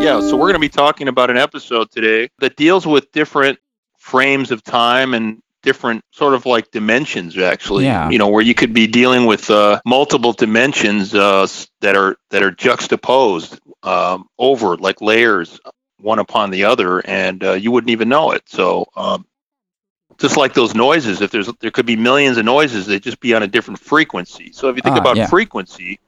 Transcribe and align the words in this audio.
Yeah, 0.00 0.20
so 0.20 0.36
we're 0.36 0.46
going 0.46 0.54
to 0.54 0.58
be 0.60 0.68
talking 0.68 1.08
about 1.08 1.28
an 1.28 1.36
episode 1.36 1.90
today 1.90 2.30
that 2.38 2.56
deals 2.56 2.86
with 2.86 3.10
different 3.12 3.58
frames 3.98 4.50
of 4.50 4.62
time 4.62 5.12
and 5.12 5.42
different 5.62 6.02
sort 6.12 6.34
of 6.34 6.46
like 6.46 6.70
dimensions 6.70 7.36
actually 7.36 7.84
Yeah. 7.84 8.08
you 8.08 8.16
know 8.16 8.28
where 8.28 8.42
you 8.42 8.54
could 8.54 8.72
be 8.72 8.86
dealing 8.86 9.26
with 9.26 9.50
uh, 9.50 9.80
multiple 9.84 10.32
dimensions 10.32 11.14
uh, 11.14 11.46
that 11.80 11.96
are 11.96 12.16
that 12.30 12.42
are 12.44 12.52
juxtaposed 12.52 13.58
um, 13.82 14.28
over 14.38 14.76
like 14.76 15.00
layers 15.02 15.58
one 16.00 16.20
upon 16.20 16.50
the 16.50 16.64
other 16.64 17.00
and 17.00 17.42
uh, 17.42 17.52
you 17.52 17.72
wouldn't 17.72 17.90
even 17.90 18.08
know 18.08 18.30
it 18.30 18.42
so 18.46 18.86
um, 18.96 19.26
just 20.18 20.36
like 20.36 20.52
those 20.54 20.74
noises 20.74 21.20
if 21.20 21.30
there's 21.30 21.48
there 21.60 21.70
could 21.70 21.86
be 21.86 21.96
millions 21.96 22.36
of 22.38 22.44
noises 22.44 22.86
they'd 22.86 23.02
just 23.02 23.20
be 23.20 23.34
on 23.34 23.42
a 23.42 23.46
different 23.46 23.78
frequency. 23.80 24.50
So 24.52 24.68
if 24.68 24.76
you 24.76 24.82
think 24.82 24.96
Ah, 24.96 25.00
about 25.00 25.16
yeah. 25.16 25.26
frequency 25.26 25.98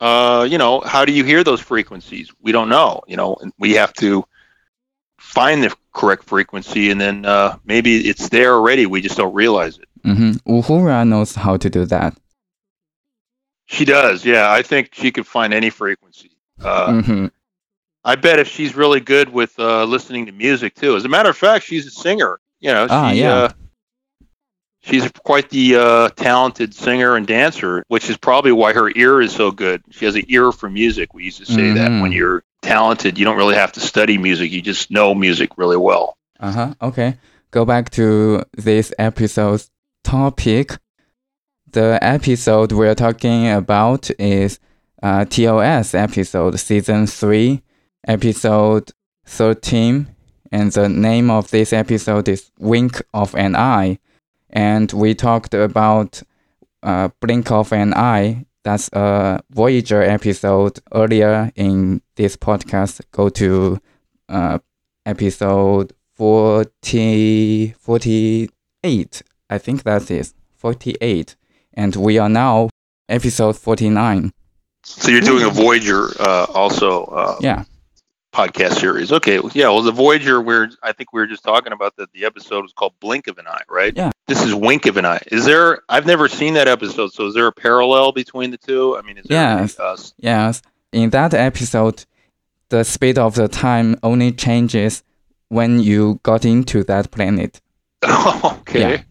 uh, 0.00 0.46
you 0.48 0.58
know 0.58 0.80
how 0.80 1.04
do 1.04 1.12
you 1.12 1.24
hear 1.24 1.42
those 1.42 1.60
frequencies? 1.60 2.30
We 2.40 2.52
don't 2.52 2.68
know 2.68 3.02
you 3.08 3.16
know 3.16 3.36
and 3.40 3.52
we 3.58 3.72
have 3.74 3.92
to 3.94 4.24
find 5.18 5.62
the 5.64 5.74
correct 5.92 6.24
frequency 6.24 6.90
and 6.90 7.00
then 7.00 7.24
uh, 7.24 7.56
maybe 7.64 8.08
it's 8.08 8.28
there 8.28 8.54
already 8.54 8.86
we 8.86 9.00
just 9.00 9.16
don't 9.16 9.34
realize 9.34 9.78
it. 9.78 9.88
Hmm 10.04 10.32
Uhura 10.46 11.06
knows 11.08 11.34
how 11.34 11.56
to 11.56 11.68
do 11.70 11.84
that. 11.86 12.14
she 13.66 13.84
does 13.84 14.24
yeah. 14.24 14.50
I 14.50 14.62
think 14.62 14.90
she 14.94 15.10
could 15.10 15.26
find 15.26 15.52
any 15.54 15.70
frequency. 15.70 16.30
Uh, 16.62 17.02
hmm 17.02 17.26
i 18.04 18.14
bet 18.14 18.38
if 18.38 18.46
she's 18.48 18.76
really 18.76 19.00
good 19.00 19.28
with 19.28 19.52
uh, 19.58 19.84
listening 19.84 20.26
to 20.26 20.32
music 20.32 20.74
too. 20.76 20.94
As 20.94 21.04
a 21.04 21.08
matter 21.08 21.28
of 21.30 21.36
fact 21.36 21.64
she's 21.66 21.86
a 21.86 21.90
singer 21.90 22.38
you 22.60 22.72
know 22.72 22.86
Ah, 22.90 23.10
she, 23.12 23.20
yeah. 23.20 23.32
uh, 23.34 23.52
she's 24.82 25.10
quite 25.24 25.50
the 25.50 25.76
uh, 25.76 26.08
talented 26.10 26.74
singer 26.74 27.16
and 27.16 27.26
dancer 27.26 27.82
which 27.88 28.08
is 28.10 28.16
probably 28.16 28.52
why 28.52 28.72
her 28.72 28.90
ear 28.96 29.20
is 29.20 29.32
so 29.32 29.50
good 29.50 29.82
she 29.90 30.04
has 30.04 30.14
an 30.16 30.24
ear 30.28 30.52
for 30.52 30.68
music 30.70 31.12
we 31.14 31.24
used 31.24 31.38
to 31.38 31.46
say 31.46 31.72
that 31.72 31.90
Mhm. 31.90 32.02
when 32.02 32.12
you're 32.12 32.42
talented 32.62 33.18
you 33.18 33.24
don't 33.24 33.36
really 33.36 33.54
have 33.54 33.72
to 33.72 33.80
study 33.80 34.18
music 34.18 34.50
you 34.50 34.62
just 34.62 34.90
know 34.90 35.14
music 35.14 35.50
really 35.56 35.76
well 35.76 36.14
Uh 36.40 36.52
huh. 36.52 36.74
Okay. 36.82 37.16
Go 37.50 37.64
back 37.64 37.88
to 37.92 38.42
this 38.58 38.92
episode's 38.98 39.70
topic. 40.04 40.76
The 41.72 41.98
episode 42.02 42.72
we're 42.72 42.94
talking 42.94 43.48
about 43.48 44.10
is 44.18 44.58
uh, 45.02 45.24
TOS 45.24 45.94
episode, 45.94 46.58
season 46.60 47.06
three, 47.06 47.62
episode 48.06 48.92
thirteen, 49.24 50.08
and 50.52 50.72
the 50.72 50.88
name 50.88 51.30
of 51.30 51.50
this 51.50 51.72
episode 51.72 52.28
is 52.28 52.50
"Wink 52.58 53.02
of 53.12 53.34
an 53.34 53.54
Eye," 53.56 53.98
and 54.50 54.92
we 54.92 55.14
talked 55.14 55.54
about 55.54 56.22
uh, 56.82 57.08
"Blink 57.20 57.50
of 57.50 57.72
an 57.72 57.94
Eye." 57.94 58.46
That's 58.64 58.88
a 58.92 59.40
Voyager 59.50 60.02
episode 60.02 60.80
earlier 60.92 61.52
in 61.54 62.02
this 62.16 62.36
podcast. 62.36 63.00
Go 63.12 63.28
to 63.28 63.78
uh, 64.28 64.58
episode 65.04 65.92
40, 66.16 67.74
48. 67.78 69.22
I 69.50 69.58
think 69.58 69.82
that 69.84 70.10
is 70.10 70.34
48. 70.56 71.36
And 71.74 71.94
we 71.94 72.18
are 72.18 72.28
now 72.28 72.70
episode 73.08 73.56
49. 73.56 74.32
so 74.82 75.10
you're 75.10 75.20
doing 75.20 75.44
a 75.44 75.50
voyager 75.50 76.08
uh, 76.20 76.46
also 76.54 77.04
uh, 77.04 77.36
Yeah. 77.40 77.64
Podcast 78.36 78.78
series. 78.78 79.12
Okay, 79.12 79.40
yeah. 79.54 79.68
Well, 79.68 79.82
the 79.82 79.92
Voyager, 79.92 80.40
where 80.42 80.68
I 80.82 80.92
think 80.92 81.12
we 81.12 81.20
were 81.20 81.26
just 81.26 81.42
talking 81.42 81.72
about 81.72 81.96
that. 81.96 82.12
The 82.12 82.26
episode 82.26 82.62
was 82.62 82.72
called 82.74 82.92
"Blink 83.00 83.26
of 83.28 83.38
an 83.38 83.46
Eye," 83.48 83.62
right? 83.68 83.94
Yeah. 83.96 84.10
This 84.26 84.42
is 84.42 84.54
"Wink 84.54 84.84
of 84.86 84.98
an 84.98 85.06
Eye." 85.06 85.22
Is 85.32 85.46
there? 85.46 85.82
I've 85.88 86.06
never 86.06 86.28
seen 86.28 86.54
that 86.54 86.68
episode. 86.68 87.12
So 87.12 87.26
is 87.26 87.34
there 87.34 87.46
a 87.46 87.52
parallel 87.52 88.12
between 88.12 88.50
the 88.50 88.58
two? 88.58 88.96
I 88.96 89.02
mean, 89.02 89.16
is 89.18 89.24
there? 89.24 89.60
Yes. 89.60 89.78
Uh, 89.78 89.96
Yes. 90.18 90.62
In 90.92 91.10
that 91.10 91.32
episode, 91.34 92.04
the 92.68 92.84
speed 92.84 93.18
of 93.18 93.34
the 93.34 93.48
time 93.48 93.96
only 94.02 94.32
changes 94.32 95.02
when 95.48 95.80
you 95.80 96.20
got 96.22 96.44
into 96.44 96.84
that 96.84 97.10
planet. 97.10 97.60
okay. 98.04 98.80
Yeah. 98.80 99.02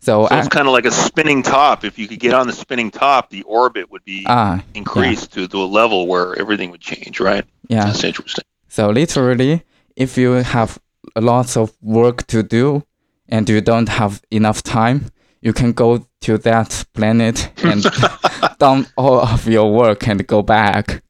So, 0.00 0.26
So 0.26 0.38
it's 0.38 0.48
kind 0.48 0.66
of 0.66 0.72
like 0.72 0.86
a 0.86 0.90
spinning 0.90 1.42
top. 1.42 1.84
If 1.84 1.98
you 1.98 2.08
could 2.08 2.20
get 2.20 2.32
on 2.32 2.46
the 2.46 2.52
spinning 2.54 2.90
top, 2.90 3.28
the 3.30 3.42
orbit 3.42 3.90
would 3.90 4.04
be 4.04 4.24
ah, 4.26 4.62
increased 4.74 5.32
to, 5.34 5.46
to 5.46 5.58
a 5.58 5.64
level 5.64 6.06
where 6.06 6.38
everything 6.38 6.70
would 6.70 6.80
change, 6.80 7.20
right? 7.20 7.44
yeah. 7.68 7.84
That's 7.84 8.02
interesting. 8.04 8.44
So 8.68 8.90
literally, 8.90 9.62
if 9.96 10.16
you 10.16 10.32
have 10.32 10.78
lots 11.16 11.56
of 11.56 11.72
work 11.82 12.26
to 12.28 12.42
do 12.42 12.82
and 13.28 13.48
you 13.48 13.60
don't 13.60 13.88
have 13.88 14.22
enough 14.30 14.62
time, 14.62 15.10
you 15.42 15.52
can 15.52 15.72
go 15.72 16.06
to 16.22 16.38
that 16.38 16.84
planet 16.94 17.50
and 17.62 17.84
dump 18.58 18.88
all 18.96 19.20
of 19.20 19.46
your 19.46 19.72
work 19.72 20.06
and 20.08 20.26
go 20.26 20.42
back. 20.42 21.02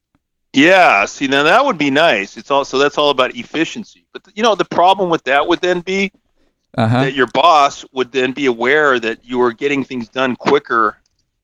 Yeah, 0.53 1.05
see 1.05 1.29
now 1.29 1.45
that 1.45 1.65
would 1.65 1.79
be 1.79 1.91
nice. 1.91 2.37
It's 2.37 2.51
also 2.51 2.79
that's 2.79 2.99
all 2.99 3.11
about 3.11 3.37
efficiency. 3.37 4.05
But 4.13 4.27
you 4.35 4.43
know 4.43 4.57
the 4.57 4.65
problem 4.65 5.09
with 5.11 5.23
that 5.25 5.47
would 5.47 5.61
then 5.61 5.81
be 5.81 6.13
Uh 6.75 6.87
huh. 6.87 7.01
that 7.05 7.15
your 7.15 7.27
boss 7.27 7.85
would 7.93 8.13
then 8.13 8.33
be 8.33 8.47
aware 8.47 8.99
that 8.99 9.25
you 9.25 9.39
were 9.39 9.53
getting 9.53 9.85
things 9.85 10.09
done 10.09 10.37
quicker 10.37 10.97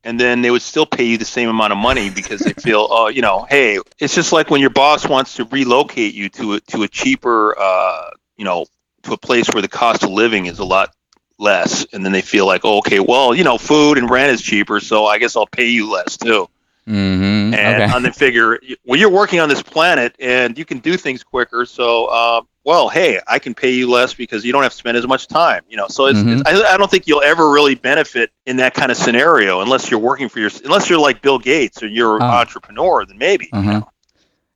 and 0.06 0.20
then 0.20 0.40
they 0.40 0.52
would 0.52 0.62
still 0.62 0.86
pay 0.86 1.04
you 1.04 1.18
the 1.18 1.24
same 1.24 1.48
amount 1.48 1.72
of 1.72 1.78
money 1.78 2.10
because 2.10 2.40
they 2.40 2.52
feel 2.52 2.86
oh 2.88 3.08
you 3.16 3.22
know 3.22 3.46
hey 3.50 3.78
it's 3.98 4.14
just 4.14 4.32
like 4.32 4.50
when 4.50 4.60
your 4.60 4.70
boss 4.70 5.06
wants 5.06 5.34
to 5.34 5.44
relocate 5.44 6.14
you 6.14 6.28
to 6.28 6.54
a, 6.54 6.60
to 6.60 6.84
a 6.84 6.88
cheaper 6.88 7.58
uh, 7.58 8.10
you 8.36 8.44
know 8.44 8.66
to 9.02 9.12
a 9.12 9.18
place 9.18 9.48
where 9.52 9.62
the 9.62 9.68
cost 9.68 10.04
of 10.04 10.10
living 10.10 10.46
is 10.46 10.58
a 10.58 10.64
lot 10.64 10.94
less 11.38 11.84
and 11.92 12.04
then 12.04 12.12
they 12.12 12.22
feel 12.22 12.46
like 12.46 12.62
oh, 12.64 12.78
okay 12.78 13.00
well 13.00 13.34
you 13.34 13.44
know 13.44 13.58
food 13.58 13.98
and 13.98 14.08
rent 14.08 14.32
is 14.32 14.40
cheaper 14.40 14.80
so 14.80 15.04
i 15.04 15.18
guess 15.18 15.36
i'll 15.36 15.46
pay 15.46 15.68
you 15.68 15.90
less 15.90 16.16
too 16.16 16.48
Mm-hmm. 16.88 17.52
and 17.54 17.82
Okay. 17.82 17.92
on 17.92 18.02
the 18.04 18.12
figure 18.12 18.60
well 18.84 18.98
you're 18.98 19.10
working 19.10 19.40
on 19.40 19.48
this 19.48 19.60
planet 19.62 20.14
and 20.20 20.56
you 20.56 20.64
can 20.64 20.78
do 20.78 20.96
things 20.96 21.24
quicker 21.24 21.66
so 21.66 22.06
uh, 22.06 22.40
well 22.64 22.88
hey 22.88 23.18
i 23.26 23.38
can 23.40 23.54
pay 23.54 23.70
you 23.72 23.90
less 23.90 24.14
because 24.14 24.44
you 24.44 24.52
don't 24.52 24.62
have 24.62 24.70
to 24.70 24.78
spend 24.78 24.96
as 24.96 25.04
much 25.06 25.26
time 25.26 25.62
you 25.68 25.76
know 25.76 25.88
so 25.88 26.06
it's, 26.06 26.20
Mhm. 26.20 26.40
it's, 26.40 26.48
I, 26.48 26.74
I 26.74 26.76
don't 26.76 26.88
think 26.90 27.08
you'll 27.08 27.22
ever 27.24 27.50
really 27.50 27.74
benefit 27.74 28.30
in 28.46 28.56
that 28.58 28.74
kind 28.74 28.90
of 28.92 28.96
scenario 28.96 29.60
unless 29.62 29.90
you're 29.90 29.98
working 30.10 30.28
for 30.28 30.38
your 30.38 30.50
unless 30.64 30.88
you're 30.88 31.00
like 31.08 31.22
bill 31.22 31.40
gates 31.40 31.82
or 31.82 31.88
you're 31.88 32.16
an 32.16 32.22
Ah. 32.22 32.40
entrepreneur 32.40 33.04
then 33.04 33.18
maybe 33.18 33.48
you 33.52 33.58
Uh-huh. 33.58 33.72
know? 33.80 33.88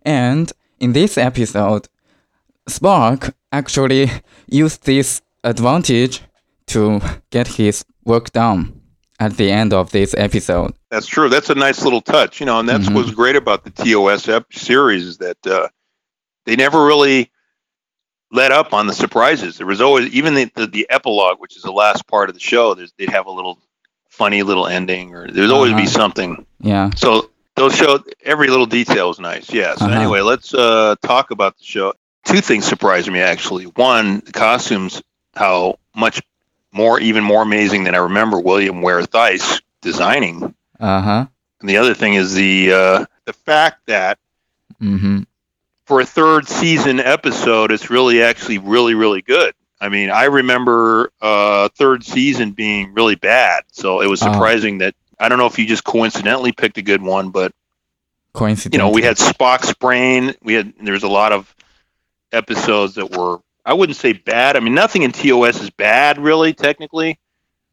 And 0.04 0.52
in 0.78 0.92
this 0.92 1.18
episode, 1.18 1.88
Spock 2.68 3.32
actually 3.52 4.10
used 4.48 4.84
this 4.84 5.20
advantage 5.44 6.22
to 6.66 7.00
get 7.30 7.48
his 7.58 7.84
work 8.04 8.30
done 8.32 8.79
at 9.20 9.36
the 9.36 9.50
end 9.53 9.72
of 9.72 9.91
this 9.92 10.14
episode. 10.16 10.72
that's 10.91 11.06
true 11.06 11.28
that's 11.28 11.50
a 11.50 11.54
nice 11.54 11.82
little 11.84 12.00
touch 12.00 12.41
you 12.41 12.47
know 12.47 12.58
and 12.58 12.69
that's 12.69 12.88
Mhm. 12.88 12.94
what's 12.94 13.10
great 13.12 13.36
about 13.36 13.62
the 13.64 13.70
tos 13.70 14.28
ep- 14.28 14.53
series 14.53 15.04
is 15.06 15.19
that 15.19 15.36
uh, 15.47 15.69
they 16.47 16.56
never 16.56 16.84
really 16.84 17.30
let 18.32 18.53
up 18.53 18.72
on 18.72 18.86
the 18.86 18.92
surprises 18.94 19.59
there 19.59 19.66
was 19.66 19.80
always 19.80 20.06
even 20.12 20.34
the, 20.34 20.50
the, 20.54 20.66
the 20.66 20.86
epilogue 20.91 21.38
which 21.38 21.56
is 21.56 21.62
the 21.62 21.72
last 21.72 22.06
part 22.06 22.28
of 22.28 22.34
the 22.34 22.41
show 22.41 22.75
there's, 22.75 22.92
they'd 22.98 23.10
have 23.10 23.26
a 23.26 23.30
little 23.30 23.59
funny 24.09 24.42
little 24.42 24.66
ending 24.66 25.14
or 25.14 25.28
there's 25.30 25.50
always 25.50 25.72
be 25.72 25.82
Uh-huh. 25.82 25.91
something 25.91 26.47
Yeah. 26.60 26.91
so 26.97 27.30
those 27.56 27.76
show 27.76 28.03
every 28.25 28.48
little 28.48 28.66
detail 28.66 29.09
was 29.09 29.19
nice 29.20 29.53
yeah 29.53 29.75
so 29.75 29.84
Uh-huh. 29.86 29.94
anyway 29.94 30.20
let's 30.20 30.54
uh, 30.54 30.94
talk 31.03 31.30
about 31.30 31.59
the 31.59 31.64
show 31.64 31.92
two 32.25 32.41
things 32.41 32.64
surprised 32.64 33.10
me 33.10 33.20
actually 33.20 33.64
one 33.64 34.20
the 34.25 34.32
costumes 34.32 35.03
how 35.34 35.76
much 35.94 36.20
more 36.72 37.00
even 37.00 37.25
more 37.25 37.42
amazing 37.42 37.84
than 37.84 37.94
i 37.94 37.98
remember 37.98 38.38
William 38.41 38.82
Ware 38.82 39.03
Theiss 39.03 39.60
designing 39.82 40.54
Uh 40.78 41.00
huh. 41.03 41.26
and 41.60 41.69
the 41.69 41.76
other 41.78 41.94
thing 41.94 42.14
is 42.14 42.34
the 42.34 42.72
uh, 42.72 43.04
the 43.25 43.32
fact 43.32 43.86
that 43.86 44.19
Mm-hmm. 44.80 45.25
for 45.84 46.00
a 46.00 46.06
third 46.06 46.48
season 46.48 47.00
episode, 47.00 47.70
it's 47.70 47.91
really 47.91 48.22
actually 48.22 48.56
really 48.59 48.94
really 48.94 49.20
good. 49.20 49.53
I 49.78 49.88
mean, 49.91 50.09
I 50.10 50.25
remember 50.25 51.10
uh, 51.20 51.69
third 51.70 52.03
season 52.04 52.53
being 52.53 52.94
really 52.94 53.14
bad, 53.16 53.64
so 53.72 54.00
it 54.00 54.06
was 54.06 54.22
Oh. 54.22 54.32
surprising 54.32 54.78
that 54.78 54.94
I 55.19 55.28
don't 55.28 55.36
know 55.38 55.47
if 55.47 55.59
you 55.59 55.66
just 55.66 55.84
coincidentally 55.84 56.53
picked 56.53 56.78
a 56.78 56.83
good 56.83 57.03
one, 57.03 57.28
but 57.30 57.53
Coincidence. 58.33 58.72
you 58.72 58.78
know, 58.78 58.89
we 58.91 59.03
had 59.03 59.16
Spock's 59.18 59.74
brain. 59.74 60.34
We 60.42 60.54
had 60.54 60.72
there's 60.83 61.03
a 61.03 61.09
lot 61.09 61.33
of 61.33 61.54
episodes 62.33 62.95
that 62.95 63.10
were 63.10 63.41
I 63.71 63.75
wouldn't 63.75 63.97
say 63.97 64.13
bad. 64.13 64.57
I 64.57 64.61
mean, 64.61 64.75
nothing 64.75 65.03
in 65.03 65.13
TOS 65.13 65.61
is 65.63 65.71
bad 65.71 66.19
really 66.19 66.53
technically, 66.53 67.19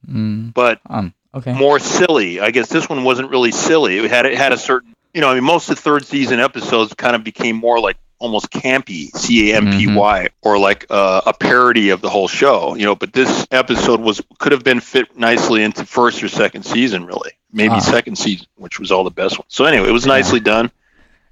Mm, 0.08 0.54
but 0.54 0.80
um. 0.86 1.14
Okay. 1.34 1.54
more 1.54 1.78
silly. 1.80 2.40
I 2.40 2.52
guess 2.52 2.70
this 2.70 2.88
one 2.90 3.04
wasn't 3.04 3.30
really 3.30 3.52
silly. 3.52 3.98
It 3.98 4.10
had 4.10 4.26
it 4.26 4.38
had 4.38 4.54
a 4.54 4.58
certain, 4.58 4.94
you 5.14 5.22
know, 5.22 5.30
I 5.30 5.36
mean, 5.36 5.44
most 5.44 5.70
of 5.70 5.76
the 5.76 5.82
third 5.82 6.06
season 6.06 6.40
episodes 6.40 6.94
kind 6.96 7.16
of 7.16 7.24
became 7.24 7.56
more 7.58 7.80
like 7.80 7.98
almost 8.20 8.50
campy, 8.50 9.08
C 9.16 9.52
A 9.52 9.58
M 9.58 9.72
P 9.72 9.94
Y, 9.94 10.30
or 10.42 10.58
like 10.58 10.86
uh, 10.90 11.22
a 11.26 11.34
parody 11.34 11.90
of 11.90 12.02
the 12.02 12.10
whole 12.10 12.28
show, 12.28 12.76
you 12.76 12.86
know. 12.86 12.96
But 12.96 13.14
this 13.14 13.46
episode 13.52 14.00
was 14.00 14.22
could 14.40 14.52
have 14.52 14.64
been 14.64 14.80
fit 14.80 15.16
nicely 15.18 15.64
into 15.64 15.86
first 15.86 16.24
or 16.24 16.30
second 16.30 16.64
season, 16.64 17.06
really, 17.06 17.32
maybe 17.52 17.76
Ah. 17.76 17.80
second 17.80 18.18
season, 18.18 18.48
which 18.56 18.80
was 18.80 18.92
all 18.92 19.04
the 19.04 19.12
best 19.12 19.38
ones. 19.38 19.46
So 19.50 19.66
anyway, 19.66 19.90
it 19.90 19.94
was 19.94 20.06
nicely 20.08 20.40
done, 20.40 20.72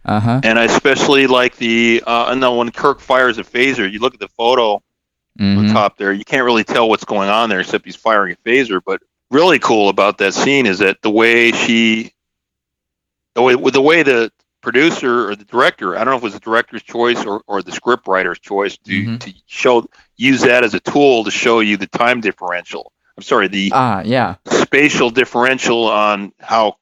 Uh 0.05 0.19
huh. 0.19 0.41
and 0.43 0.59
I 0.59 0.65
especially 0.65 1.27
like 1.27 1.57
the. 1.57 2.03
Uh, 2.05 2.27
and 2.29 2.41
then 2.43 2.55
when 2.57 2.71
Kirk 2.71 2.99
fires 2.99 3.37
a 3.37 3.43
phaser, 3.43 3.91
you 3.91 3.99
look 3.99 4.13
at 4.13 4.19
the 4.19 4.27
photo 4.29 4.73
on 4.75 4.81
Mm-hmm. 5.37 5.73
top 5.73 5.97
there. 5.97 6.13
You 6.13 6.23
can't 6.23 6.45
really 6.45 6.63
tell 6.63 6.87
what's 6.87 7.03
going 7.03 7.27
on 7.27 7.49
there 7.49 7.59
except 7.59 7.83
he's 7.85 7.95
firing 7.97 8.33
a 8.33 8.49
phaser. 8.49 8.79
But 8.85 9.01
really 9.31 9.59
cool 9.59 9.89
about 9.89 10.17
that 10.19 10.33
scene 10.33 10.65
is 10.65 10.79
that 10.79 11.01
the 11.01 11.09
way 11.09 11.51
she 11.51 12.13
the 13.35 13.41
way 13.41 13.55
with 13.55 13.73
the 13.73 13.81
way 13.81 14.03
the 14.03 14.31
producer 14.61 15.29
or 15.29 15.35
the 15.35 15.43
director, 15.45 15.95
I 15.95 15.99
don't 16.03 16.11
know 16.11 16.15
if 16.17 16.21
it 16.21 16.23
was 16.23 16.33
the 16.33 16.39
director's 16.39 16.83
choice 16.83 17.23
or, 17.25 17.41
or 17.47 17.61
the 17.61 17.71
script 17.71 18.07
writer's 18.07 18.39
choice 18.39 18.77
to, 18.77 18.91
Mhm. 18.91 19.19
to 19.19 19.33
show 19.45 19.85
use 20.17 20.41
that 20.41 20.63
as 20.63 20.73
a 20.73 20.79
tool 20.79 21.23
to 21.25 21.31
show 21.31 21.59
you 21.59 21.77
the 21.77 21.85
time 21.87 22.21
differential. 22.21 22.91
I'm 23.17 23.23
sorry, 23.23 23.47
the 23.47 23.71
Ah, 23.73 24.01
yeah. 24.03 24.35
spatial 24.47 25.09
differential 25.09 25.85
on 25.85 26.31
how 26.39 26.77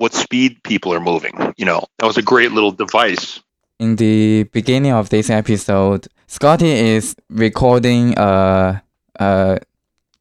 what 0.00 0.14
speed 0.14 0.52
people 0.62 0.90
are 0.94 1.00
moving. 1.12 1.34
You 1.58 1.66
know, 1.66 1.80
that 1.98 2.06
was 2.06 2.16
a 2.16 2.22
great 2.22 2.52
little 2.52 2.72
device. 2.72 3.40
In 3.78 3.96
the 3.96 4.44
beginning 4.44 4.92
of 4.92 5.08
this 5.10 5.28
episode, 5.30 6.06
Scotty 6.26 6.70
is 6.96 7.14
recording 7.28 8.14
a 8.16 8.82
a 9.20 9.58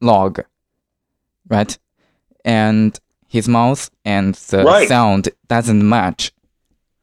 log, 0.02 0.42
right? 1.50 1.78
And 2.46 2.98
his 3.28 3.48
mouth 3.48 3.90
and 4.06 4.36
the 4.52 4.64
Right. 4.64 4.88
sound 4.88 5.30
doesn't 5.48 5.84
match. 5.88 6.32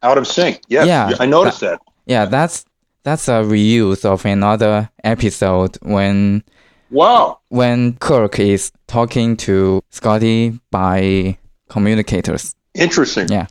Out 0.02 0.19
of 0.19 0.26
sync. 0.26 0.61
Yes, 0.69 0.87
Yeah, 0.87 1.11
I 1.19 1.26
noticed 1.26 1.61
that. 1.61 1.78
Yeah, 2.06 2.26
that's 2.26 2.64
that's 3.05 3.28
a 3.28 3.43
reuse 3.55 4.05
of 4.05 4.25
another 4.26 4.90
episode 5.05 5.78
when 5.82 6.43
Wow. 6.90 7.38
when 7.49 7.94
Kirk 8.00 8.38
is 8.38 8.73
talking 8.87 9.37
to 9.46 9.81
Scotty 9.90 10.61
by 10.70 11.37
communicators. 11.69 12.55
Interesting. 12.78 13.28
Yeah. 13.28 13.46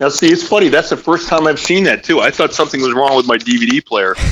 Now, 0.00 0.08
see, 0.08 0.28
it's 0.28 0.46
funny. 0.46 0.68
That's 0.68 0.88
the 0.90 0.96
first 0.96 1.28
time 1.28 1.46
I've 1.46 1.60
seen 1.60 1.84
that 1.84 2.02
too. 2.04 2.20
I 2.20 2.30
thought 2.30 2.54
something 2.54 2.80
was 2.80 2.94
wrong 2.94 3.16
with 3.16 3.26
my 3.26 3.38
DVD 3.38 3.84
player. 3.84 4.14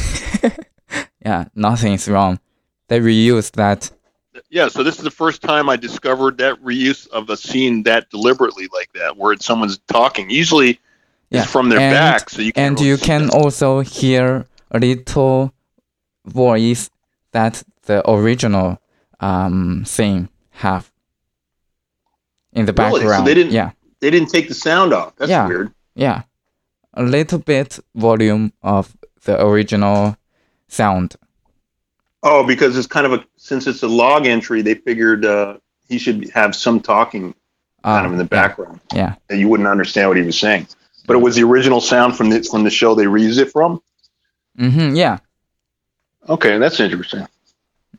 Yeah, 1.24 1.44
nothing's 1.54 2.08
wrong. 2.08 2.38
They 2.86 3.00
reuse 3.00 3.50
that. 3.52 3.90
Yeah, 4.48 4.68
so 4.68 4.82
this 4.82 4.96
is 4.96 5.02
the 5.04 5.10
first 5.10 5.42
time 5.42 5.68
I 5.68 5.76
discovered 5.76 6.38
that 6.38 6.62
reuse 6.62 7.06
of 7.08 7.28
a 7.28 7.36
scene 7.36 7.82
that 7.82 8.08
deliberately 8.08 8.66
like 8.72 8.90
that, 8.94 9.16
where 9.18 9.32
it's 9.32 9.44
someone's 9.44 9.76
talking. 9.88 10.30
Usually, 10.30 10.80
Yeah, 11.28 11.42
it's 11.42 11.50
from 11.50 11.68
their 11.68 11.80
and- 11.80 11.92
back, 11.92 12.30
so 12.30 12.40
you 12.40 12.52
can. 12.52 12.64
And 12.68 12.80
you 12.80 12.96
can 12.96 13.28
also 13.30 13.80
hear 13.80 14.46
a 14.70 14.78
little 14.78 15.52
voice 16.24 16.88
that 17.32 17.62
the 17.82 18.08
original 18.08 18.78
um 19.20 19.84
scene 19.84 20.28
have 20.50 20.90
in 22.54 22.64
the 22.64 22.72
Really? 22.72 23.00
So 23.00 23.06
background. 23.08 23.26
they 23.26 23.34
didn't- 23.34 23.52
Yeah, 23.52 23.70
They 24.00 24.10
didn't 24.10 24.28
take 24.30 24.48
the 24.48 24.54
sound 24.54 24.92
off. 24.92 25.14
That's 25.16 25.30
Yeah. 25.30 25.46
weird. 25.48 25.72
yeah. 25.94 26.22
A 26.94 27.02
little 27.02 27.38
bit 27.38 27.78
volume 27.94 28.52
of 28.62 28.96
the 29.24 29.44
original 29.44 30.16
sound. 30.68 31.16
Oh, 32.22 32.44
because 32.46 32.76
it's 32.76 32.86
kind 32.88 33.06
of 33.06 33.12
a 33.12 33.24
since 33.36 33.66
it's 33.66 33.82
a 33.82 33.88
log 33.88 34.26
entry, 34.26 34.62
they 34.62 34.74
figured 34.74 35.24
uh, 35.24 35.58
he 35.88 35.98
should 35.98 36.30
have 36.34 36.54
some 36.56 36.80
talking 36.80 37.34
kind 37.84 38.06
of 38.06 38.12
in 38.12 38.18
the 38.18 38.24
yeah, 38.24 38.28
background 38.42 38.80
Yeah. 38.92 39.14
that 39.28 39.36
you 39.38 39.48
wouldn't 39.48 39.68
understand 39.68 40.08
what 40.08 40.16
he 40.16 40.24
was 40.24 40.38
saying. 40.38 40.66
But 41.06 41.14
it 41.16 41.20
was 41.22 41.36
the 41.36 41.44
original 41.44 41.80
sound 41.80 42.16
from 42.16 42.30
the 42.30 42.42
from 42.42 42.64
the 42.64 42.70
show 42.70 42.94
they 42.94 43.06
reused 43.06 43.38
it 43.38 43.52
from. 43.52 43.80
Mm-hmm, 44.58 44.96
yeah. 44.96 45.18
Okay, 46.28 46.58
that's 46.58 46.80
interesting. 46.80 47.26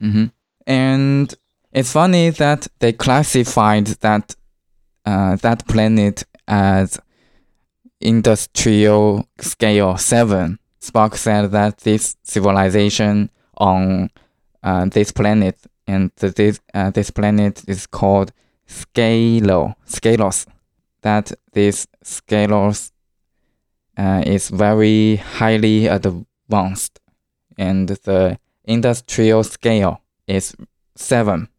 Mm-hmm. 0.01 0.25
And 0.67 1.33
it's 1.71 1.91
funny 1.93 2.29
that 2.31 2.67
they 2.79 2.91
classified 2.93 3.87
that 4.01 4.35
uh, 5.09 5.35
that 5.37 5.67
planet 5.67 6.23
as 6.47 6.99
industrial 7.99 9.27
scale 9.39 9.97
seven. 9.97 10.59
Spock 10.81 11.15
said 11.15 11.51
that 11.51 11.79
this 11.79 12.15
civilization 12.23 13.29
on 13.57 14.09
uh, 14.63 14.85
this 14.85 15.11
planet 15.11 15.57
and 15.87 16.11
this 16.17 16.59
uh, 16.73 16.91
this 16.91 17.09
planet 17.11 17.63
is 17.67 17.87
called 17.87 18.31
Scalo 18.67 19.75
Scalos. 19.87 20.45
That 21.01 21.31
this 21.53 21.87
Scalos 22.03 22.91
uh, 23.97 24.23
is 24.25 24.49
very 24.49 25.15
highly 25.15 25.87
advanced, 25.87 26.99
and 27.57 27.89
the 27.89 28.37
industrial 28.63 29.43
scale 29.43 30.01
is 30.27 30.55
seven. 30.95 31.49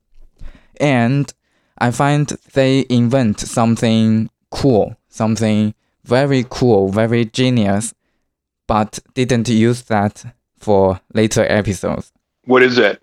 And 0.78 1.32
I 1.80 1.90
find 1.90 2.26
they 2.52 2.84
invent 2.90 3.40
something 3.40 4.28
cool, 4.50 4.96
something 5.08 5.74
very 6.04 6.44
cool, 6.48 6.90
very 6.90 7.24
genius, 7.24 7.94
but 8.66 8.98
didn't 9.14 9.48
use 9.48 9.82
that 9.82 10.24
for 10.58 11.00
later 11.14 11.44
episodes. 11.48 12.12
What 12.44 12.62
is 12.62 12.78
it? 12.78 13.02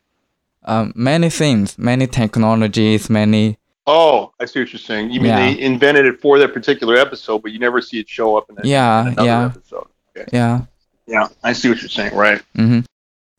Um, 0.63 0.93
many 0.95 1.29
things, 1.29 1.77
many 1.77 2.07
technologies, 2.07 3.09
many 3.09 3.57
Oh, 3.89 4.33
I 4.37 4.43
see 4.45 4.59
what 4.59 4.73
you're 4.73 4.79
saying. 4.79 5.11
You 5.11 5.21
mean 5.21 5.29
Yeah. 5.29 5.53
they 5.53 5.59
invented 5.61 6.05
it 6.05 6.19
for 6.19 6.37
that 6.39 6.53
particular 6.53 6.97
episode, 6.97 7.41
but 7.41 7.53
you 7.53 7.59
never 7.59 7.79
see 7.79 7.99
it 8.01 8.09
show 8.09 8.35
up 8.37 8.49
in, 8.49 8.57
a, 8.59 8.67
yeah, 8.67 9.07
another 9.07 9.23
yeah, 9.25 9.45
episode. 9.45 9.87
yeah. 10.33 10.61
Yeah, 11.07 11.27
I 11.41 11.53
see 11.53 11.69
what 11.69 11.81
you're 11.81 11.87
saying. 11.89 12.13
Right. 12.13 12.41
Mm-hmm. 12.57 12.81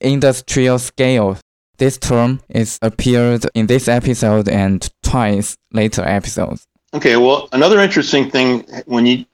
Industrial 0.01 0.79
scale. 0.79 1.37
This 1.79 1.97
term 1.97 2.41
is 2.49 2.79
appeared 2.83 3.47
in 3.55 3.67
this 3.67 3.89
episode 3.89 4.49
and 4.49 4.89
twice 5.03 5.57
later 5.73 6.03
episodes. 6.03 6.67
Okay. 6.93 7.17
Well, 7.17 7.49
another 7.53 7.81
interesting 7.81 8.31
thing 8.31 8.67
when 8.87 9.07
you 9.07 9.25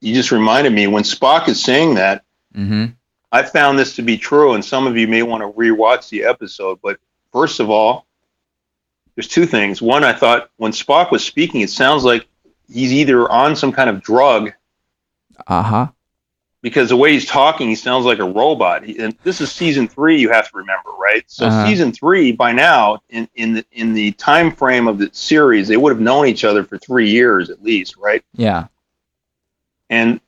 you 0.00 0.14
just 0.14 0.30
reminded 0.30 0.72
me 0.72 0.86
when 0.86 1.02
Spock 1.02 1.48
is 1.48 1.62
saying 1.62 1.96
that, 1.96 2.24
mm-hmm. 2.54 2.86
I 3.32 3.42
found 3.42 3.78
this 3.78 3.96
to 3.96 4.02
be 4.02 4.16
true, 4.16 4.52
and 4.52 4.64
some 4.64 4.86
of 4.86 4.96
you 4.96 5.08
may 5.08 5.22
want 5.22 5.42
to 5.42 5.50
rewatch 5.58 6.08
the 6.08 6.24
episode. 6.24 6.78
But 6.82 6.98
first 7.32 7.58
of 7.60 7.68
all, 7.68 8.06
there's 9.16 9.28
two 9.28 9.46
things. 9.46 9.82
One, 9.82 10.04
I 10.04 10.12
thought 10.12 10.50
when 10.56 10.70
Spock 10.72 11.10
was 11.10 11.24
speaking, 11.24 11.60
it 11.62 11.70
sounds 11.70 12.04
like 12.04 12.26
he's 12.72 12.92
either 12.92 13.28
on 13.28 13.56
some 13.56 13.72
kind 13.72 13.90
of 13.90 14.02
drug 14.02 14.52
Uh 15.46 15.62
huh. 15.62 15.86
Because 16.62 16.88
the 16.88 16.96
way 16.96 17.12
he's 17.12 17.26
talking, 17.26 17.68
he 17.68 17.74
sounds 17.74 18.04
like 18.04 18.18
a 18.18 18.24
robot. 18.24 18.84
He, 18.84 18.98
and 18.98 19.16
this 19.22 19.40
is 19.40 19.52
season 19.52 19.86
three. 19.88 20.20
You 20.20 20.30
have 20.30 20.50
to 20.50 20.56
remember, 20.56 20.90
right? 20.98 21.22
So 21.26 21.46
Uh-huh. 21.46 21.66
season 21.66 21.92
three, 21.92 22.32
by 22.32 22.52
now, 22.52 23.00
in 23.10 23.28
in 23.34 23.54
the 23.54 23.64
in 23.72 23.94
the 23.94 24.12
time 24.12 24.50
frame 24.50 24.88
of 24.88 24.98
the 24.98 25.10
series, 25.12 25.68
they 25.68 25.76
would 25.76 25.90
have 25.90 26.00
known 26.00 26.26
each 26.26 26.44
other 26.44 26.64
for 26.64 26.78
three 26.78 27.10
years 27.10 27.50
at 27.50 27.62
least, 27.62 27.96
right? 27.96 28.24
Yeah. 28.34 28.66
And 29.90 30.20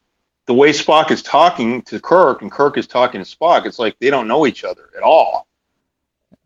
the 0.47 0.55
way 0.55 0.71
Spock 0.71 1.11
is 1.11 1.23
talking 1.23 1.83
to 1.83 2.01
Kirk 2.01 2.43
and 2.43 2.51
Kirk 2.51 2.79
is 2.79 2.87
talking 2.87 3.23
to 3.23 3.37
Spock, 3.37 3.67
it's 3.67 3.79
like 3.79 3.99
they 3.99 4.11
don't 4.11 4.27
know 4.29 4.47
each 4.47 4.65
other 4.65 4.91
at 4.97 5.03
all. 5.03 5.47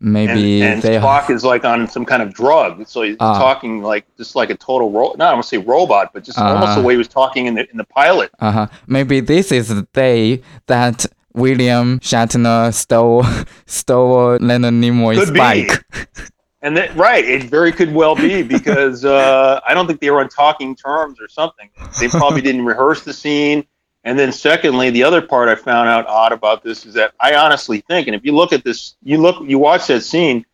And, 0.01 0.13
Maybe 0.13 0.61
and 0.61 0.81
they. 0.81 0.97
Spock 0.97 1.29
is 1.29 1.43
like 1.43 1.63
on 1.63 1.87
some 1.87 2.05
kind 2.05 2.21
of 2.21 2.33
drug, 2.33 2.85
so 2.87 3.01
he's 3.01 3.15
Ah. 3.19 3.37
talking 3.39 3.81
like 3.81 4.05
just 4.17 4.35
like 4.35 4.49
a 4.49 4.55
total 4.55 4.91
ro- 4.91 5.15
not 5.17 5.29
I 5.29 5.33
want 5.33 5.43
to 5.43 5.47
say 5.49 5.57
robot, 5.57 6.11
but 6.13 6.23
just 6.23 6.37
almost 6.37 6.73
Ah. 6.73 6.75
the 6.75 6.81
way 6.81 6.93
he 6.93 6.97
was 6.97 7.07
talking 7.07 7.45
in 7.47 7.55
the 7.55 7.69
in 7.71 7.77
the 7.77 7.85
pilot. 7.85 8.29
Uh 8.39 8.51
huh. 8.51 8.67
Maybe 8.87 9.21
this 9.21 9.51
is 9.53 9.69
the 9.69 9.87
day 9.93 10.41
that 10.67 11.05
William 11.33 11.99
Shatner 12.01 12.73
stole 12.73 13.23
stole 13.65 14.37
Leonard 14.41 14.73
Nimoy's 14.73 15.19
Could 15.25 15.33
be. 15.33 15.39
bike. 15.39 15.83
And 16.61 16.75
that, 16.77 16.95
right, 16.95 17.23
it 17.23 17.43
very 17.43 17.71
could 17.71 17.93
well 17.93 18.15
be 18.15 18.41
because 18.57 19.05
uh, 19.05 19.59
I 19.67 19.75
don't 19.75 19.85
think 19.85 19.99
they 20.01 20.09
were 20.09 20.21
on 20.21 20.29
talking 20.29 20.75
terms 20.75 21.21
or 21.21 21.27
something. 21.27 21.69
They 21.99 22.07
probably 22.07 22.41
didn't 22.41 22.65
rehearse 22.65 23.03
the 23.03 23.13
scene. 23.13 23.65
And 24.05 24.17
then, 24.19 24.31
secondly, 24.31 24.91
the 24.91 25.03
other 25.03 25.21
part 25.21 25.49
I 25.49 25.55
found 25.55 25.89
out 25.89 26.05
odd 26.07 26.31
about 26.31 26.63
this 26.63 26.85
is 26.85 26.93
that 26.93 27.13
I 27.19 27.35
honestly 27.35 27.81
think, 27.81 28.07
and 28.07 28.15
if 28.15 28.23
you 28.23 28.33
look 28.33 28.53
at 28.53 28.63
this, 28.63 28.95
you 29.03 29.17
look, 29.17 29.37
you 29.47 29.57
watch 29.59 29.87
that 29.87 30.01
scene, 30.01 30.45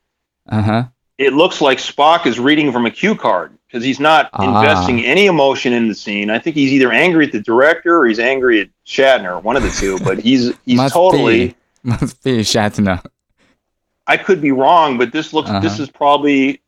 Uh 0.49 0.61
huh. 0.61 0.83
it 1.17 1.33
looks 1.33 1.59
like 1.61 1.77
Spock 1.77 2.25
is 2.25 2.39
reading 2.39 2.71
from 2.71 2.85
a 2.85 2.91
cue 2.91 3.13
card 3.13 3.51
because 3.67 3.83
he's 3.83 3.99
not 3.99 4.29
Ah. 4.33 4.47
investing 4.47 5.03
any 5.05 5.25
emotion 5.25 5.73
in 5.73 5.89
the 5.89 5.93
scene. 5.95 6.29
I 6.29 6.39
think 6.39 6.55
he's 6.55 6.71
either 6.71 6.91
angry 6.93 7.25
at 7.25 7.33
the 7.33 7.41
director 7.41 7.97
or 7.97 8.07
he's 8.07 8.19
angry 8.19 8.61
at 8.61 8.69
Shatner, 8.87 9.43
one 9.43 9.57
of 9.57 9.63
the 9.63 9.69
two. 9.69 9.99
But 9.99 10.19
he's 10.19 10.53
he's 10.65 10.77
Must 10.77 10.93
totally. 10.93 11.47
be. 11.49 11.55
Must 11.83 12.23
be 12.23 12.37
Shatner. 12.39 13.03
I 14.07 14.15
could 14.17 14.41
be 14.41 14.51
wrong, 14.51 14.97
but 14.97 15.11
this 15.11 15.33
looks 15.33 15.49
this 15.61 15.73
Uh-huh. 15.73 15.83
is 15.83 15.89
probably 15.89 16.61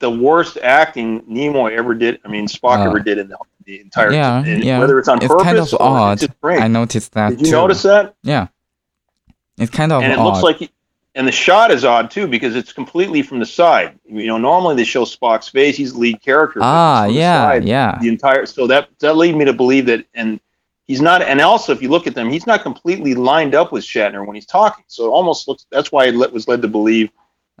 the 0.00 0.10
worst 0.10 0.58
acting 0.62 1.22
Nimoy 1.22 1.76
ever 1.76 1.94
did. 1.94 2.20
I 2.24 2.28
mean, 2.28 2.46
Spock 2.48 2.78
Uh, 2.78 2.88
ever 2.88 2.98
did 3.00 3.18
in 3.18 3.28
the, 3.28 3.36
the 3.68 3.80
entire. 3.80 4.10
Yeah, 4.12 4.44
yeah. 4.44 4.78
Whether 4.78 4.98
it's 4.98 5.08
on 5.08 5.18
It's 5.18 5.26
purpose 5.28 5.44
kind 5.44 5.58
of 5.58 5.74
or 5.74 5.82
odd. 5.82 6.18
I 6.42 6.68
noticed 6.68 7.12
that 7.12 7.30
Did 7.30 7.40
you 7.40 7.46
too. 7.46 7.52
notice 7.52 7.82
that? 7.82 8.14
Yeah. 8.22 8.48
It's 9.58 9.70
kind 9.70 9.92
of 9.92 10.02
and 10.02 10.12
it 10.12 10.18
odd. 10.18 10.24
looks 10.24 10.42
like, 10.42 10.56
he- 10.56 10.70
and 11.14 11.26
the 11.26 11.32
shot 11.32 11.70
is 11.70 11.84
odd 11.84 12.10
too 12.10 12.26
because 12.28 12.54
it's 12.56 12.72
completely 12.72 13.22
from 13.22 13.40
the 13.40 13.46
side. 13.46 13.98
You 14.08 14.26
know, 14.28 14.38
normally 14.38 14.76
they 14.76 14.84
show 14.84 15.04
Spock's 15.04 15.48
face; 15.48 15.76
he's 15.76 15.92
the 15.92 15.98
lead 15.98 16.22
character. 16.22 16.60
ah, 16.62 17.06
the 17.08 17.12
yeah, 17.12 17.48
side. 17.48 17.64
yeah. 17.64 17.98
the 18.00 18.08
entire 18.08 18.46
so 18.46 18.66
that 18.68 18.88
that 19.00 19.16
lead 19.16 19.34
me 19.36 19.44
to 19.44 19.52
believe 19.52 19.86
that 19.86 20.04
and 20.14 20.38
he's 20.86 21.00
not 21.02 21.20
and 21.22 21.40
also 21.40 21.72
if 21.72 21.82
you 21.82 21.88
look 21.90 22.06
at 22.06 22.14
them 22.14 22.30
he's 22.30 22.46
not 22.46 22.62
completely 22.62 23.14
lined 23.14 23.54
up 23.54 23.72
with 23.72 23.84
Shatner 23.84 24.24
when 24.24 24.34
he's 24.36 24.46
talking 24.46 24.84
so 24.86 25.06
it 25.06 25.08
almost 25.10 25.48
looks 25.48 25.66
that's 25.70 25.90
why 25.92 26.06
I 26.06 26.10
was 26.12 26.46
led 26.48 26.62
to 26.62 26.68
believe 26.68 27.10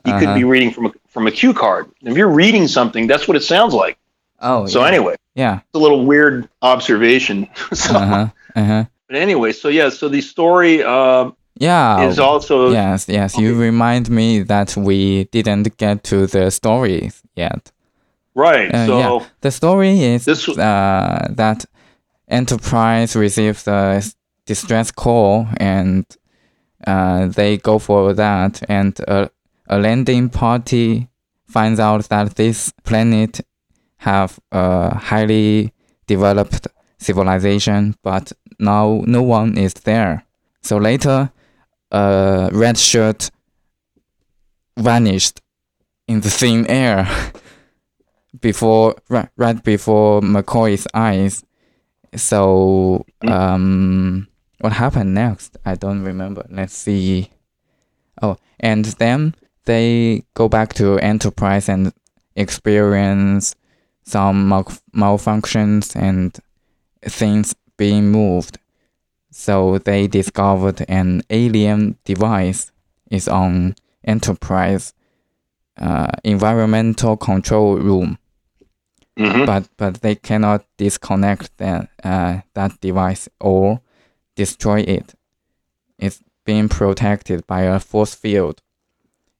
he 0.04 0.12
could 0.12 0.22
Uh-huh. 0.28 0.34
be 0.36 0.44
reading 0.44 0.70
from 0.70 0.86
a 0.86 0.92
from 1.08 1.26
a 1.26 1.30
cue 1.32 1.52
card 1.52 1.90
if 2.02 2.16
you're 2.16 2.30
reading 2.30 2.68
something 2.68 3.06
that's 3.08 3.26
what 3.28 3.36
it 3.36 3.42
sounds 3.42 3.74
like 3.74 3.98
Oh, 4.40 4.66
so 4.66 4.80
yeah. 4.82 4.88
anyway 4.88 5.16
Yeah. 5.38 5.56
it's 5.58 5.74
a 5.74 5.78
little 5.78 6.04
weird 6.06 6.48
observation 6.62 7.46
so, 7.72 7.94
Uh 7.96 8.06
huh. 8.06 8.26
Uh 8.56 8.64
huh. 8.64 8.84
but 9.08 9.16
anyway 9.16 9.52
so 9.52 9.68
yeah 9.68 9.88
so 9.90 10.08
the 10.08 10.20
story 10.20 10.82
um 10.84 11.34
Yeah. 11.60 12.08
is 12.08 12.18
also 12.18 12.70
Yes, 12.72 13.08
yes. 13.08 13.36
You 13.38 13.58
remind 13.60 14.08
me 14.10 14.44
that 14.46 14.76
we 14.76 15.24
didn't 15.32 15.76
get 15.78 16.02
to 16.10 16.26
the 16.26 16.50
story 16.50 17.10
yet. 17.36 17.72
right 18.34 18.70
Uh, 18.74 18.86
so 18.86 18.98
yeah. 18.98 19.26
The 19.40 19.50
story 19.50 19.92
is 20.14 20.24
This 20.24 20.48
uh, 20.48 21.26
that 21.36 21.66
Enterprise 22.30 23.16
receives 23.16 23.66
a 23.66 24.02
distress 24.46 24.90
call 24.92 25.46
and 25.60 26.04
uh, 26.86 27.26
they 27.34 27.56
go 27.58 27.78
for 27.78 28.14
that, 28.14 28.62
and 28.68 29.00
a, 29.08 29.28
a 29.66 29.78
landing 29.78 30.28
party 30.30 31.08
finds 31.46 31.80
out 31.80 32.08
that 32.08 32.34
this 32.36 32.72
planet 32.84 33.40
have 33.98 34.38
a 34.52 34.96
highly 34.96 35.72
developed 36.06 36.66
civilization, 36.98 37.94
but 38.02 38.32
now 38.58 39.02
no 39.06 39.22
one 39.22 39.56
is 39.56 39.74
there. 39.74 40.24
So 40.62 40.76
later, 40.78 41.30
a 41.90 42.50
red 42.52 42.78
shirt 42.78 43.30
vanished 44.76 45.40
in 46.06 46.20
the 46.20 46.30
thin 46.30 46.66
air 46.66 47.08
before 48.40 48.96
right, 49.08 49.62
before 49.62 50.20
McCoy's 50.20 50.86
eyes. 50.94 51.44
So 52.14 53.04
um, 53.26 54.28
what 54.60 54.72
happened 54.72 55.14
next? 55.14 55.56
I 55.64 55.74
don't 55.74 56.02
remember. 56.02 56.46
Let's 56.50 56.74
see. 56.74 57.30
Oh, 58.22 58.36
and 58.58 58.84
then 58.84 59.34
they 59.66 60.24
go 60.34 60.48
back 60.48 60.74
to 60.74 60.98
Enterprise 60.98 61.68
and 61.68 61.92
experience 62.34 63.54
some 64.08 64.48
mal- 64.48 64.72
malfunctions 64.94 65.94
and 65.96 66.38
things 67.02 67.54
being 67.76 68.10
moved. 68.10 68.58
So 69.30 69.78
they 69.78 70.06
discovered 70.08 70.84
an 70.88 71.22
alien 71.30 71.96
device 72.04 72.72
is 73.10 73.28
on 73.28 73.74
Enterprise 74.04 74.94
uh, 75.80 76.10
environmental 76.24 77.16
control 77.16 77.76
room, 77.76 78.18
Mhm. 79.16 79.46
but 79.46 79.68
but 79.76 80.00
they 80.00 80.14
cannot 80.14 80.64
disconnect 80.78 81.56
that 81.58 81.88
uh, 82.04 82.40
that 82.54 82.80
device 82.80 83.28
or 83.40 83.80
destroy 84.36 84.80
it. 84.80 85.14
It's 85.98 86.20
being 86.44 86.68
protected 86.68 87.46
by 87.46 87.62
a 87.62 87.78
force 87.80 88.14
field, 88.14 88.62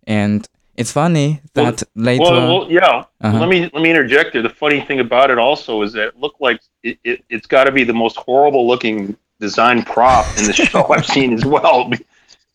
and 0.07 0.49
it's 0.79 0.93
funny 0.93 1.41
Well- 1.55 1.67
that 1.73 1.83
later. 1.95 2.23
Well, 2.23 2.61
well, 2.61 2.71
yeah. 2.71 3.05
Uh-huh. 3.21 3.39
Let 3.41 3.49
me 3.49 3.69
let 3.75 3.83
me 3.83 3.91
interject 3.91 4.33
there. 4.33 4.43
The 4.43 4.49
funny 4.65 4.81
thing 4.81 5.01
about 5.01 5.31
it 5.31 5.39
also 5.39 5.83
is 5.83 5.93
that 5.95 6.09
it 6.09 6.17
looked 6.19 6.41
like 6.41 6.61
it, 6.83 6.99
it, 7.05 7.25
it's 7.29 7.47
got 7.47 7.65
to 7.65 7.73
be 7.73 7.85
the 7.85 7.93
most 8.05 8.17
horrible 8.17 8.67
looking 8.67 9.17
design 9.41 9.83
prop 9.85 10.25
in 10.39 10.45
the 10.45 10.53
show 10.53 10.87
I've 10.95 11.07
seen 11.07 11.33
as 11.33 11.45
well. 11.45 11.91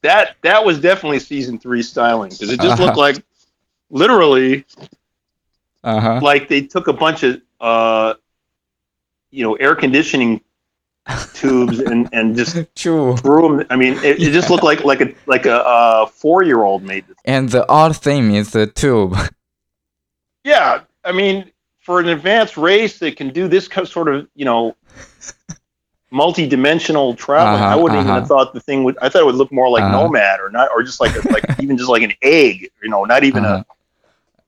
That 0.02 0.36
that 0.42 0.64
was 0.66 0.80
definitely 0.80 1.20
season 1.20 1.60
three 1.60 1.84
styling 1.84 2.32
because 2.32 2.50
it 2.50 2.60
just 2.60 2.80
looked 2.80 2.92
Uh-huh. 2.98 3.00
like 3.08 3.24
literally 3.90 4.66
uh 5.84 6.00
huh. 6.00 6.20
like 6.22 6.48
they 6.48 6.62
took 6.62 6.88
a 6.88 6.94
bunch 6.94 7.24
of 7.24 7.42
uh, 7.62 8.14
you 9.32 9.44
know 9.44 9.56
air 9.56 9.76
conditioning 9.76 10.42
tubes 11.34 11.80
and 11.80 12.10
and 12.14 12.36
just 12.36 12.56
True. 12.76 13.18
threw 13.18 13.58
them. 13.58 13.68
I 13.70 13.76
mean, 13.76 13.94
it, 14.04 14.22
it 14.22 14.32
just 14.32 14.50
looked 14.50 14.64
like 14.64 14.84
like 14.84 15.02
a 15.02 15.14
like 15.26 15.46
a 15.46 15.66
uh, 15.66 16.06
four 16.08 16.44
year 16.44 16.64
old 16.64 16.84
made 16.84 17.08
this. 17.08 17.18
And 17.26 17.50
the 17.50 17.68
odd 17.70 17.96
thing 17.98 18.36
is 18.36 18.52
the 18.52 18.68
tube. 18.68 19.16
Yeah, 20.46 20.82
I 21.06 21.14
mean, 21.14 21.52
for 21.80 22.02
an 22.02 22.10
advanced 22.10 22.58
race 22.58 23.00
that 23.00 23.16
can 23.16 23.30
do 23.30 23.48
this 23.48 23.70
sort 23.86 24.10
of, 24.14 24.28
you 24.36 24.44
know, 24.44 24.76
multi-dimensional 26.12 27.16
traveling, 27.16 27.64
I 27.64 27.68
Uh-huh, 27.68 27.82
wouldn't 27.82 28.00
even 28.02 28.10
uh-huh. 28.10 28.20
have 28.20 28.28
thought 28.28 28.54
the 28.54 28.60
thing 28.60 28.84
would. 28.84 28.98
I 29.02 29.08
thought 29.10 29.22
it 29.22 29.26
would 29.26 29.36
look 29.36 29.52
more 29.54 29.70
like 29.70 29.84
Uh-huh. 29.84 30.04
Nomad 30.04 30.40
or 30.42 30.50
not, 30.50 30.70
or 30.72 30.84
just 30.84 31.00
like 31.00 31.16
a, 31.16 31.24
like 31.32 31.46
even 31.58 31.78
just 31.78 31.90
like 31.90 32.04
an 32.04 32.14
egg, 32.22 32.70
you 32.82 32.90
know, 32.90 33.06
not 33.06 33.24
even 33.24 33.46
Uh-huh. 33.46 33.64
a 33.70 33.74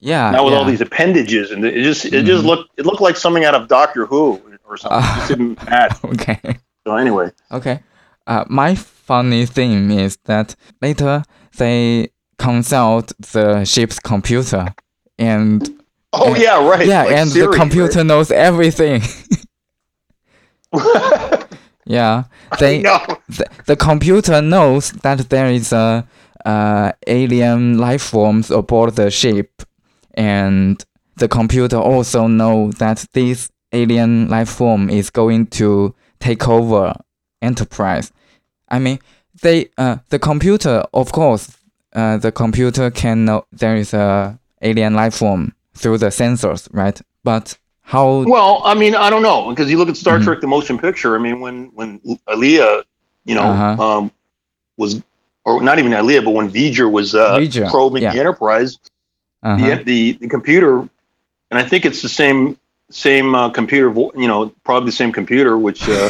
Yeah. 0.02 0.32
not 0.32 0.44
with 0.46 0.54
all 0.54 0.66
these 0.66 0.82
appendages, 0.82 1.52
and 1.52 1.64
it 1.64 1.82
just 1.84 2.06
it 2.06 2.24
just 2.26 2.44
Mhm. 2.44 2.48
looked 2.48 2.72
it 2.78 2.86
looked 2.86 3.02
like 3.02 3.16
something 3.16 3.46
out 3.46 3.56
of 3.56 3.68
Doctor 3.70 4.06
Who 4.06 4.42
or 4.68 4.78
something. 4.78 5.00
Just 5.02 5.28
didn't 5.30 5.66
match. 5.66 5.98
Okay. 6.06 6.40
So 6.88 6.96
anyway, 6.96 7.32
Okay. 7.52 7.80
Uh, 8.28 8.44
my 8.48 8.76
funny 8.76 9.46
thing 9.46 9.92
is 9.92 10.18
that 10.26 10.56
later 10.82 11.24
they 11.58 12.10
consult 12.38 13.14
the 13.34 13.64
ship's 13.66 14.00
computer, 14.00 14.74
and 15.20 15.70
oh 16.14 16.34
And- 16.34 16.42
yeah, 16.42 16.68
right. 16.70 16.86
yeah, 16.88 17.04
like 17.04 17.12
and 17.18 17.30
Siri, 17.30 17.48
the 17.52 17.58
computer 17.58 18.04
knows 18.04 18.32
everything. 18.32 19.02
right? 20.74 21.46
yeah, 21.86 22.24
they 22.60 22.82
the, 22.82 23.46
the 23.66 23.76
computer 23.76 24.42
knows 24.42 24.92
that 25.04 25.30
there 25.30 25.48
is 25.48 25.72
a 25.74 26.08
uh, 26.46 26.92
alien 27.08 27.78
life 27.78 28.04
forms 28.04 28.52
aboard 28.52 28.96
the 28.96 29.10
ship, 29.12 29.62
and 30.16 30.84
the 31.18 31.28
computer 31.28 31.78
also 31.78 32.28
know 32.28 32.72
that 32.80 33.06
this 33.14 33.50
alien 33.76 34.30
life 34.30 34.50
form 34.50 34.90
is 34.90 35.10
going 35.12 35.48
to 35.48 35.94
take 36.20 36.48
over 36.48 36.94
Enterprise. 37.42 38.12
I 38.70 38.80
mean, 38.80 39.00
they 39.42 39.70
uh, 39.78 39.98
the 40.10 40.20
computer, 40.20 40.84
of 40.94 41.12
course, 41.12 41.58
uh, 41.94 42.18
the 42.18 42.32
computer 42.32 42.90
can 42.92 43.26
know 43.26 43.46
there 43.52 43.76
is 43.76 43.94
a 43.94 44.40
alien 44.62 44.94
life 44.96 45.16
form 45.16 45.54
through 45.74 45.98
the 46.00 46.08
sensors, 46.12 46.68
right? 46.72 47.00
But 47.24 47.58
how? 47.82 48.24
Well, 48.26 48.62
I 48.66 48.74
mean, 48.74 48.96
I 48.96 49.10
don't 49.10 49.22
know 49.22 49.50
because 49.50 49.70
you 49.70 49.78
look 49.78 49.90
at 49.90 49.98
Star 49.98 50.18
Mhm. 50.20 50.24
Trek: 50.24 50.40
The 50.42 50.48
Motion 50.48 50.78
Picture. 50.80 51.16
I 51.16 51.20
mean, 51.20 51.40
when 51.42 51.72
when 51.76 52.00
Ilia, 52.34 52.82
you 53.26 53.36
know, 53.36 53.44
Uh-huh. 53.52 53.84
um, 53.86 54.12
was 54.78 55.02
or 55.44 55.62
not 55.62 55.78
even 55.80 55.94
Ilia, 55.94 56.22
but 56.22 56.32
when 56.32 56.50
V'ger 56.50 56.90
was 56.90 57.14
uh, 57.14 57.38
V'ger, 57.38 57.70
probing 57.70 58.02
yeah. 58.04 58.14
the 58.14 58.20
Enterprise, 58.20 58.80
uh 59.44 59.58
the, 59.58 59.84
the 59.84 60.00
the 60.22 60.28
computer, 60.28 60.80
and 61.52 61.56
I 61.62 61.64
think 61.70 61.86
it's 61.86 62.02
the 62.02 62.10
same 62.10 62.58
same 62.90 63.36
uh, 63.36 63.50
computer. 63.50 63.90
vo- 63.90 64.12
You 64.16 64.28
know, 64.28 64.50
probably 64.64 64.88
the 64.88 64.96
same 64.96 65.12
computer, 65.12 65.58
which 65.58 65.88
uh, 65.90 66.10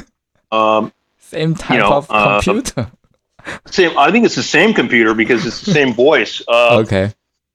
um, 0.52 0.92
Same 1.18 1.54
type 1.54 1.78
know, 1.78 1.92
of 1.92 2.06
uh, 2.10 2.40
computer. 2.40 2.90
same. 3.66 3.96
I 3.98 4.10
think 4.10 4.24
it's 4.26 4.34
the 4.36 4.42
same 4.42 4.72
computer 4.74 5.14
because 5.14 5.44
it's 5.46 5.60
the 5.60 5.72
same 5.72 5.92
voice. 5.94 6.42
Uh, 6.48 6.78
okay. 6.84 7.04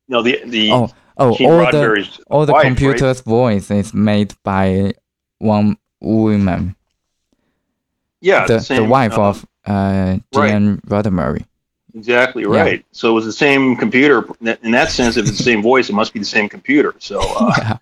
You 0.07 0.13
know, 0.15 0.21
the 0.21 0.41
the 0.45 0.71
Oh, 0.71 0.89
oh, 1.17 1.35
Gene 1.35 1.49
all 1.51 1.71
the 1.71 2.09
all 2.29 2.45
the 2.45 2.53
wife, 2.53 2.63
right? 2.63 2.67
computer's 2.67 3.21
voice 3.21 3.71
is 3.71 3.93
made 3.93 4.33
by 4.43 4.93
one 5.39 5.77
woman, 6.01 6.75
yeah, 8.21 8.47
the, 8.47 8.59
the, 8.59 8.75
the 8.75 8.83
wife 8.83 9.17
uh, 9.17 9.29
of 9.29 9.45
uh, 9.65 10.17
right. 10.33 10.51
Gene 10.51 10.77
Roddenberry. 10.88 11.45
Exactly 11.93 12.43
Yeah. 12.43 12.49
right. 12.61 12.85
So 12.91 13.09
it 13.09 13.13
was 13.13 13.25
the 13.25 13.31
same 13.33 13.75
computer. 13.75 14.25
In 14.61 14.71
that 14.71 14.91
sense, 14.91 15.17
if 15.17 15.27
it's 15.27 15.38
the 15.38 15.43
same 15.43 15.61
voice, 15.61 15.89
it 15.89 15.93
must 15.93 16.13
be 16.13 16.19
the 16.19 16.25
same 16.25 16.47
computer. 16.49 16.93
So 16.99 17.19
uh, 17.19 17.53
yeah. 17.57 17.77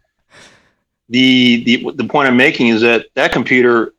The 1.10 1.64
the 1.64 1.92
the 1.96 2.04
point 2.04 2.28
I'm 2.28 2.38
making 2.38 2.68
is 2.68 2.82
that 2.82 3.08
that 3.16 3.32
computer, 3.32 3.94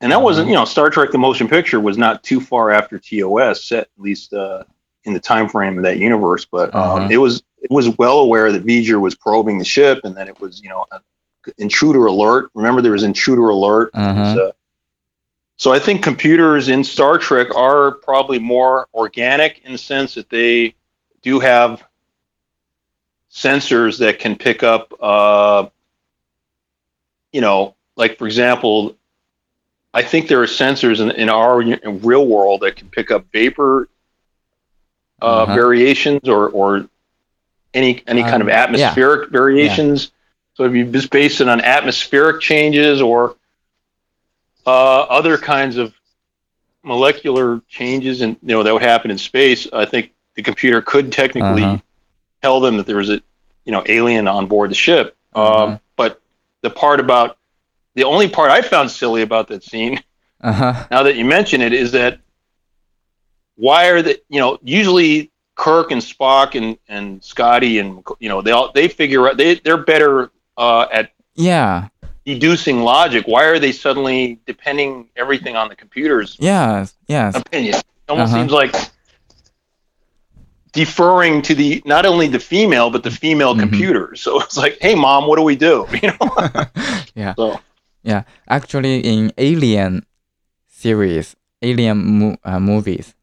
and 0.00 0.10
that 0.12 0.22
wasn't 0.22 0.48
you 0.48 0.54
know 0.54 0.64
Star 0.64 0.90
Trek: 0.90 1.10
The 1.10 1.18
Motion 1.18 1.48
Picture 1.48 1.80
was 1.80 1.98
not 1.98 2.22
too 2.22 2.40
far 2.40 2.70
after 2.70 2.98
TOS, 2.98 3.64
set 3.64 3.82
at 3.84 3.88
least 3.98 4.32
uh, 4.32 4.64
in 5.04 5.12
the 5.12 5.20
time 5.20 5.48
frame 5.48 5.76
of 5.76 5.84
that 5.84 5.98
universe. 5.98 6.44
But 6.44 6.74
um, 6.74 6.82
Uh-huh. 6.82 7.08
it 7.10 7.18
was 7.18 7.42
it 7.60 7.70
was 7.70 7.96
well 7.98 8.18
aware 8.20 8.52
that 8.52 8.64
V'ger 8.64 9.00
was 9.00 9.14
probing 9.14 9.58
the 9.58 9.64
ship, 9.64 10.00
and 10.04 10.16
that 10.16 10.28
it 10.28 10.40
was 10.40 10.62
you 10.62 10.68
know 10.68 10.86
intruder 11.58 12.06
alert. 12.06 12.50
Remember, 12.54 12.80
there 12.82 12.92
was 12.92 13.02
intruder 13.02 13.48
alert. 13.50 13.90
Uh-huh. 13.94 14.40
uh, 14.40 14.52
so 15.58 15.72
I 15.72 15.78
think 15.78 16.02
computers 16.02 16.68
in 16.68 16.84
Star 16.84 17.16
Trek 17.18 17.54
are 17.54 17.92
probably 17.92 18.38
more 18.38 18.88
organic 18.92 19.62
in 19.64 19.72
the 19.72 19.78
sense 19.78 20.14
that 20.14 20.28
they 20.28 20.74
do 21.22 21.40
have 21.40 21.82
sensors 23.30 23.98
that 23.98 24.18
can 24.18 24.36
pick 24.36 24.62
up, 24.62 24.92
uh, 25.00 25.66
you 27.36 27.42
know, 27.42 27.74
like 27.96 28.16
for 28.18 28.26
example, 28.26 28.96
I 29.92 30.02
think 30.10 30.26
there 30.28 30.40
are 30.42 30.46
sensors 30.62 31.00
in, 31.00 31.10
in 31.22 31.28
our 31.28 31.60
in 31.60 32.00
real 32.10 32.26
world 32.26 32.62
that 32.62 32.76
can 32.76 32.88
pick 32.88 33.10
up 33.10 33.22
vapor 33.32 33.88
uh, 35.20 35.26
Uh-huh. 35.26 35.54
variations 35.54 36.28
or 36.34 36.42
or 36.58 36.88
any 37.74 38.02
any 38.06 38.22
kind 38.22 38.40
of 38.42 38.48
Um, 38.48 38.54
yeah. 38.54 38.62
atmospheric 38.64 39.30
variations. 39.30 39.98
So 40.54 40.64
if 40.64 40.72
you 40.74 40.84
just 40.98 41.10
base 41.10 41.42
it 41.42 41.48
on 41.48 41.60
atmospheric 41.60 42.40
changes 42.40 43.02
or 43.02 43.36
uh, 44.66 45.00
other 45.18 45.36
kinds 45.38 45.76
of 45.76 45.92
molecular 46.82 47.60
changes, 47.68 48.20
and 48.22 48.36
you 48.42 48.54
know 48.54 48.62
that 48.62 48.72
would 48.72 48.82
happen 48.82 49.10
in 49.10 49.18
space, 49.18 49.68
I 49.72 49.84
think 49.84 50.12
the 50.36 50.42
computer 50.42 50.80
could 50.82 51.12
technically 51.12 51.64
Uh-huh. 51.64 51.78
tell 52.42 52.60
them 52.60 52.76
that 52.78 52.86
there 52.86 52.96
was 53.04 53.10
a 53.10 53.20
you 53.66 53.72
know 53.72 53.82
alien 53.86 54.26
on 54.28 54.46
board 54.46 54.70
the 54.70 54.74
ship. 54.74 55.16
Uh-huh. 55.34 55.64
Um, 55.64 55.80
but 55.96 56.20
the 56.66 56.70
part 56.70 56.98
about 56.98 57.38
the 57.94 58.02
only 58.02 58.28
part 58.28 58.50
I 58.50 58.60
found 58.60 58.90
silly 58.90 59.22
about 59.22 59.46
that 59.48 59.62
scene, 59.62 60.02
Uh 60.40 60.52
huh. 60.52 60.86
now 60.90 61.02
that 61.04 61.14
you 61.16 61.24
mention 61.24 61.62
it, 61.62 61.72
is 61.72 61.92
that 61.92 62.18
why 63.54 63.88
are 63.88 64.02
the 64.02 64.20
you 64.28 64.40
know 64.40 64.58
usually 64.62 65.30
Kirk 65.54 65.92
and 65.92 66.02
Spock 66.02 66.56
and 66.56 66.76
and 66.88 67.22
Scotty 67.22 67.78
and 67.78 68.02
you 68.18 68.28
know 68.28 68.42
they 68.42 68.50
all 68.50 68.72
they 68.72 68.88
figure 68.88 69.28
out 69.28 69.36
they 69.36 69.54
they're 69.54 69.76
better 69.78 70.30
uh, 70.56 70.86
at 70.92 71.12
Yeah. 71.36 71.88
deducing 72.24 72.80
logic. 72.80 73.26
Why 73.28 73.44
are 73.44 73.58
they 73.60 73.72
suddenly 73.72 74.40
depending 74.46 75.08
everything 75.14 75.54
on 75.56 75.68
the 75.68 75.76
computer's 75.76 76.36
Yeah, 76.40 76.86
Yes. 77.06 77.36
opinion? 77.36 77.74
It 77.76 77.84
almost 78.08 78.32
Uh-huh. 78.32 78.42
seems 78.42 78.52
like 78.52 78.74
deferring 80.76 81.42
to 81.42 81.54
the 81.54 81.82
not 81.84 82.04
only 82.06 82.28
the 82.28 82.38
female 82.38 82.90
but 82.90 83.02
the 83.02 83.10
female 83.10 83.54
Mhm. 83.54 83.60
computer. 83.64 84.14
So 84.14 84.40
it's 84.44 84.56
like, 84.56 84.76
hey, 84.80 84.94
mom, 84.94 85.26
what 85.26 85.36
do 85.40 85.42
we 85.42 85.56
do? 85.56 85.86
You 86.02 86.12
know. 86.12 86.26
yeah. 87.22 87.34
So 87.36 87.58
Yeah, 88.04 88.22
actually, 88.46 89.00
in 89.00 89.32
Alien 89.36 90.06
series, 90.68 91.34
Alien 91.62 91.98
mo- 92.18 92.36
uh, 92.44 92.60
movies. 92.60 93.14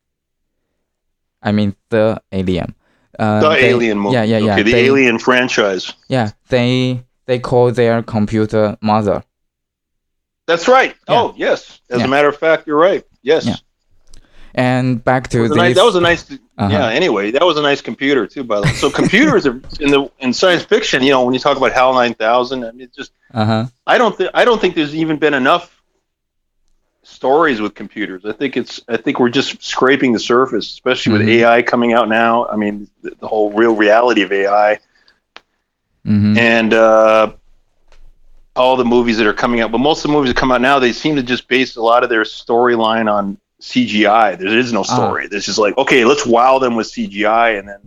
I 1.42 1.52
mean, 1.52 1.76
the 1.90 2.20
Alien. 2.32 2.76
Uh, 3.20 3.40
The 3.40 3.50
they- 3.50 3.70
Alien 3.70 3.98
movie. 4.00 4.16
Yeah, 4.16 4.24
yeah, 4.28 4.40
yeah. 4.46 4.54
Okay, 4.54 4.64
the 4.64 4.72
they, 4.72 4.86
Alien 4.88 5.20
franchise. 5.20 5.94
Yeah, 6.10 6.32
they 6.50 7.04
they 7.28 7.40
call 7.40 7.72
their 7.72 8.04
computer 8.04 8.76
mother. 8.82 9.24
That's 10.48 10.68
right. 10.68 10.96
Yeah. 11.08 11.16
Oh, 11.22 11.34
yes. 11.38 11.80
As 11.90 12.00
Yeah. 12.00 12.06
a 12.06 12.10
matter 12.10 12.28
of 12.28 12.38
fact, 12.38 12.68
you're 12.68 12.82
right. 12.92 13.04
Yes. 13.22 13.46
Yeah. 13.46 13.56
And 14.56 15.04
back 15.04 15.30
to 15.30 15.48
the 15.48 15.56
nice, 15.56 15.76
that 15.76 15.84
was 15.84 15.96
a 15.96 16.02
nice. 16.02 16.32
Uh-huh. 16.32 16.70
Yeah. 16.70 16.88
Anyway, 16.90 17.32
that 17.32 17.44
was 17.44 17.58
a 17.58 17.62
nice 17.62 17.82
computer 17.82 18.28
too. 18.28 18.44
By 18.44 18.60
the 18.60 18.68
way, 18.68 18.74
so 18.74 18.92
computers 18.92 19.48
are 19.48 19.60
in 19.80 19.90
the 19.90 20.12
in 20.20 20.32
science 20.32 20.64
fiction. 20.64 21.02
You 21.02 21.12
know, 21.12 21.24
when 21.26 21.34
you 21.34 21.40
talk 21.40 21.58
about 21.58 21.72
HAL 21.72 21.94
nine 21.94 22.14
thousand, 22.14 22.64
I 22.64 22.72
mean, 22.72 22.82
it's 22.82 22.96
just 22.96 23.12
uh-huh. 23.34 23.66
I 23.88 23.98
don't 23.98 24.16
think 24.16 24.30
I 24.34 24.46
don't 24.46 24.62
think 24.62 24.76
there's 24.76 24.96
even 24.96 25.18
been 25.18 25.34
enough 25.34 25.82
stories 27.02 27.60
with 27.62 27.74
computers. 27.74 28.26
I 28.26 28.32
think 28.32 28.56
it's 28.56 28.80
I 28.88 28.98
think 28.98 29.20
we're 29.20 29.30
just 29.30 29.64
scraping 29.64 30.14
the 30.14 30.20
surface, 30.20 30.68
especially 30.68 31.14
with 31.14 31.22
Mhm. 31.24 31.30
AI 31.40 31.62
coming 31.64 31.94
out 31.94 32.08
now. 32.08 32.46
I 32.48 32.56
mean, 32.56 32.88
the, 33.02 33.16
the 33.20 33.28
whole 33.28 33.52
real 33.52 33.76
reality 33.76 34.22
of 34.22 34.32
AI 34.32 34.80
hmm 36.06 36.38
and 36.38 36.74
uh, 36.74 37.32
all 38.56 38.76
the 38.76 38.86
movies 38.86 39.18
that 39.18 39.26
are 39.26 39.34
coming 39.34 39.62
out. 39.62 39.72
But 39.72 39.80
most 39.80 40.04
of 40.04 40.12
the 40.12 40.18
movies 40.18 40.32
that 40.32 40.38
come 40.38 40.52
out 40.52 40.62
now, 40.62 40.78
they 40.80 40.92
seem 40.92 41.16
to 41.16 41.24
just 41.24 41.48
base 41.48 41.76
a 41.76 41.82
lot 41.82 42.04
of 42.04 42.10
their 42.10 42.24
storyline 42.24 43.12
on 43.12 43.38
CGI. 43.72 44.38
There 44.38 44.58
is 44.64 44.74
no 44.74 44.82
Ah. 44.82 44.96
story. 44.96 45.28
this 45.28 45.48
is 45.48 45.58
like 45.58 45.78
okay, 45.78 46.04
let's 46.06 46.26
wow 46.26 46.60
them 46.60 46.76
with 46.76 46.88
CGI 46.88 47.58
and 47.60 47.68
then 47.70 47.80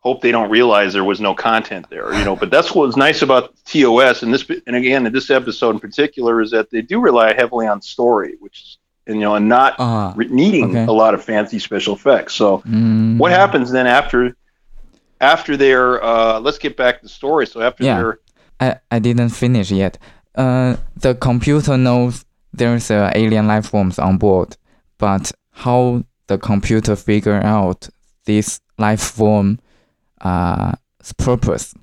hope 0.00 0.20
they 0.20 0.30
don't 0.32 0.50
realize 0.50 0.92
there 0.92 1.02
was 1.12 1.20
no 1.20 1.34
content 1.34 1.86
there. 1.90 2.12
You 2.14 2.24
know, 2.24 2.36
but 2.36 2.50
that's 2.50 2.74
what 2.74 2.86
was 2.86 2.96
nice 2.96 3.22
about 3.22 3.54
TOS 3.64 4.22
and 4.22 4.32
this. 4.34 4.44
And 4.66 4.76
again, 4.76 5.06
in 5.06 5.12
this 5.12 5.30
episode 5.30 5.70
in 5.76 5.80
particular, 5.80 6.40
is 6.42 6.50
that 6.50 6.70
they 6.70 6.82
do 6.82 7.00
rely 7.00 7.32
heavily 7.34 7.66
on 7.66 7.80
story, 7.82 8.34
which 8.40 8.60
is 8.62 8.78
and, 9.06 9.16
you 9.16 9.22
know, 9.22 9.34
and 9.34 9.48
not 9.48 9.74
Ah. 9.78 10.12
re- 10.16 10.28
needing 10.42 10.70
okay. 10.70 10.84
a 10.86 10.92
lot 11.02 11.12
of 11.14 11.22
fancy 11.22 11.58
special 11.58 11.94
effects. 11.94 12.32
So 12.34 12.62
Mm. 12.66 13.18
what 13.18 13.32
happens 13.32 13.70
then 13.70 13.86
after 13.86 14.20
after 15.20 15.56
their 15.56 16.02
uh 16.02 16.38
let's 16.40 16.58
get 16.58 16.76
back 16.76 16.94
to 16.98 17.02
the 17.08 17.14
story 17.20 17.46
so 17.46 17.60
after 17.68 17.82
Yeah. 17.84 17.96
their 17.98 18.18
I, 18.60 18.76
I 18.96 18.98
didn't 19.00 19.30
finish 19.30 19.70
yet. 19.70 19.98
Uh, 20.36 20.76
the 20.96 21.14
computer 21.14 21.76
knows 21.76 22.24
there's 22.56 22.90
uh, 22.90 23.10
alien 23.14 23.46
life 23.46 23.66
forms 23.66 23.98
on 23.98 24.18
board, 24.18 24.56
but 24.98 25.32
how 25.50 26.04
the 26.26 26.38
computer 26.38 26.96
figure 26.96 27.40
out 27.42 27.88
this 28.24 28.60
life 28.78 29.02
form 29.02 29.58
uh, 30.20 30.72
purpose? 31.18 31.74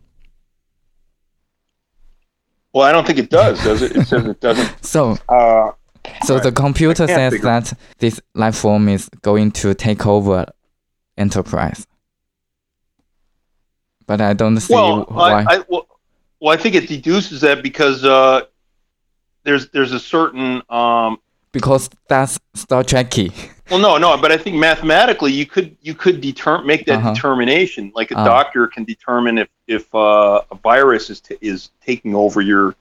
well 2.73 2.87
i 2.87 2.91
don't 2.91 3.05
think 3.05 3.19
it 3.19 3.29
does 3.29 3.61
does 3.63 3.81
it 3.81 3.95
it 3.95 4.07
says 4.07 4.25
it 4.25 4.39
doesn't 4.39 4.85
So, 4.85 5.17
uh 5.29 5.71
so 6.23 6.39
the 6.39 6.51
computer 6.51 7.05
says 7.07 7.39
that 7.41 7.73
this 7.99 8.19
life 8.33 8.55
form 8.55 8.89
is 8.89 9.07
going 9.21 9.51
to 9.51 9.75
take 9.75 10.07
over 10.07 10.45
Enterprise. 11.17 11.85
But 14.07 14.19
I 14.19 14.33
don't 14.33 14.59
see 14.59 14.73
well 14.73 15.05
why. 15.09 15.43
I, 15.43 15.57
I 15.57 15.63
well, 15.67 15.87
well 16.39 16.53
i 16.53 16.57
think 16.57 16.73
it 16.73 16.87
deduces 16.87 17.41
that 17.41 17.61
because 17.61 18.03
uh 18.03 18.41
there's 19.43 19.69
there's 19.69 19.91
a 19.91 20.00
certain 20.00 20.62
um 20.69 21.17
because 21.51 21.89
that's 22.07 22.39
Star 22.53 22.83
Trekky. 22.83 23.31
well 23.71 23.79
no 23.79 23.98
no 23.98 24.17
but 24.17 24.31
i 24.31 24.38
think 24.38 24.55
mathematically 24.57 25.31
you 25.31 25.45
could 25.45 25.75
you 25.81 25.93
could 25.93 26.21
determine 26.21 26.67
make 26.67 26.86
that 26.86 26.98
Uh-huh. 27.00 27.13
determination 27.13 27.91
like 27.95 28.12
a 28.12 28.17
Ah. 28.17 28.24
doctor 28.25 28.67
can 28.67 28.83
determine 28.83 29.38
if 29.38 29.50
if 29.67 29.93
uh, 29.95 30.41
a 30.51 30.55
virus 30.55 31.10
is 31.10 31.19
t- 31.21 31.38
is 31.41 31.69
taking 31.86 32.13
over 32.15 32.41
your 32.41 32.75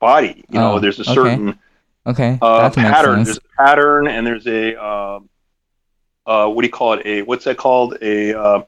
body 0.00 0.44
you 0.48 0.58
know 0.58 0.74
Oh, 0.74 0.78
there's 0.78 1.00
a 1.00 1.04
certain 1.04 1.58
Okay, 2.06 2.38
uh, 2.40 2.70
pattern. 2.70 3.24
There's 3.24 3.36
a 3.36 3.62
pattern, 3.62 4.08
and 4.08 4.26
there's 4.26 4.46
a 4.46 4.74
um, 4.82 5.28
uh, 6.26 6.48
what 6.48 6.62
do 6.62 6.66
you 6.66 6.72
call 6.72 6.94
it? 6.94 7.02
A 7.04 7.22
what's 7.22 7.44
that 7.44 7.58
called? 7.58 7.98
A 8.00 8.32
uh, 8.34 8.62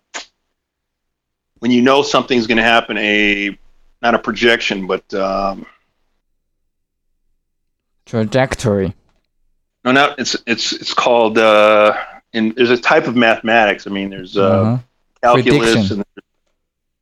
when 1.61 1.71
you 1.71 1.81
know 1.81 2.03
something's 2.03 2.47
going 2.47 2.59
to 2.59 2.62
happen. 2.62 2.99
A 2.99 3.57
not 4.03 4.14
a 4.14 4.18
projection, 4.18 4.87
but 4.87 5.12
um, 5.14 5.64
Trajectory. 8.07 8.95
no, 9.85 9.93
no, 9.93 10.15
it's 10.19 10.37
it's 10.47 10.73
it's 10.73 10.95
called. 10.95 11.38
Uh, 11.38 11.95
in 12.33 12.53
there's 12.57 12.71
a 12.71 12.77
type 12.79 13.07
of 13.07 13.15
mathematics. 13.17 13.87
I 13.87 13.91
mean, 13.91 14.11
there's 14.11 14.37
uh, 14.37 14.43
Uh-huh. 14.49 14.79
calculus 15.23 15.73
Prediction. 15.73 15.97
and 15.99 16.05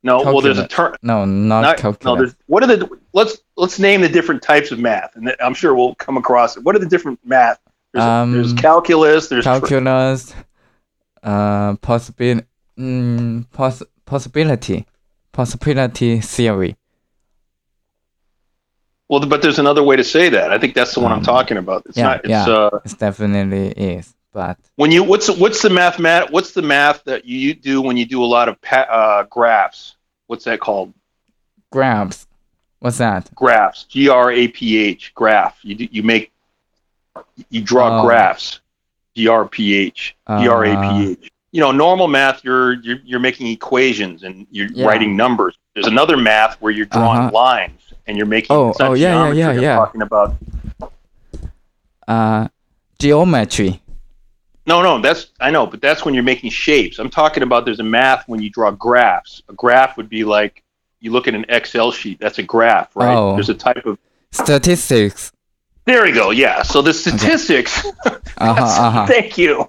no. 0.03 0.23
Well, 0.23 0.41
there's 0.41 0.59
a 0.59 0.67
term. 0.69 0.97
No, 1.03 1.25
not, 1.25 1.61
Not, 1.63 1.77
calculus. 1.79 2.31
no, 2.33 2.37
what 2.47 2.63
are 2.63 2.67
the 2.67 2.89
let's 3.13 3.39
let's 3.57 3.79
name 3.79 4.01
the 4.01 4.09
different 4.09 4.43
types 4.43 4.71
of 4.73 4.79
math, 4.79 5.15
and 5.17 5.35
I'm 5.41 5.55
sure 5.55 5.75
we'll 5.75 5.95
come 5.97 6.17
across 6.17 6.57
it. 6.57 6.65
What 6.65 6.75
are 6.75 6.79
the 6.81 6.87
different 6.87 7.19
math? 7.25 7.59
There's, 7.93 8.05
Um, 8.05 8.33
there's 8.33 8.53
calculus. 8.53 9.29
There's 9.29 9.45
calculus, 9.45 10.35
uh, 11.23 11.75
mm, 11.75 13.51
poss- 13.53 13.83
possibility, 14.07 14.87
possibility 15.33 16.21
theory. 16.21 16.77
Well, 19.11 19.21
but 19.27 19.43
there's 19.43 19.59
another 19.59 19.83
way 19.83 19.97
to 19.97 20.05
say 20.05 20.29
that. 20.29 20.53
I 20.53 20.59
think 20.61 20.73
that's 20.75 20.95
the 20.95 21.01
one 21.01 21.11
I'm 21.11 21.19
Um, 21.19 21.25
talking 21.25 21.57
about. 21.57 21.83
It's 21.87 21.99
yeah, 21.99 22.05
not. 22.05 22.17
It's 22.25 22.29
yeah. 22.31 22.45
uh, 22.47 22.79
It 22.85 22.97
definitely 22.97 23.69
is, 23.97 24.15
but 24.33 24.57
when 24.77 24.93
you 24.93 25.03
what's 25.03 25.29
what's 25.29 25.61
the 25.63 25.71
math 25.71 25.99
mat 25.99 26.31
what's 26.31 26.53
the 26.53 26.63
math 26.63 27.03
that 27.11 27.25
you 27.25 27.53
do 27.55 27.83
when 27.83 27.97
you 27.97 28.07
do 28.07 28.23
a 28.23 28.31
lot 28.37 28.49
of 28.49 28.55
pa- 28.63 28.89
uh, 29.01 29.23
graphs? 29.25 29.97
What's 30.29 30.45
that 30.45 30.61
called? 30.61 30.95
graphs. 31.73 32.27
What's 32.79 32.99
that? 32.99 33.31
Graphs. 33.35 33.85
G 33.85 34.09
R 34.09 34.31
A 34.31 34.49
P 34.49 34.79
H. 34.79 35.13
Graph. 35.15 35.59
You 35.63 35.75
do, 35.75 35.89
you 35.91 36.03
make 36.05 36.33
you 37.51 37.61
draw 37.63 37.99
Oh. 37.99 38.03
graphs. 38.03 38.61
G 39.17 39.27
R 39.29 39.45
P 39.47 39.75
H. 39.75 40.17
G 40.39 40.49
R 40.49 40.65
A 40.65 40.75
P 40.81 41.11
H. 41.13 41.31
You 41.53 41.61
know, 41.61 41.73
normal 41.73 42.07
math, 42.07 42.45
you're 42.45 42.75
you're, 42.75 43.01
you're 43.05 43.19
making 43.21 43.49
equations 43.49 44.23
and 44.23 44.47
you're 44.53 44.69
Yeah. 44.73 44.87
writing 44.87 45.17
numbers. 45.17 45.57
There's 45.75 45.89
another 45.89 46.17
math 46.17 46.61
where 46.61 46.71
you're 46.73 46.87
drawing 46.87 47.23
Uh-huh. 47.23 47.31
lines 47.33 47.90
and 48.11 48.19
you're 48.19 48.27
making. 48.27 48.55
Oh, 48.55 48.71
it's 48.71 48.79
not 48.81 48.91
oh, 48.91 48.95
yeah, 48.95 49.09
yeah, 49.09 49.33
geometry 49.33 49.39
yeah, 49.39 49.49
I'm 49.51 49.63
yeah. 49.63 49.75
Talking 49.77 50.03
about 50.03 50.37
Uh, 52.09 52.49
geometry. 52.99 53.81
No, 54.67 54.83
no, 54.83 55.01
that's 55.01 55.29
I 55.41 55.51
know, 55.51 55.67
but 55.67 55.81
that's 55.81 56.05
when 56.05 56.13
you're 56.15 56.23
making 56.25 56.51
shapes. 56.51 56.99
I'm 56.99 57.09
talking 57.11 57.43
about 57.43 57.65
there's 57.65 57.81
a 57.81 57.85
math 57.85 58.29
when 58.29 58.43
you 58.43 58.51
draw 58.51 58.71
graphs. 58.73 59.43
A 59.49 59.53
graph 59.55 59.97
would 59.97 60.09
be 60.09 60.25
like 60.25 60.63
you 61.01 61.13
look 61.13 61.27
at 61.29 61.35
an 61.35 61.47
Excel 61.49 61.93
sheet. 61.93 62.19
That's 62.21 62.39
a 62.39 62.43
graph, 62.43 62.95
right? 62.95 63.17
Oh. 63.17 63.35
There's 63.35 63.49
a 63.49 63.55
type 63.55 63.87
of 63.87 63.99
Statistics. 64.33 65.33
there 65.87 66.03
we 66.05 66.13
go. 66.13 66.31
Yeah. 66.31 66.63
So 66.63 66.83
the 66.83 66.93
statistics. 66.93 67.87
Uh 68.39 68.55
huh. 68.55 68.65
Uh 68.65 68.91
huh. 68.91 69.07
Thank 69.07 69.37
you. 69.37 69.69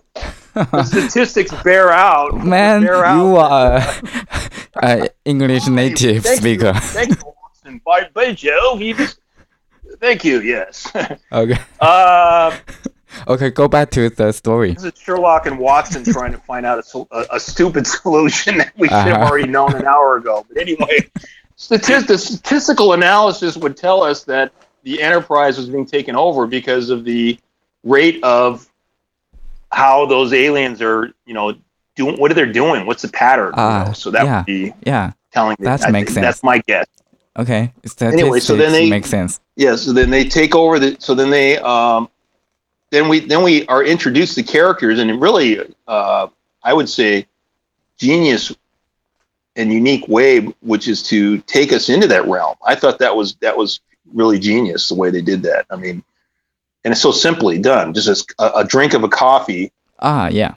The 0.54 0.84
statistics 0.91 1.51
bear 1.62 1.91
out. 1.91 2.34
Man, 2.45 2.84
bear 2.84 3.04
out. 3.04 3.17
you 3.17 3.36
are 3.36 3.82
uh, 4.82 5.08
English 5.25 5.67
native 5.67 6.23
Thank 6.23 6.36
you. 6.38 6.41
speaker. 6.41 6.73
Thank 6.73 7.10
you, 7.10 7.34
Watson. 7.86 8.10
By, 8.13 8.25
by 8.27 8.34
Jove, 8.34 8.81
you 8.81 8.93
just. 8.95 9.19
Thank 9.99 10.23
you. 10.23 10.39
Yes. 10.41 10.91
Okay. 11.31 11.60
uh, 11.79 12.57
Okay, 13.27 13.49
go 13.49 13.67
back 13.67 13.91
to 13.91 14.10
the 14.10 14.31
story. 14.31 14.73
this 14.73 14.86
is 14.86 14.93
Sherlock 14.97 15.45
and 15.45 15.60
Watson 15.60 16.05
trying 16.05 16.31
to 16.31 16.38
find 16.38 16.65
out 16.65 16.81
a, 16.95 17.05
a, 17.12 17.25
a 17.34 17.39
stupid 17.41 17.86
solution 18.01 18.57
that 18.60 18.71
we 18.77 18.88
should 18.88 18.95
have 18.95 19.07
Uh-huh. 19.17 19.25
already 19.29 19.49
known 19.49 19.75
an 19.75 19.86
hour 19.86 20.15
ago. 20.15 20.45
But 20.47 20.57
anyway, 20.62 21.10
statist- 21.57 22.07
the 22.07 22.17
statistical 22.17 22.93
analysis 22.93 23.57
would 23.57 23.75
tell 23.75 24.01
us 24.01 24.23
that 24.23 24.53
the 24.84 25.01
Enterprise 25.01 25.57
was 25.57 25.67
being 25.69 25.86
taken 25.86 26.15
over 26.15 26.47
because 26.47 26.89
of 26.89 27.03
the 27.03 27.38
rate 27.84 28.23
of 28.23 28.65
how 29.73 30.05
those 30.05 30.31
aliens 30.31 30.81
are, 30.81 31.12
you 31.25 31.34
know, 31.34 31.53
doing. 31.97 32.15
What 32.17 32.31
are 32.31 32.34
they 32.34 32.49
doing? 32.49 32.86
What's 32.86 33.01
the 33.01 33.10
pattern? 33.10 33.47
you 33.47 33.53
Ah, 33.62 33.84
know? 33.88 33.93
So 33.93 34.10
that 34.12 34.23
yeah. 34.23 34.38
would 34.38 34.45
be 34.45 34.73
Yeah. 34.86 35.12
telling. 35.34 35.57
That 35.60 35.91
makes 35.91 36.13
sense. 36.13 36.23
That's 36.25 36.43
my 36.43 36.60
guess. 36.65 36.88
Okay. 37.38 37.72
Anyway, 38.02 38.39
so 38.39 38.56
then 38.56 38.72
they- 38.72 38.89
makes 38.89 39.10
sense. 39.10 39.39
Yeah, 39.56 39.76
so 39.76 39.94
then 39.94 40.10
they 40.10 40.26
take 40.26 40.56
over 40.56 40.80
the 40.80 40.98
so 41.00 41.13
then 41.13 41.30
they 41.30 41.58
um 41.60 42.10
then 42.89 43.08
we 43.08 43.20
then 43.22 43.44
we 43.44 43.65
are 43.67 43.84
introduced 43.84 44.36
to 44.36 44.44
characters 44.44 45.00
and 45.00 45.22
really 45.22 45.60
uh 45.88 46.28
I 46.63 46.74
would 46.74 46.89
say 46.89 47.28
genius 47.98 48.54
and 49.56 49.72
unique 49.72 50.08
way 50.08 50.39
which 50.62 50.88
is 50.88 51.04
to 51.04 51.38
take 51.39 51.72
us 51.74 51.89
into 51.89 52.08
that 52.08 52.26
realm. 52.28 52.56
I 52.65 52.76
thought 52.76 53.00
that 53.00 53.15
was 53.15 53.36
that 53.36 53.56
was 53.58 53.80
really 54.13 54.39
genius 54.39 54.89
the 54.89 54.96
way 54.96 55.10
they 55.10 55.22
did 55.22 55.44
that. 55.44 55.65
I 55.70 55.76
mean 55.76 56.04
and 56.84 56.91
it's 56.94 57.02
so 57.02 57.12
simply 57.12 57.60
done. 57.60 57.94
Just 57.94 58.34
a, 58.39 58.60
a 58.60 58.63
drink 58.65 58.94
of 58.94 59.04
a 59.04 59.10
coffee 59.10 59.72
Ah, 60.00 60.30
yeah. 60.30 60.56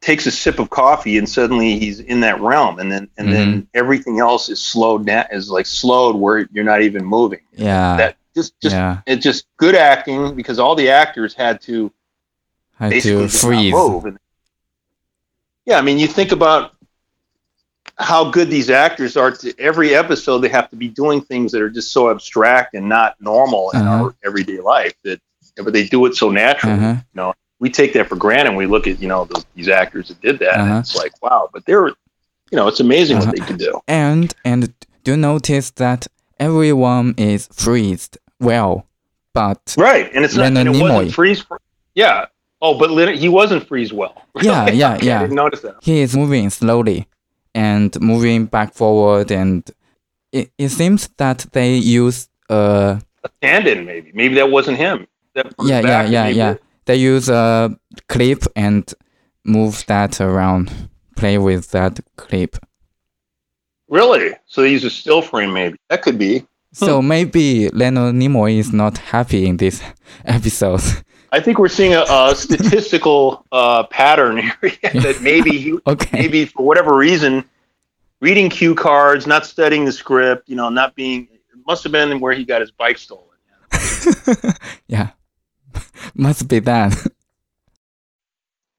Takes 0.00 0.26
a 0.26 0.30
sip 0.30 0.58
of 0.60 0.70
coffee 0.70 1.18
and 1.18 1.28
suddenly 1.28 1.78
he's 1.78 1.98
in 2.00 2.20
that 2.20 2.40
realm 2.40 2.78
and 2.78 2.90
then 2.90 3.08
and 3.18 3.32
then 3.32 3.66
everything 3.74 4.20
else 4.20 4.48
is 4.48 4.60
slowed 4.62 5.04
down 5.06 5.24
is 5.32 5.50
like 5.50 5.66
slowed 5.66 6.14
where 6.14 6.48
you're 6.52 6.64
not 6.64 6.82
even 6.82 7.04
moving. 7.04 7.40
Yeah. 7.52 7.96
that 7.96 8.16
just 8.34 8.58
just 8.60 8.74
yeah. 8.76 9.00
it's 9.06 9.24
just 9.24 9.46
good 9.56 9.74
acting 9.74 10.36
because 10.36 10.60
all 10.60 10.76
the 10.76 10.90
actors 10.90 11.34
had 11.34 11.60
to 11.62 11.92
Had 12.78 12.90
basically 12.90 13.22
to 13.26 13.28
freeze. 13.28 13.72
move. 13.72 14.04
And, 14.04 14.18
yeah, 15.66 15.78
I 15.78 15.82
mean, 15.82 15.98
you 15.98 16.06
think 16.06 16.30
about 16.32 16.74
how 17.98 18.30
good 18.30 18.48
these 18.48 18.70
actors 18.70 19.16
are. 19.16 19.32
To 19.32 19.52
every 19.58 19.94
episode, 19.94 20.38
they 20.38 20.48
have 20.48 20.70
to 20.70 20.76
be 20.76 20.88
doing 20.88 21.20
things 21.20 21.50
that 21.52 21.60
are 21.60 21.68
just 21.68 21.90
so 21.92 22.10
abstract 22.10 22.74
and 22.74 22.88
not 22.88 23.20
normal 23.20 23.70
in 23.72 23.80
Uh-huh. 23.82 24.04
our 24.04 24.14
everyday 24.24 24.60
life. 24.60 24.94
That, 25.02 25.20
but 25.56 25.72
they 25.72 25.86
do 25.88 26.06
it 26.06 26.14
so 26.14 26.30
naturally. 26.30 26.76
Uh-huh. 26.76 26.92
You 26.92 27.02
know, 27.14 27.34
we 27.60 27.70
take 27.70 27.92
that 27.94 28.08
for 28.08 28.16
granted. 28.16 28.54
We 28.54 28.66
look 28.66 28.86
at 28.86 29.00
you 29.00 29.08
know 29.08 29.28
these 29.54 29.68
actors 29.68 30.08
that 30.08 30.20
did 30.20 30.38
that, 30.40 30.54
Uh-huh. 30.54 30.70
and 30.70 30.78
it's 30.78 30.94
like 30.96 31.12
wow. 31.22 31.48
But 31.52 31.64
they're, 31.66 31.88
you 32.50 32.56
know, 32.58 32.68
it's 32.68 32.80
amazing 32.80 33.16
Uh-huh. 33.18 33.26
what 33.26 33.36
they 33.36 33.44
can 33.46 33.56
do. 33.56 33.80
And 33.88 34.34
and 34.44 34.72
do 35.04 35.12
you 35.12 35.16
notice 35.16 35.70
that 35.72 36.06
everyone 36.38 37.14
is 37.16 37.48
freezed 37.52 38.18
well, 38.40 38.86
but 39.34 39.74
Right, 39.76 40.10
and 40.14 40.24
it's 40.24 40.34
not. 40.36 40.44
Leonard 40.52 40.66
And 40.66 40.76
it 40.76 40.78
Nimoy. 40.78 40.90
wasn't 40.94 41.14
freeze. 41.14 41.44
Yeah. 41.94 42.26
Oh, 42.60 42.76
but 42.78 42.90
Leonard, 42.90 43.18
he 43.18 43.28
wasn't 43.28 43.66
freeze 43.68 43.92
well. 43.92 44.14
Yeah, 44.42 44.68
yeah, 44.70 44.98
yeah. 45.02 45.18
I 45.18 45.22
didn't 45.22 45.36
notice 45.36 45.60
that. 45.62 45.76
he 45.82 46.00
is 46.00 46.16
moving 46.16 46.50
slowly 46.50 47.06
and 47.54 47.90
moving 48.00 48.46
back 48.46 48.72
forward, 48.74 49.30
and 49.32 49.68
it, 50.32 50.50
it 50.58 50.68
seems 50.70 51.08
that 51.16 51.46
they 51.52 51.74
use 51.76 52.28
uh 52.50 52.98
Stand-in, 53.38 53.84
maybe. 53.84 54.10
Maybe 54.14 54.34
that 54.36 54.50
wasn't 54.50 54.78
him. 54.78 55.06
That 55.34 55.46
first 55.56 55.68
yeah 55.68 55.80
yeah 55.80 56.02
yeah 56.06 56.28
yeah 56.28 56.54
they 56.88 56.96
use 56.96 57.28
a 57.28 57.78
clip 58.08 58.44
and 58.56 58.82
move 59.44 59.84
that 59.86 60.22
around, 60.22 60.88
play 61.16 61.36
with 61.36 61.70
that 61.72 62.00
clip. 62.16 62.56
Really? 63.88 64.32
So 64.46 64.62
they 64.62 64.70
use 64.70 64.84
a 64.84 64.90
still 64.90 65.20
frame, 65.20 65.52
maybe. 65.52 65.76
That 65.90 66.00
could 66.00 66.18
be. 66.18 66.46
So 66.72 67.02
maybe 67.02 67.68
Leonard 67.70 68.14
Nimoy 68.14 68.58
is 68.58 68.72
not 68.72 68.96
happy 68.96 69.46
in 69.46 69.58
this 69.58 69.82
episode. 70.24 70.80
I 71.30 71.40
think 71.40 71.58
we're 71.58 71.68
seeing 71.68 71.92
a, 71.92 72.04
a 72.08 72.34
statistical 72.34 73.44
uh, 73.52 73.84
pattern 73.84 74.38
here 74.38 74.72
that 74.82 75.18
maybe 75.20 75.58
he, 75.58 75.78
okay. 75.86 76.18
maybe 76.18 76.46
for 76.46 76.64
whatever 76.64 76.96
reason, 76.96 77.44
reading 78.22 78.48
cue 78.48 78.74
cards, 78.74 79.26
not 79.26 79.44
studying 79.44 79.84
the 79.84 79.92
script, 79.92 80.48
you 80.48 80.56
know, 80.56 80.70
not 80.70 80.94
being. 80.94 81.28
It 81.52 81.58
must 81.66 81.82
have 81.82 81.92
been 81.92 82.18
where 82.18 82.32
he 82.32 82.46
got 82.46 82.62
his 82.62 82.70
bike 82.70 82.96
stolen. 82.96 83.26
yeah. 84.86 85.10
Must 86.14 86.48
be 86.48 86.58
that. 86.60 87.06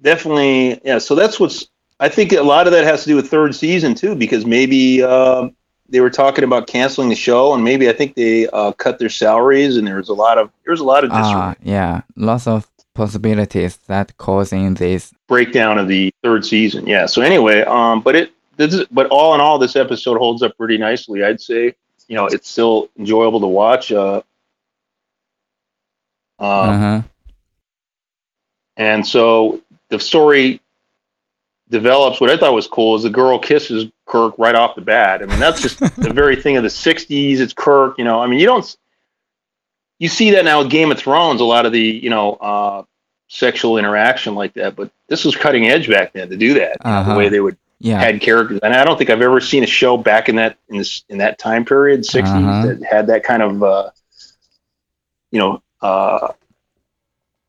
Definitely, 0.02 0.80
yeah. 0.84 1.00
So 1.00 1.16
that's 1.16 1.40
what's. 1.40 1.68
I 2.00 2.08
think 2.08 2.32
a 2.32 2.42
lot 2.42 2.66
of 2.66 2.72
that 2.74 2.86
has 2.86 3.04
to 3.04 3.10
do 3.10 3.16
with 3.18 3.30
third 3.30 3.54
season 3.54 3.94
too, 3.96 4.16
because 4.16 4.46
maybe 4.46 5.04
um 5.04 5.56
they 5.90 6.02
were 6.02 6.10
talking 6.10 6.44
about 6.44 6.68
canceling 6.68 7.10
the 7.10 7.16
show, 7.16 7.54
and 7.54 7.64
maybe 7.64 7.90
I 7.90 7.94
think 7.94 8.16
they 8.16 8.48
uh, 8.48 8.72
cut 8.74 9.00
their 9.00 9.10
salaries, 9.10 9.76
and 9.76 9.88
there 9.88 9.98
was 9.98 10.10
a 10.10 10.14
lot 10.14 10.38
of 10.38 10.52
there 10.64 10.72
was 10.72 10.80
a 10.80 10.86
lot 10.86 11.04
of 11.04 11.10
disarray. 11.10 11.34
Ah, 11.34 11.56
yeah. 11.62 12.02
Lots 12.16 12.48
of 12.48 12.68
possibilities 12.94 13.78
that 13.88 14.18
causing 14.18 14.74
this. 14.76 15.14
breakdown 15.28 15.78
of 15.78 15.88
the 15.88 16.14
third 16.24 16.46
season. 16.46 16.86
Yeah. 16.88 17.06
So 17.06 17.22
anyway, 17.22 17.62
um, 17.62 18.02
but 18.02 18.16
it, 18.16 18.32
this 18.58 18.74
is, 18.74 18.86
but 18.92 19.08
all 19.08 19.34
in 19.36 19.42
all, 19.42 19.58
this 19.58 19.76
episode 19.76 20.18
holds 20.18 20.42
up 20.44 20.58
pretty 20.58 20.78
nicely. 20.78 21.24
I'd 21.24 21.42
say, 21.42 21.74
you 22.08 22.16
know, 22.16 22.26
it's 22.26 22.50
still 22.50 22.90
enjoyable 22.98 23.40
to 23.40 23.48
watch. 23.48 23.92
Uh, 23.92 24.22
um, 26.40 26.70
Uh-huh. 26.70 27.02
and 28.78 29.06
so 29.06 29.62
the 29.90 30.00
story 30.00 30.62
develops. 31.70 32.20
What 32.22 32.30
I 32.30 32.38
thought 32.38 32.54
was 32.54 32.68
cool 32.68 32.96
is 32.96 33.04
the 33.04 33.10
girl 33.10 33.40
kisses 33.40 33.92
Kirk 34.06 34.36
right 34.38 34.56
off 34.56 34.76
the 34.76 34.82
bat. 34.82 35.22
I 35.22 35.26
mean, 35.26 35.40
that's 35.40 35.62
just 35.62 35.80
the 36.02 36.10
very 36.14 36.36
thing 36.36 36.58
of 36.58 36.64
the 36.64 36.70
'60s. 36.70 37.40
It's 37.40 37.54
Kirk. 37.54 37.98
You 37.98 38.04
know, 38.06 38.20
I 38.22 38.28
mean, 38.28 38.40
you 38.40 38.46
don't. 38.46 38.78
You 40.00 40.08
see 40.08 40.32
that 40.32 40.46
now 40.46 40.60
with 40.62 40.70
Game 40.72 40.92
of 40.92 40.98
Thrones. 41.00 41.42
A 41.42 41.46
lot 41.46 41.66
of 41.66 41.72
the, 41.72 41.82
you 41.82 42.10
know. 42.10 42.34
Uh, 42.34 42.84
sexual 43.32 43.78
interaction 43.78 44.34
like 44.34 44.56
that 44.56 44.76
but 44.76 44.90
this 45.08 45.24
was 45.24 45.36
cutting 45.36 45.68
edge 45.68 45.88
back 45.88 46.12
then 46.14 46.28
to 46.32 46.36
do 46.36 46.56
that 46.56 46.78
you 46.84 46.90
know, 46.90 46.98
Uh-huh. 47.02 47.12
the 47.14 47.16
way 47.20 47.30
they 47.30 47.40
would 47.40 47.58
Yeah. 47.78 48.00
had 48.00 48.20
characters, 48.22 48.60
and 48.64 48.74
I 48.74 48.84
don't 48.84 48.98
think 48.98 49.12
I've 49.12 49.22
ever 49.22 49.40
seen 49.40 49.64
a 49.64 49.68
show 49.68 49.98
back 49.98 50.30
in 50.30 50.38
that 50.38 50.58
in 50.68 50.80
this 50.80 51.04
in 51.10 51.20
that 51.20 51.38
time 51.38 51.64
period, 51.64 52.00
60s 52.06 52.26
Uh-huh. 52.26 52.66
that 52.66 52.84
had 52.84 53.06
that 53.06 53.22
kind 53.24 53.44
of 53.44 53.62
uh, 53.62 53.92
you 55.32 55.38
know 55.40 55.62
uh, 55.82 56.30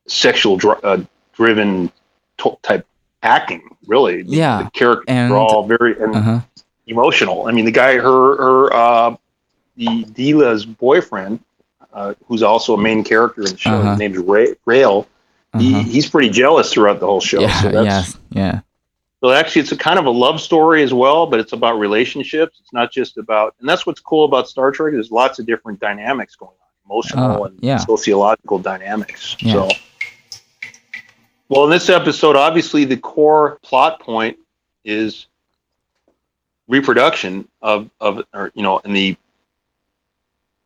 sexual 0.06 0.56
dr- 0.56 0.84
uh, 0.84 0.98
driven 1.34 1.90
to- 2.38 2.58
type 2.62 2.86
acting. 3.22 3.62
Really, 3.86 4.22
The- 4.22 4.30
Yeah, 4.36 4.62
the 4.64 4.70
characters 4.70 5.04
and- 5.08 5.32
are 5.32 5.36
all 5.38 5.64
very 5.66 6.00
and 6.00 6.14
Uh-huh. 6.14 6.40
emotional. 6.86 7.46
I 7.46 7.52
mean, 7.52 7.64
the 7.64 7.70
guy, 7.72 7.94
her 7.96 8.36
her 8.36 8.72
uh, 8.72 9.16
the 9.76 10.04
Deela's 10.04 10.64
boyfriend, 10.66 11.40
uh, 11.92 12.14
who's 12.26 12.42
also 12.42 12.74
a 12.74 12.78
main 12.78 13.02
character 13.04 13.42
in 13.42 13.50
the 13.52 13.58
show. 13.58 13.70
Uh-huh. 13.74 13.90
His 13.90 13.98
name's 13.98 14.18
Ray, 14.18 14.54
Rael. 14.66 15.06
He, 15.58 15.74
Uh-huh. 15.74 15.82
he's 15.84 16.08
pretty 16.08 16.28
jealous 16.30 16.72
throughout 16.72 17.00
the 17.00 17.06
whole 17.06 17.20
show. 17.20 17.40
Yeah, 17.40 17.60
so 17.62 17.82
yes, 17.82 18.16
yeah. 18.30 18.60
so 19.20 19.30
actually, 19.32 19.62
it's 19.62 19.72
a 19.72 19.76
kind 19.76 19.98
of 19.98 20.06
a 20.06 20.10
love 20.10 20.40
story 20.40 20.82
as 20.84 20.94
well, 20.94 21.26
but 21.26 21.40
it's 21.40 21.52
about 21.52 21.78
relationships. 21.78 22.58
It's 22.60 22.72
not 22.72 22.92
just 22.92 23.16
about, 23.18 23.54
and 23.58 23.68
that's 23.68 23.84
what's 23.84 24.00
cool 24.00 24.24
about 24.24 24.48
Star 24.48 24.70
Trek. 24.70 24.92
There's 24.92 25.10
lots 25.10 25.38
of 25.40 25.46
different 25.46 25.80
dynamics 25.80 26.36
going 26.36 26.50
on, 26.52 26.69
emotional 26.90 27.42
Oh, 27.42 27.44
and 27.44 27.59
yeah. 27.62 27.76
sociological 27.79 28.59
dynamics. 28.59 29.37
Yeah. 29.40 29.53
So, 29.53 29.68
well, 31.48 31.64
in 31.64 31.70
this 31.70 31.88
episode, 31.88 32.37
obviously, 32.37 32.85
the 32.85 32.96
core 32.96 33.59
plot 33.62 34.00
point 34.00 34.38
is 34.85 35.26
reproduction 36.68 37.48
of 37.62 37.90
of, 38.00 38.22
or 38.35 38.50
you 38.55 38.62
know, 38.62 38.81
and 38.85 38.94
the 38.94 39.16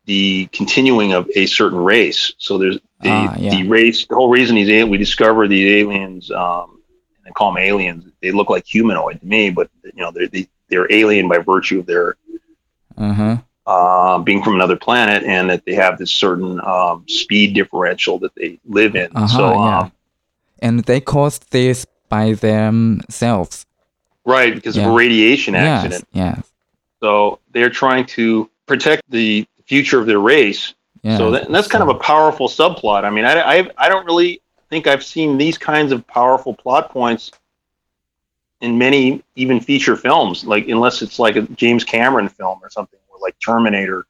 the 0.05 0.47
continuing 0.51 1.13
of 1.13 1.29
a 1.35 1.45
certain 1.47 1.79
race. 1.79 2.33
So 2.37 2.57
there's 2.57 2.75
the 3.01 3.09
Ah, 3.09 3.35
yeah. 3.37 3.51
the 3.51 3.67
race. 3.67 4.05
The 4.05 4.15
whole 4.15 4.29
reason 4.29 4.55
these 4.55 4.85
we 4.85 4.97
discover 4.97 5.47
these 5.47 5.83
aliens. 5.83 6.31
Um, 6.31 6.81
I 7.25 7.31
call 7.31 7.51
them 7.53 7.63
aliens. 7.63 8.05
They 8.21 8.31
look 8.31 8.49
like 8.51 8.65
humanoid 8.67 9.19
to 9.19 9.25
me, 9.25 9.49
but 9.49 9.69
you 9.83 10.03
know 10.03 10.11
they're 10.11 10.27
they, 10.27 10.47
they're 10.69 10.91
alien 10.91 11.27
by 11.27 11.39
virtue 11.39 11.79
of 11.79 11.85
their 11.87 12.17
Uh-huh. 12.97 13.37
Uh, 13.65 14.19
being 14.19 14.43
from 14.43 14.55
another 14.55 14.75
planet, 14.75 15.23
and 15.23 15.49
that 15.49 15.65
they 15.65 15.73
have 15.73 15.97
this 15.97 16.11
certain 16.11 16.59
um, 16.61 17.03
speed 17.07 17.53
differential 17.53 18.19
that 18.19 18.33
they 18.35 18.59
live 18.65 18.95
in. 18.95 19.09
Uh-huh, 19.15 19.27
so, 19.37 19.53
yeah. 19.53 19.79
um, 19.79 19.91
And 20.59 20.83
they 20.85 21.01
caused 21.01 21.51
this 21.51 21.85
by 22.09 22.33
themselves. 22.33 23.65
right, 24.25 24.53
because 24.53 24.77
of 24.77 24.85
a 24.85 24.91
radiation 24.91 25.53
Yes, 25.53 25.83
accident. 25.83 26.07
yes, 26.13 26.43
So 27.01 27.39
they're 27.51 27.69
trying 27.69 28.05
to 28.17 28.49
protect 28.65 29.03
the 29.09 29.47
future 29.65 29.99
of 29.99 30.05
their 30.05 30.19
race. 30.19 30.73
yes. 31.01 31.17
So 31.17 31.31
that, 31.31 31.45
and 31.45 31.53
that's 31.55 31.67
kind 31.67 31.81
of 31.83 31.89
a 31.89 31.99
powerful 31.99 32.47
subplot. 32.47 33.03
I 33.03 33.09
mean, 33.09 33.25
I, 33.25 33.59
I, 33.59 33.69
I 33.77 33.89
don't 33.89 34.05
really 34.05 34.41
think 34.69 34.87
I've 34.87 35.03
seen 35.03 35.37
these 35.37 35.57
kinds 35.57 35.91
of 35.91 36.05
powerful 36.07 36.53
plot 36.53 36.89
points 36.91 37.31
in 38.61 38.77
many 38.77 39.23
even 39.35 39.59
feature 39.59 39.95
films, 39.95 40.45
like 40.45 40.67
unless 40.67 41.01
it's 41.01 41.19
like 41.19 41.35
a 41.35 41.41
James 41.41 41.83
Cameron 41.83 42.29
film 42.29 42.59
or 42.63 42.69
something, 42.69 42.99
like 43.25 43.35
Terminator, 43.45 44.05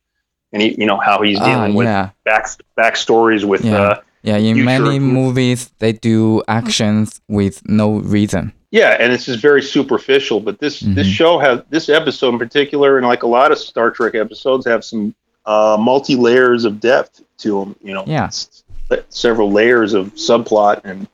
and 0.52 0.62
he, 0.62 0.76
you 0.80 0.86
know 0.86 0.98
how 0.98 1.22
he's 1.22 1.40
Ah, 1.42 1.46
dealing 1.46 1.74
with 1.74 1.88
yeah, 1.88 2.10
back 2.26 2.46
backstories 2.78 3.44
with 3.52 3.64
Yeah. 3.66 3.82
uh, 3.82 4.00
yeah. 4.24 4.38
In 4.38 4.56
future- 4.56 4.66
many 4.66 5.00
movies, 5.00 5.60
they 5.80 5.94
do 5.94 6.42
actions 6.48 7.22
with 7.28 7.62
no 7.68 7.88
reason. 8.16 8.52
yeah, 8.72 8.98
and 9.00 9.14
it's 9.14 9.26
just 9.26 9.42
very 9.42 9.62
superficial. 9.62 10.40
But 10.42 10.60
this 10.60 10.80
this 10.82 11.08
Mhm. 11.08 11.12
show 11.20 11.40
has 11.40 11.62
this 11.70 11.88
episode 11.90 12.34
in 12.36 12.40
particular, 12.40 12.98
and 12.98 13.08
like 13.08 13.24
a 13.24 13.28
lot 13.40 13.52
of 13.54 13.58
Star 13.58 13.90
Trek 13.92 14.16
episodes, 14.16 14.66
have 14.68 14.84
some 14.84 15.14
uh, 15.48 15.78
multi 15.80 16.16
layers 16.16 16.66
of 16.66 16.80
depth 16.80 17.22
to 17.38 17.60
them. 17.60 17.76
You 17.88 17.94
know, 17.94 18.04
Yeah. 18.08 18.26
S- 18.26 18.64
several 19.10 19.52
layers 19.52 19.94
of 19.94 20.14
subplot 20.16 20.82
and 20.84 21.08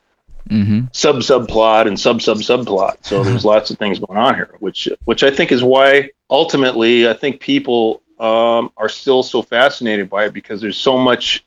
Mm-hmm. 0.52 0.88
sub 0.92 1.16
subplot 1.18 1.88
and 1.88 1.98
sub 1.98 2.22
sub 2.22 2.38
subplot. 2.40 2.98
So 3.06 3.24
there's 3.28 3.46
lots 3.46 3.72
of 3.72 3.78
things 3.78 4.00
going 4.00 4.20
on 4.20 4.36
here, 4.36 4.54
which 4.60 4.90
which 5.06 5.24
I 5.24 5.32
think 5.32 5.52
is 5.52 5.64
why 5.64 6.10
ultimately 6.30 7.08
I 7.08 7.14
think 7.14 7.40
people 7.40 8.02
um, 8.20 8.72
are 8.78 8.90
still 8.90 9.24
so 9.24 9.42
fascinated 9.42 10.10
by 10.10 10.26
it 10.26 10.34
because 10.34 10.60
there's 10.62 10.78
so 10.78 10.98
much 10.98 11.46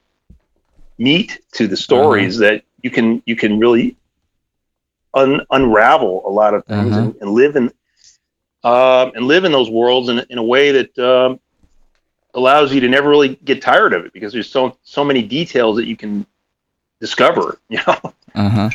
meat 0.99 1.39
to 1.53 1.67
the 1.67 1.77
stories 1.77 2.39
that 2.39 2.65
you 2.83 2.91
can 2.91 3.23
you 3.27 3.37
can 3.37 3.59
really 3.59 3.97
un- 5.13 5.45
unravel 5.51 6.23
a 6.27 6.31
lot 6.31 6.55
of 6.55 6.65
things 6.65 6.93
Uh-huh. 6.93 7.01
and, 7.01 7.15
and 7.21 7.31
live 7.31 7.57
in 7.57 7.71
um, 8.65 9.13
and 9.15 9.27
live 9.27 9.45
in 9.45 9.53
those 9.53 9.69
worlds 9.71 10.09
in, 10.09 10.25
in 10.31 10.39
a 10.39 10.43
way 10.43 10.73
that 10.73 10.99
um, 10.99 11.39
allows 12.33 12.73
you 12.73 12.81
to 12.81 12.89
never 12.89 13.11
really 13.11 13.37
get 13.45 13.61
tired 13.61 13.93
of 13.93 14.07
it 14.07 14.13
because 14.13 14.33
there's 14.33 14.49
so 14.49 14.77
so 14.83 15.05
many 15.05 15.23
details 15.23 15.77
that 15.77 15.87
you 15.87 15.97
can 15.97 16.25
discover. 17.01 17.59
You 17.69 17.81
know. 17.87 18.15
Uh-huh. 18.35 18.71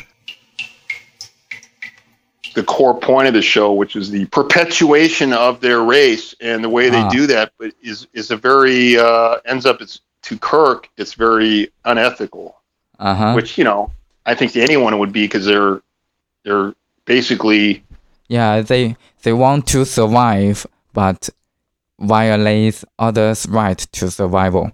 The 2.54 2.62
core 2.62 2.98
point 2.98 3.28
of 3.28 3.34
the 3.34 3.42
show, 3.42 3.72
which 3.72 3.94
is 3.96 4.10
the 4.10 4.24
perpetuation 4.26 5.32
of 5.32 5.60
their 5.60 5.82
race, 5.82 6.34
and 6.40 6.62
the 6.64 6.68
way 6.68 6.88
they 6.90 7.02
Ah. 7.02 7.08
do 7.10 7.26
that, 7.26 7.52
but 7.58 7.72
is 7.82 8.06
is 8.12 8.30
a 8.30 8.36
very 8.36 8.98
uh, 8.98 9.36
ends 9.44 9.66
up 9.66 9.80
it's 9.80 10.00
to 10.22 10.36
Kirk, 10.38 10.88
it's 10.96 11.14
very 11.14 11.70
unethical. 11.84 12.56
Uh-huh. 12.98 13.32
Which 13.34 13.56
you 13.58 13.64
know, 13.64 13.90
I 14.26 14.34
think 14.34 14.54
anyone 14.56 14.92
it 14.94 14.98
would 14.98 15.12
be 15.12 15.24
because 15.24 15.44
they're 15.46 15.80
they're 16.44 16.74
basically 17.04 17.82
Yeah, 18.28 18.60
they 18.62 18.96
they 19.22 19.32
want 19.32 19.66
to 19.68 19.84
survive, 19.84 20.66
but 20.92 21.28
violates 21.98 22.84
others' 22.98 23.46
right 23.48 23.78
to 23.92 24.10
survival. 24.10 24.70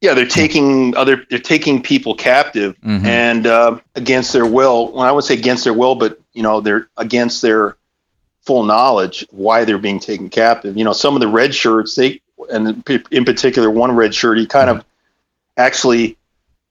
yeah 0.00 0.12
they're 0.14 0.26
taking 0.42 0.94
other 0.96 1.16
they're 1.30 1.38
taking 1.54 1.80
people 1.82 2.14
captive 2.14 2.74
Mhm. 2.84 3.04
and 3.06 3.46
uh, 3.46 3.78
against 3.94 4.32
their 4.32 4.46
will. 4.46 4.92
Well, 4.92 5.02
I 5.08 5.12
would 5.12 5.24
say 5.24 5.34
against 5.34 5.64
their 5.64 5.72
will, 5.74 5.94
but 5.94 6.18
you 6.34 6.42
know 6.42 6.60
they're 6.60 6.88
against 6.96 7.40
their 7.42 7.76
full 8.42 8.64
knowledge 8.64 9.26
why 9.30 9.64
they're 9.64 9.78
being 9.78 9.98
taken 10.00 10.28
captive. 10.28 10.76
You 10.76 10.84
know, 10.84 10.92
some 10.92 11.14
of 11.14 11.20
the 11.20 11.28
red 11.28 11.54
shirts, 11.54 11.94
they, 11.94 12.20
and 12.50 12.86
in 13.10 13.24
particular, 13.24 13.70
one 13.70 13.92
red 13.96 14.14
shirt, 14.14 14.36
he 14.38 14.46
kind 14.46 14.68
of 14.68 14.84
actually, 15.56 16.18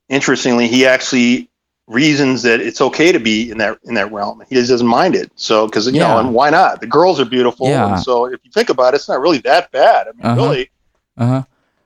interestingly, 0.09 0.67
he 0.67 0.85
actually 0.85 1.49
reasons 1.87 2.43
that 2.43 2.61
it's 2.61 2.79
okay 2.79 3.11
to 3.11 3.19
be 3.19 3.51
in 3.51 3.57
that 3.57 3.77
in 3.83 3.95
that 3.95 4.11
realm. 4.11 4.41
He 4.47 4.55
just 4.55 4.69
doesn't 4.69 4.87
mind 4.87 5.15
it. 5.15 5.31
So 5.35 5.65
because 5.65 5.87
you 5.87 5.93
Yeah. 5.93 6.07
know, 6.13 6.19
and 6.19 6.33
why 6.33 6.49
not? 6.49 6.79
The 6.79 6.87
girls 6.87 7.19
are 7.19 7.25
beautiful. 7.25 7.67
Yeah. 7.67 7.95
So 7.95 8.25
if 8.25 8.39
you 8.43 8.51
think 8.51 8.69
about 8.69 8.93
it, 8.93 8.97
it's 8.97 9.09
not 9.09 9.19
really 9.19 9.39
that 9.39 9.71
bad. 9.71 10.07
I 10.07 10.11
mean, 10.11 10.25
Uh-huh. 10.25 10.41
really. 10.49 10.69
Uh-huh. 11.17 11.43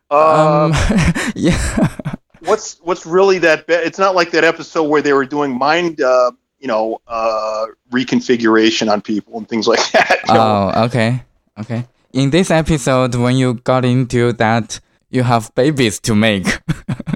Uh, 0.10 0.66
um, 0.66 0.74
yeah. 1.36 1.58
what's 2.42 2.80
what's 2.84 3.06
really 3.06 3.40
that 3.40 3.68
bad? 3.68 3.86
It's 3.86 4.00
not 4.00 4.16
like 4.16 4.32
that 4.32 4.44
episode 4.44 4.84
where 4.84 5.02
they 5.02 5.13
were 5.13 5.26
doing 5.26 5.58
mind, 5.58 6.00
uh, 6.02 6.32
you 6.60 6.67
know, 6.67 7.00
uh, 7.08 7.65
reconfiguration 7.91 8.91
on 8.91 9.02
people 9.02 9.38
and 9.38 9.48
things 9.48 9.67
like 9.67 9.80
that. 9.91 10.20
you 10.28 10.34
know. 10.34 10.72
Oh, 10.76 10.84
okay. 10.86 11.24
Okay. 11.60 11.86
In 12.13 12.30
this 12.30 12.50
episode, 12.52 13.15
when 13.15 13.36
you 13.36 13.56
got 13.56 13.86
into 13.86 14.34
that, 14.34 14.80
you 15.10 15.24
have 15.24 15.54
babies 15.56 16.00
to 16.02 16.15
make. 16.15 16.46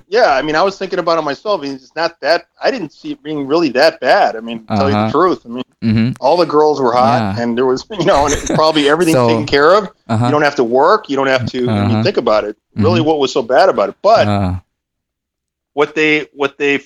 Yeah, 0.08 0.34
I 0.34 0.41
mean, 0.41 0.58
I 0.58 0.62
was 0.62 0.77
thinking 0.77 0.99
about 0.99 1.19
it 1.19 1.21
myself. 1.21 1.63
It's 1.63 1.95
not 1.95 2.19
that. 2.19 2.47
I 2.62 2.69
didn't 2.69 2.91
see 2.91 3.13
it 3.13 3.23
being 3.23 3.47
really 3.47 3.69
that 3.69 4.01
bad. 4.01 4.36
I 4.36 4.41
mean, 4.41 4.65
to 4.67 4.75
tell 4.75 4.89
you 4.89 4.95
Uh-huh. 4.95 5.06
the 5.06 5.12
truth. 5.13 5.45
I 5.45 5.47
mean, 5.49 5.63
mm-hmm. 5.82 6.12
all 6.19 6.36
the 6.36 6.45
girls 6.45 6.82
were 6.82 6.91
hot, 6.91 7.38
Yeah. 7.38 7.41
and 7.41 7.58
there 7.58 7.65
was, 7.65 7.86
you 7.91 8.04
know, 8.04 8.25
and 8.25 8.34
it, 8.34 8.45
probably 8.54 8.89
everything's 8.89 9.15
So- 9.15 9.30
taken 9.30 9.45
care 9.45 9.73
of. 9.73 9.88
Uh-huh. 10.10 10.25
You 10.25 10.32
don't 10.32 10.41
have 10.41 10.56
to 10.56 10.65
work. 10.65 11.10
You 11.10 11.15
don't 11.15 11.27
have 11.27 11.45
to. 11.51 11.60
I 11.60 11.62
mean, 11.62 11.91
Uh-huh. 11.91 12.04
think 12.04 12.17
about 12.17 12.43
it. 12.43 12.58
Really, 12.75 12.99
Mhm. 12.99 13.06
what 13.06 13.19
was 13.19 13.32
so 13.32 13.41
bad 13.41 13.69
about 13.69 13.88
it? 13.88 13.95
But 14.01 14.27
Uh, 14.27 14.56
what 15.71 15.95
they 15.95 16.27
what 16.34 16.58
they 16.58 16.82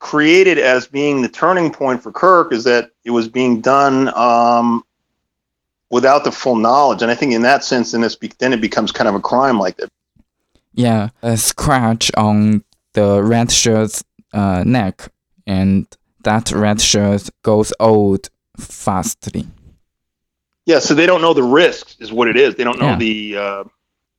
created 0.00 0.58
as 0.58 0.86
being 0.86 1.22
the 1.22 1.28
turning 1.28 1.72
point 1.72 2.02
for 2.02 2.12
Kirk 2.12 2.52
is 2.52 2.64
that 2.64 2.90
it 3.04 3.10
was 3.10 3.28
being 3.28 3.60
done 3.60 4.08
um, 4.16 4.84
without 5.90 6.24
the 6.24 6.32
full 6.32 6.56
knowledge, 6.56 7.02
and 7.02 7.10
I 7.10 7.14
think 7.14 7.32
in 7.32 7.42
that 7.42 7.64
sense, 7.64 7.92
then 7.92 8.06
be- 8.20 8.32
then 8.38 8.52
it 8.52 8.60
becomes 8.60 8.92
kind 8.92 9.08
of 9.08 9.14
a 9.14 9.20
crime 9.20 9.58
like 9.58 9.76
that. 9.78 9.88
yeah, 10.74 11.08
a 11.22 11.36
scratch 11.36 12.10
on 12.16 12.62
the 12.92 13.22
red 13.22 13.50
shirt's 13.50 14.04
uh, 14.32 14.62
neck, 14.64 15.10
and 15.46 15.86
that 16.24 16.52
red 16.52 16.80
shirt 16.80 17.28
goes 17.42 17.72
old 17.80 18.28
fastly. 18.56 19.46
Yeah, 20.66 20.80
so 20.80 20.94
they 20.94 21.06
don't 21.06 21.22
know 21.22 21.32
the 21.34 21.42
risks, 21.42 21.96
is 21.98 22.12
what 22.12 22.28
it 22.28 22.36
is. 22.36 22.54
They 22.54 22.64
don't 22.64 22.78
know 22.78 22.90
Yeah. 22.90 22.96
the 22.98 23.36
uh, 23.38 23.64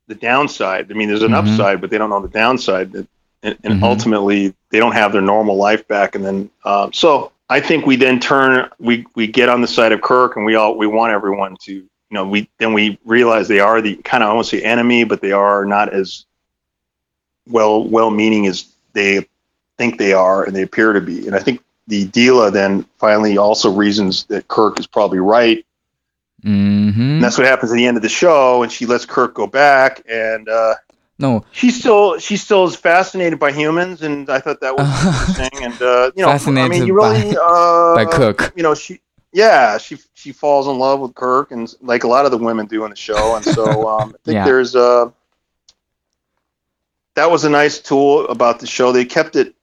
the 0.07 0.15
downside. 0.15 0.91
I 0.91 0.95
mean, 0.95 1.07
there's 1.07 1.21
an 1.21 1.31
Mhm. 1.33 1.51
upside, 1.51 1.79
but 1.81 1.91
they 1.91 1.99
don't 1.99 2.09
know 2.09 2.19
the 2.21 2.27
downside. 2.27 2.91
That, 2.93 3.07
and, 3.43 3.57
and 3.63 3.79
Mhm. 3.79 3.83
ultimately, 3.83 4.53
they 4.69 4.79
don't 4.79 4.93
have 4.93 5.11
their 5.13 5.21
normal 5.21 5.55
life 5.57 5.87
back. 5.87 6.15
And 6.15 6.25
then, 6.25 6.49
um, 6.65 6.91
so 6.93 7.31
I 7.49 7.59
think 7.59 7.85
we 7.85 7.95
then 7.95 8.19
turn, 8.19 8.69
we 8.79 9.05
we 9.15 9.27
get 9.27 9.49
on 9.49 9.61
the 9.61 9.67
side 9.67 9.91
of 9.91 10.01
Kirk, 10.01 10.35
and 10.35 10.45
we 10.45 10.55
all 10.55 10.77
we 10.77 10.87
want 10.87 11.13
everyone 11.13 11.57
to, 11.63 11.73
you 11.73 11.87
know, 12.11 12.25
we 12.27 12.49
then 12.59 12.73
we 12.73 12.99
realize 13.05 13.47
they 13.47 13.59
are 13.59 13.81
the 13.81 13.95
kind 13.97 14.23
of 14.23 14.29
almost 14.29 14.51
the 14.51 14.63
enemy, 14.63 15.03
but 15.03 15.21
they 15.21 15.31
are 15.31 15.65
not 15.65 15.93
as 15.93 16.25
well 17.49 17.83
well 17.83 18.11
meaning 18.11 18.47
as 18.47 18.65
they 18.93 19.25
think 19.77 19.97
they 19.97 20.13
are, 20.13 20.43
and 20.43 20.55
they 20.55 20.61
appear 20.63 20.93
to 20.93 21.01
be. 21.01 21.25
And 21.27 21.35
I 21.35 21.39
think 21.39 21.61
the 21.87 22.05
Deela 22.07 22.51
then 22.51 22.85
finally 22.99 23.37
also 23.37 23.71
reasons 23.71 24.25
that 24.25 24.47
Kirk 24.47 24.79
is 24.79 24.87
probably 24.87 25.19
right 25.19 25.65
Mm-hmm. 26.45 27.01
and 27.01 27.21
that's 27.23 27.37
what 27.37 27.45
happens 27.45 27.69
at 27.71 27.75
the 27.75 27.85
end 27.85 27.97
of 27.97 28.03
the 28.03 28.07
show, 28.09 28.63
and 28.63 28.71
she 28.71 28.85
lets 28.85 29.05
Kirk 29.05 29.33
go 29.33 29.45
back, 29.45 30.01
and 30.09 30.47
uh, 30.47 30.75
No, 31.19 31.43
she 31.51 31.69
still 31.69 32.17
she 32.17 32.37
still 32.37 32.65
is 32.65 32.75
fascinated 32.75 33.39
by 33.39 33.51
humans, 33.51 34.01
and 34.01 34.29
I 34.29 34.39
thought 34.39 34.61
that 34.61 34.75
was 34.75 34.87
interesting. 35.05 35.63
And 35.63 35.81
uh, 35.81 36.11
you 36.15 36.23
know, 36.23 36.29
I 36.29 36.33
Fascinated 36.33 36.71
mean, 36.71 36.87
you 36.87 36.93
really 36.95 37.35
uh, 37.43 37.95
by 37.95 38.05
Cook. 38.05 38.53
You 38.55 38.63
know, 38.63 38.73
she 38.73 39.01
yeah, 39.33 39.77
she 39.77 39.97
she 40.13 40.31
falls 40.31 40.67
in 40.67 40.79
love 40.79 41.01
with 41.01 41.13
Kirk, 41.15 41.51
and 41.51 41.73
like 41.81 42.05
a 42.05 42.07
lot 42.07 42.25
of 42.25 42.31
the 42.31 42.37
women 42.37 42.65
do 42.67 42.83
in 42.85 42.89
the 42.89 42.95
show, 42.95 43.35
and 43.35 43.45
so 43.45 43.87
um, 43.87 44.15
I 44.15 44.17
think 44.25 44.35
Yeah. 44.35 44.45
there's 44.45 44.75
a 44.75 45.13
that 47.15 47.29
was 47.29 47.43
a 47.43 47.49
nice 47.49 47.79
tool 47.79 48.27
about 48.29 48.59
the 48.61 48.67
show. 48.67 48.91
They 48.93 49.05
kept 49.05 49.35
it 49.35 49.53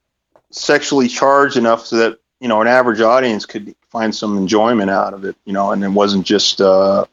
sexually 0.51 1.07
charged 1.07 1.57
enough 1.57 1.85
so 1.87 1.95
that 1.97 2.19
you 2.39 2.47
know 2.47 2.61
an 2.61 2.67
average 2.67 3.01
audience 3.01 3.45
could 3.47 3.75
find 3.89 4.13
some 4.13 4.37
enjoyment 4.37 4.91
out 4.91 5.13
of 5.15 5.25
it. 5.25 5.35
You 5.45 5.53
know, 5.53 5.71
and 5.71 5.83
it 5.83 5.89
wasn't 5.89 6.25
just 6.25 6.61
uh, 6.61 7.05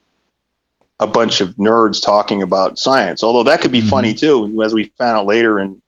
a 1.04 1.06
bunch 1.06 1.40
of 1.42 1.50
nerds 1.56 2.02
talking 2.02 2.42
about 2.42 2.78
science. 2.78 3.22
Although 3.22 3.44
that 3.44 3.60
could 3.60 3.70
be 3.70 3.82
Mhm. 3.82 3.90
funny 3.90 4.14
too, 4.14 4.62
as 4.62 4.72
we 4.72 4.90
found 4.98 5.18
out 5.18 5.26
later 5.26 5.60
in 5.60 5.80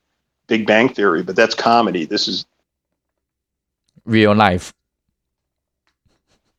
Big 0.47 0.67
Bang 0.67 0.89
Theory. 0.91 1.23
But 1.23 1.37
that's 1.37 1.55
comedy. 1.55 2.05
This 2.05 2.29
is 2.29 2.45
real 4.05 4.35
life. 4.35 4.73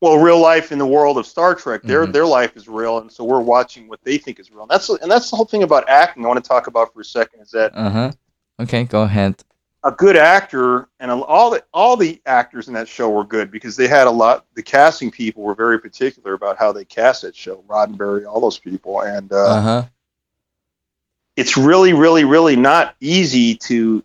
well, 0.00 0.16
real 0.16 0.38
life 0.38 0.70
in 0.70 0.78
the 0.78 0.86
world 0.86 1.18
of 1.18 1.26
Star 1.26 1.56
Trek. 1.56 1.82
Their 1.82 2.06
Mhm. 2.06 2.12
their 2.12 2.26
life 2.26 2.56
is 2.56 2.68
real, 2.68 2.98
and 2.98 3.10
so 3.10 3.24
we're 3.24 3.40
watching 3.40 3.88
what 3.88 3.98
they 4.04 4.16
think 4.16 4.38
is 4.38 4.48
real. 4.52 4.62
And 4.62 4.70
that's 4.70 4.88
and 4.88 5.10
that's 5.10 5.28
the 5.30 5.34
whole 5.34 5.44
thing 5.44 5.64
about 5.64 5.88
acting. 5.88 6.24
I 6.24 6.28
want 6.28 6.42
to 6.42 6.48
talk 6.48 6.68
about 6.68 6.92
for 6.94 7.00
a 7.00 7.04
second 7.04 7.40
is 7.40 7.50
that 7.50 7.72
Uh 7.74 7.90
huh. 7.90 8.12
Okay, 8.60 8.84
go 8.84 9.02
ahead. 9.02 9.42
A 9.84 9.92
good 9.92 10.16
actor 10.16 10.88
and 11.00 11.10
all 11.10 11.50
the 11.50 11.64
all 11.72 11.96
the 11.96 12.20
actors 12.26 12.68
in 12.68 12.74
that 12.74 12.88
show 12.88 13.10
were 13.10 13.24
good 13.24 13.50
because 13.50 13.76
they 13.76 13.88
had 13.88 14.06
a 14.06 14.10
lot. 14.10 14.44
The 14.54 14.62
casting 14.62 15.10
people 15.10 15.44
were 15.44 15.54
very 15.54 15.78
particular 15.80 16.34
about 16.34 16.58
how 16.58 16.72
they 16.72 16.84
cast 16.84 17.22
that 17.22 17.36
show. 17.36 17.64
Roddenberry, 17.68 18.26
all 18.26 18.40
those 18.40 18.58
people, 18.58 19.00
and 19.02 19.32
uh, 19.32 19.36
Uh 19.36 19.60
huh. 19.62 19.82
it's 21.36 21.56
really, 21.56 21.92
really, 21.92 22.24
really 22.24 22.56
not 22.56 22.96
easy 23.00 23.54
to 23.56 24.02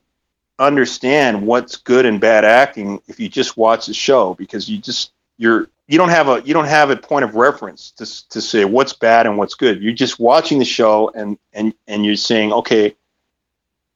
understand 0.60 1.46
what's 1.46 1.78
good 1.78 2.06
and 2.06 2.22
bad 2.22 2.46
acting 2.46 3.02
if 3.08 3.20
you 3.20 3.28
just 3.28 3.58
watch 3.58 3.88
the 3.88 3.94
show 3.94 4.36
because 4.36 4.70
you 4.70 4.78
just 4.78 5.12
you're 5.38 5.68
you 5.88 5.98
don't 5.98 6.10
have 6.10 6.30
a 6.30 6.42
you 6.46 6.54
don't 6.54 6.66
have 6.68 6.92
a 6.92 6.96
point 6.96 7.26
of 7.26 7.36
reference 7.36 7.92
to 7.92 8.06
to 8.30 8.42
say 8.42 8.64
what's 8.66 8.94
bad 8.94 9.26
and 9.26 9.38
what's 9.40 9.56
good. 9.56 9.82
You're 9.82 9.94
just 9.94 10.20
watching 10.20 10.60
the 10.60 10.66
show 10.66 11.10
and 11.16 11.40
and 11.52 11.74
and 11.88 12.06
you're 12.06 12.16
saying, 12.16 12.54
okay, 12.54 12.96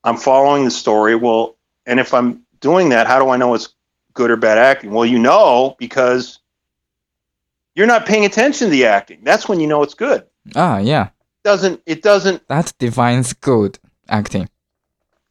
I'm 0.04 0.18
following 0.18 0.66
the 0.66 0.72
story. 0.72 1.16
Well, 1.16 1.57
and 1.88 2.00
if 2.00 2.14
I'm 2.14 2.44
doing 2.60 2.90
that, 2.90 3.08
how 3.08 3.18
do 3.18 3.30
I 3.30 3.38
know 3.38 3.56
it's 3.56 3.70
good 4.14 4.30
or 4.30 4.36
bad 4.38 4.58
acting? 4.60 4.92
Well, 4.92 5.06
you 5.06 5.18
know 5.18 5.76
because 5.80 6.40
you're 7.76 7.88
not 7.88 8.06
paying 8.06 8.26
attention 8.26 8.68
to 8.68 8.72
the 8.72 8.86
acting. 8.86 9.20
That's 9.24 9.48
when 9.50 9.60
you 9.60 9.68
know 9.68 9.82
it's 9.84 9.94
good. 9.96 10.24
Ah, 10.56 10.78
yeah. 10.78 11.10
Doesn't 11.44 11.82
it 11.86 12.02
doesn't 12.04 12.48
That 12.48 12.74
defines 12.80 13.34
good 13.34 13.80
acting. 14.10 14.50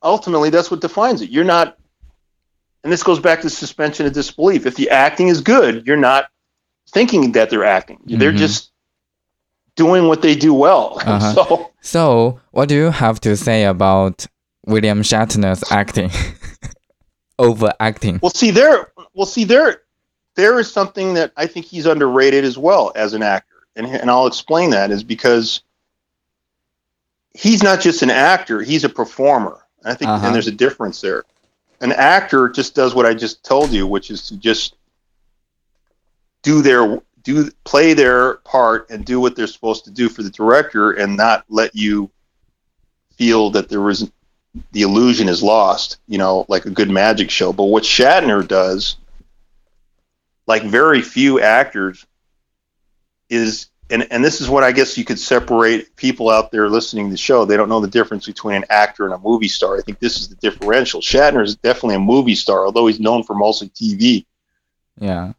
ultimately 0.03 0.51
that's 0.51 0.71
what 0.71 0.81
defines 0.81 1.21
it. 1.23 1.31
You're 1.31 1.45
not, 1.57 1.77
and 2.85 2.93
this 2.93 3.03
goes 3.03 3.19
back 3.19 3.41
to 3.43 3.51
suspension 3.51 4.07
of 4.07 4.13
disbelief. 4.13 4.67
If 4.67 4.77
the 4.77 4.89
acting 4.91 5.29
is 5.29 5.41
good, 5.41 5.87
you're 5.87 5.97
not 6.11 6.27
thinking 6.91 7.33
that 7.33 7.51
they're 7.51 7.65
acting. 7.79 7.99
They're 8.07 8.33
Mhm. 8.33 8.39
just 8.47 8.71
doing 9.75 10.07
what 10.09 10.23
they 10.23 10.35
do 10.37 10.55
well. 10.55 10.89
Uh-huh. 11.07 11.35
So 11.35 11.71
So, 11.81 12.41
what 12.53 12.69
do 12.69 12.75
you 12.77 12.91
have 12.91 13.21
to 13.21 13.37
say 13.37 13.65
about 13.65 14.27
William 14.67 15.03
Shatner's 15.03 15.63
acting? 15.71 16.11
Overacting. 17.39 18.19
we'll 18.23 18.31
see 18.31 18.51
there. 18.51 18.93
We'll 19.15 19.27
see 19.27 19.45
there. 19.45 19.83
There 20.37 20.59
is 20.59 20.71
something 20.71 21.15
that 21.15 21.33
I 21.37 21.47
think 21.47 21.67
he's 21.67 21.87
underrated 21.87 22.45
as 22.45 22.57
well 22.59 22.93
as 22.95 23.13
an 23.15 23.23
actor, 23.23 23.67
and 23.75 23.87
and 23.87 24.11
I'll 24.11 24.27
explain 24.27 24.71
that 24.71 24.91
is 24.91 25.03
because 25.03 25.63
he's 27.35 27.63
not 27.63 27.81
just 27.81 28.03
an 28.03 28.11
actor; 28.11 28.63
he's 28.63 28.85
a 28.85 28.89
performer. 28.89 29.61
And 29.83 29.93
I 29.93 29.95
think, 29.95 30.11
Uh-huh. 30.11 30.27
and 30.27 30.35
there's 30.35 30.47
a 30.49 30.53
difference 30.53 31.01
there. 31.01 31.25
An 31.81 31.93
actor 31.93 32.49
just 32.49 32.75
does 32.75 32.95
what 32.95 33.05
I 33.07 33.13
just 33.15 33.45
told 33.45 33.71
you, 33.71 33.87
which 33.87 34.11
is 34.11 34.23
to 34.29 34.37
just 34.37 34.77
do 36.43 36.63
their 36.63 37.01
do 37.23 37.51
play 37.65 37.93
their 37.93 38.35
part 38.45 38.89
and 38.89 39.05
do 39.05 39.21
what 39.21 39.35
they're 39.37 39.47
supposed 39.47 39.85
to 39.85 39.91
do 39.91 40.09
for 40.09 40.23
the 40.23 40.31
director, 40.31 40.93
and 40.93 41.17
not 41.17 41.45
let 41.49 41.75
you 41.75 42.11
feel 43.17 43.51
that 43.51 43.69
there 43.69 43.81
was 43.81 44.11
the 44.73 44.83
illusion 44.83 45.29
is 45.29 45.43
lost. 45.43 45.99
You 46.07 46.19
know, 46.19 46.47
like 46.49 46.67
a 46.67 46.71
good 46.71 46.91
magic 46.91 47.31
show. 47.31 47.53
But 47.53 47.65
what 47.65 47.85
Shatner 47.85 48.47
does, 48.47 48.97
like 50.47 50.63
very 50.65 51.03
few 51.03 51.41
actors, 51.41 52.07
is 53.29 53.69
and 53.91 54.07
and 54.11 54.25
this 54.25 54.41
is 54.41 54.49
what 54.49 54.65
I 54.65 54.73
guess 54.73 54.99
you 54.99 55.05
could 55.05 55.19
separate 55.19 55.95
people 55.97 56.31
out 56.31 56.51
there 56.51 56.69
listening 56.69 57.07
to 57.07 57.11
the 57.11 57.17
show. 57.17 57.45
They 57.45 57.57
don't 57.57 57.69
know 57.69 57.81
the 57.81 57.89
difference 57.89 58.27
between 58.27 58.57
an 58.57 58.65
actor 58.69 59.05
and 59.05 59.15
a 59.15 59.19
movie 59.19 59.49
star. 59.49 59.77
I 59.77 59.83
think 59.83 59.99
this 60.01 60.21
is 60.21 60.29
the 60.29 60.35
differential. 60.37 61.01
Shatner 61.01 61.45
is 61.45 61.57
definitely 61.57 61.97
a 61.97 62.01
movie 62.01 62.35
star, 62.35 62.65
although 62.65 62.87
he's 62.87 63.01
known 63.01 63.23
for 63.23 63.35
mostly 63.35 63.69
TV. 63.69 64.25
Yeah. 64.99 65.33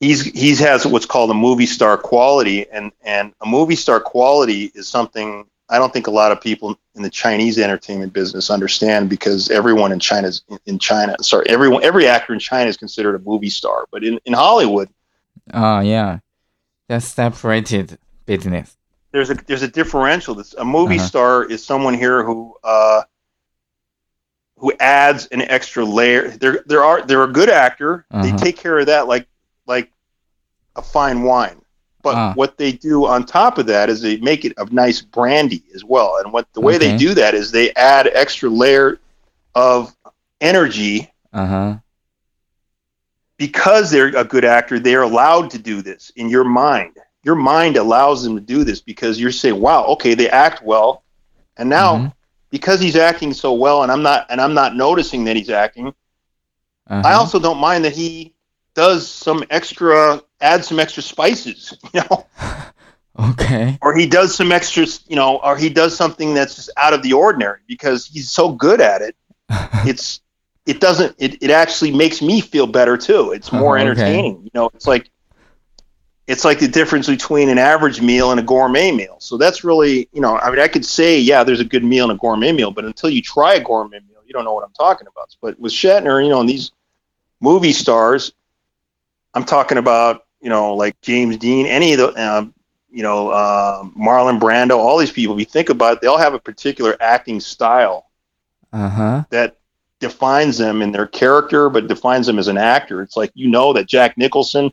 He's 0.00 0.24
he's 0.24 0.58
has 0.60 0.86
what's 0.86 1.06
called 1.06 1.30
a 1.30 1.34
movie 1.34 1.66
star 1.66 1.96
quality, 1.96 2.68
and 2.68 2.92
and 3.02 3.32
a 3.40 3.46
movie 3.46 3.76
star 3.76 4.00
quality 4.00 4.70
is 4.74 4.88
something 4.88 5.46
I 5.68 5.78
don't 5.78 5.92
think 5.92 6.06
a 6.06 6.10
lot 6.10 6.30
of 6.30 6.40
people 6.40 6.78
in 6.94 7.02
the 7.02 7.10
Chinese 7.10 7.58
entertainment 7.58 8.12
business 8.12 8.50
understand 8.50 9.08
because 9.08 9.50
everyone 9.50 9.92
in 9.92 9.98
China's 10.00 10.42
in 10.66 10.78
China, 10.78 11.16
sorry, 11.22 11.46
everyone 11.48 11.82
every 11.82 12.06
actor 12.06 12.32
in 12.34 12.38
China 12.38 12.68
is 12.68 12.76
considered 12.76 13.14
a 13.14 13.18
movie 13.20 13.50
star, 13.50 13.86
but 13.90 14.04
in 14.04 14.18
in 14.24 14.32
Hollywood 14.34 14.88
Ah, 15.52 15.80
yeah. 15.80 16.18
That's 16.88 17.06
separated 17.06 17.98
business. 18.26 18.76
there's 19.12 19.30
a 19.30 19.34
there's 19.46 19.62
a 19.62 19.68
differential. 19.68 20.34
This 20.34 20.54
a 20.54 20.64
movie 20.64 20.96
Uh-huh. 20.96 21.06
star 21.06 21.44
is 21.44 21.64
someone 21.64 21.94
here 21.94 22.22
who 22.24 22.54
uh, 22.62 23.02
who 24.58 24.72
adds 24.80 25.26
an 25.26 25.42
extra 25.42 25.84
layer. 25.84 26.28
There 26.28 26.62
there 26.66 26.84
are 26.84 27.02
they're 27.06 27.24
a 27.24 27.32
good 27.32 27.48
actor. 27.50 28.04
They 28.10 28.28
Uh-huh. 28.28 28.36
take 28.38 28.56
care 28.56 28.78
of 28.78 28.86
that 28.86 29.06
like 29.08 29.26
like 29.66 29.90
a 30.76 30.82
fine 30.82 31.22
wine. 31.22 31.60
But 32.04 32.14
Ah. 32.14 32.32
what 32.34 32.56
they 32.58 32.70
do 32.72 33.06
on 33.06 33.24
top 33.24 33.58
of 33.58 33.66
that 33.66 33.88
is 33.90 34.02
they 34.02 34.18
make 34.18 34.44
it 34.44 34.52
a 34.58 34.66
nice 34.66 35.00
brandy 35.00 35.64
as 35.74 35.84
well. 35.84 36.18
And 36.22 36.32
what 36.32 36.46
the 36.52 36.60
way 36.60 36.78
they 36.78 36.96
do 36.96 37.14
that 37.14 37.34
is 37.34 37.50
they 37.50 37.72
add 37.74 38.08
extra 38.14 38.48
layer 38.50 39.00
of 39.56 39.96
energy 40.40 41.10
Uh 41.32 41.46
huh. 41.46 41.74
because 43.38 43.90
they're 43.90 44.16
a 44.16 44.24
good 44.24 44.44
actor. 44.44 44.78
They're 44.78 45.02
allowed 45.02 45.50
to 45.50 45.58
do 45.58 45.82
this 45.82 46.12
in 46.16 46.28
your 46.28 46.44
mind. 46.44 46.92
Your 47.24 47.34
mind 47.34 47.76
allows 47.76 48.22
them 48.22 48.34
to 48.36 48.40
do 48.40 48.64
this 48.64 48.80
because 48.80 49.18
you're 49.18 49.32
saying, 49.32 49.60
"Wow, 49.60 49.84
okay, 49.86 50.14
they 50.14 50.28
act 50.28 50.62
well," 50.62 51.02
and 51.56 51.68
now 51.68 51.96
Mhm. 51.96 52.12
because 52.50 52.80
he's 52.80 52.96
acting 52.96 53.32
so 53.32 53.52
well, 53.54 53.82
and 53.82 53.90
I'm 53.90 54.02
not, 54.02 54.26
and 54.30 54.40
I'm 54.40 54.54
not 54.54 54.76
noticing 54.76 55.24
that 55.24 55.36
he's 55.36 55.50
acting. 55.50 55.88
Uh-huh. 56.90 57.02
I 57.04 57.14
also 57.14 57.38
don't 57.40 57.58
mind 57.58 57.84
that 57.84 57.92
he 57.94 58.34
does 58.74 59.08
some 59.08 59.42
extra, 59.50 60.20
add 60.44 60.64
some 60.64 60.80
extra 60.80 61.02
spices, 61.02 61.76
you 61.94 62.02
know, 62.10 62.26
Okay. 63.18 63.80
or 63.82 63.94
he 63.96 64.06
does 64.06 64.34
some 64.34 64.52
extra, 64.52 64.86
you 65.06 65.16
know, 65.16 65.38
or 65.38 65.56
he 65.56 65.68
does 65.70 65.96
something 65.96 66.34
that's 66.34 66.56
just 66.56 66.70
out 66.76 66.94
of 66.94 67.02
the 67.02 67.12
ordinary 67.12 67.60
because 67.68 68.06
he's 68.06 68.30
so 68.30 68.52
good 68.52 68.80
at 68.80 69.02
it. 69.02 69.16
It's, 69.82 70.20
it 70.66 70.80
doesn't, 70.80 71.16
it, 71.18 71.42
it 71.42 71.50
actually 71.50 71.92
makes 71.92 72.22
me 72.22 72.40
feel 72.40 72.66
better 72.66 72.96
too. 72.96 73.32
It's 73.32 73.52
uh-huh, 73.52 73.58
more 73.60 73.76
Oh, 73.78 73.82
okay. 73.82 73.82
entertaining, 73.82 74.42
you 74.44 74.50
know. 74.54 74.70
It's 74.74 74.86
like, 74.86 75.10
it's 76.26 76.44
like 76.44 76.58
the 76.60 76.68
difference 76.68 77.06
between 77.08 77.50
an 77.50 77.58
average 77.58 78.00
meal 78.00 78.30
and 78.30 78.40
a 78.40 78.42
gourmet 78.42 78.92
meal. 78.92 79.16
So 79.20 79.36
that's 79.36 79.64
really, 79.64 80.08
you 80.12 80.20
know, 80.22 80.38
I 80.38 80.50
mean, 80.50 80.60
I 80.60 80.68
could 80.68 80.84
say, 80.86 81.18
yeah, 81.20 81.44
there's 81.44 81.60
a 81.60 81.64
good 81.64 81.84
meal 81.84 82.04
and 82.10 82.12
a 82.18 82.20
gourmet 82.20 82.52
meal, 82.52 82.70
but 82.70 82.84
until 82.84 83.10
you 83.10 83.22
try 83.22 83.54
a 83.54 83.62
gourmet 83.62 83.98
meal, 84.00 84.22
you 84.26 84.32
don't 84.32 84.44
know 84.44 84.54
what 84.54 84.64
I'm 84.64 84.72
talking 84.72 85.06
about. 85.06 85.36
But 85.42 85.60
with 85.60 85.72
Shatner, 85.72 86.22
you 86.24 86.30
know, 86.30 86.40
and 86.40 86.48
these 86.48 86.72
movie 87.40 87.72
stars, 87.72 88.32
I'm 89.34 89.44
talking 89.44 89.78
about, 89.78 90.23
you 90.44 90.50
know, 90.50 90.74
like 90.76 91.00
James 91.02 91.38
Dean, 91.38 91.66
any 91.66 91.94
of 91.94 91.98
the, 92.00 92.08
uh, 92.10 92.46
you 92.92 93.02
know, 93.02 93.30
uh, 93.30 93.84
Marlon 93.98 94.38
Brando, 94.40 94.78
all 94.78 94.98
these 94.98 95.12
people. 95.12 95.34
If 95.36 95.40
you 95.40 95.46
think 95.46 95.70
about 95.70 95.94
it, 95.94 96.02
they 96.02 96.08
all 96.08 96.18
have 96.18 96.34
a 96.34 96.40
particular 96.40 96.96
acting 97.00 97.40
style 97.40 98.06
Uh 98.72 98.90
huh. 98.90 99.24
that 99.30 99.56
defines 100.00 100.58
them 100.58 100.82
in 100.82 100.92
their 100.92 101.06
character, 101.06 101.70
but 101.70 101.88
defines 101.88 102.26
them 102.26 102.38
as 102.38 102.48
an 102.48 102.58
actor. 102.58 103.02
It's 103.02 103.16
like 103.16 103.32
you 103.34 103.48
know 103.50 103.72
that 103.74 103.88
Jack 103.88 104.18
Nicholson, 104.18 104.72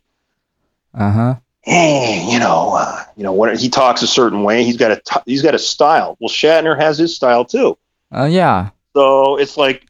Uh 0.94 1.12
huh. 1.12 1.36
hey, 1.64 2.28
you 2.32 2.40
know, 2.40 2.76
uh, 2.78 3.04
you 3.16 3.24
know, 3.24 3.34
when 3.34 3.58
he 3.58 3.70
talks 3.70 4.04
a 4.04 4.08
certain 4.08 4.44
way, 4.44 4.64
he's 4.64 4.78
got 4.78 4.92
a 4.92 4.98
t- 4.98 5.22
he's 5.26 5.42
got 5.44 5.56
a 5.56 5.60
style. 5.60 6.18
Well, 6.20 6.30
Shatner 6.30 6.78
has 6.78 6.98
his 7.00 7.16
style 7.16 7.46
too. 7.46 7.78
Uh 8.14 8.26
yeah. 8.26 8.72
So 8.96 9.38
it's 9.38 9.58
like 9.58 9.88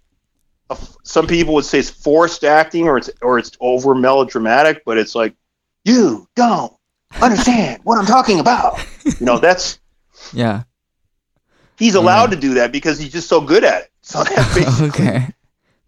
some 1.03 1.27
people 1.27 1.53
would 1.55 1.65
say 1.65 1.79
it's 1.79 1.89
forced 1.89 2.43
acting 2.43 2.87
or 2.87 2.97
it's 2.97 3.09
or 3.21 3.39
it's 3.39 3.51
over 3.59 3.95
melodramatic, 3.95 4.83
but 4.85 4.97
it's 4.97 5.15
like 5.15 5.35
you 5.85 6.27
don't 6.35 6.73
understand 7.21 7.81
what 7.83 7.97
I'm 7.97 8.05
talking 8.05 8.39
about. 8.39 8.79
You 9.19 9.25
know, 9.25 9.39
that's 9.39 9.79
Yeah. 10.33 10.63
he's 11.77 11.95
allowed 11.95 12.31
to 12.31 12.37
do 12.37 12.55
that 12.55 12.71
because 12.71 12.99
he's 12.99 13.11
just 13.11 13.27
so 13.27 13.41
good 13.41 13.63
at 13.63 13.83
it. 13.83 13.91
So 14.01 14.23
basically, 14.53 14.87
okay. 14.87 15.27
so 15.27 15.33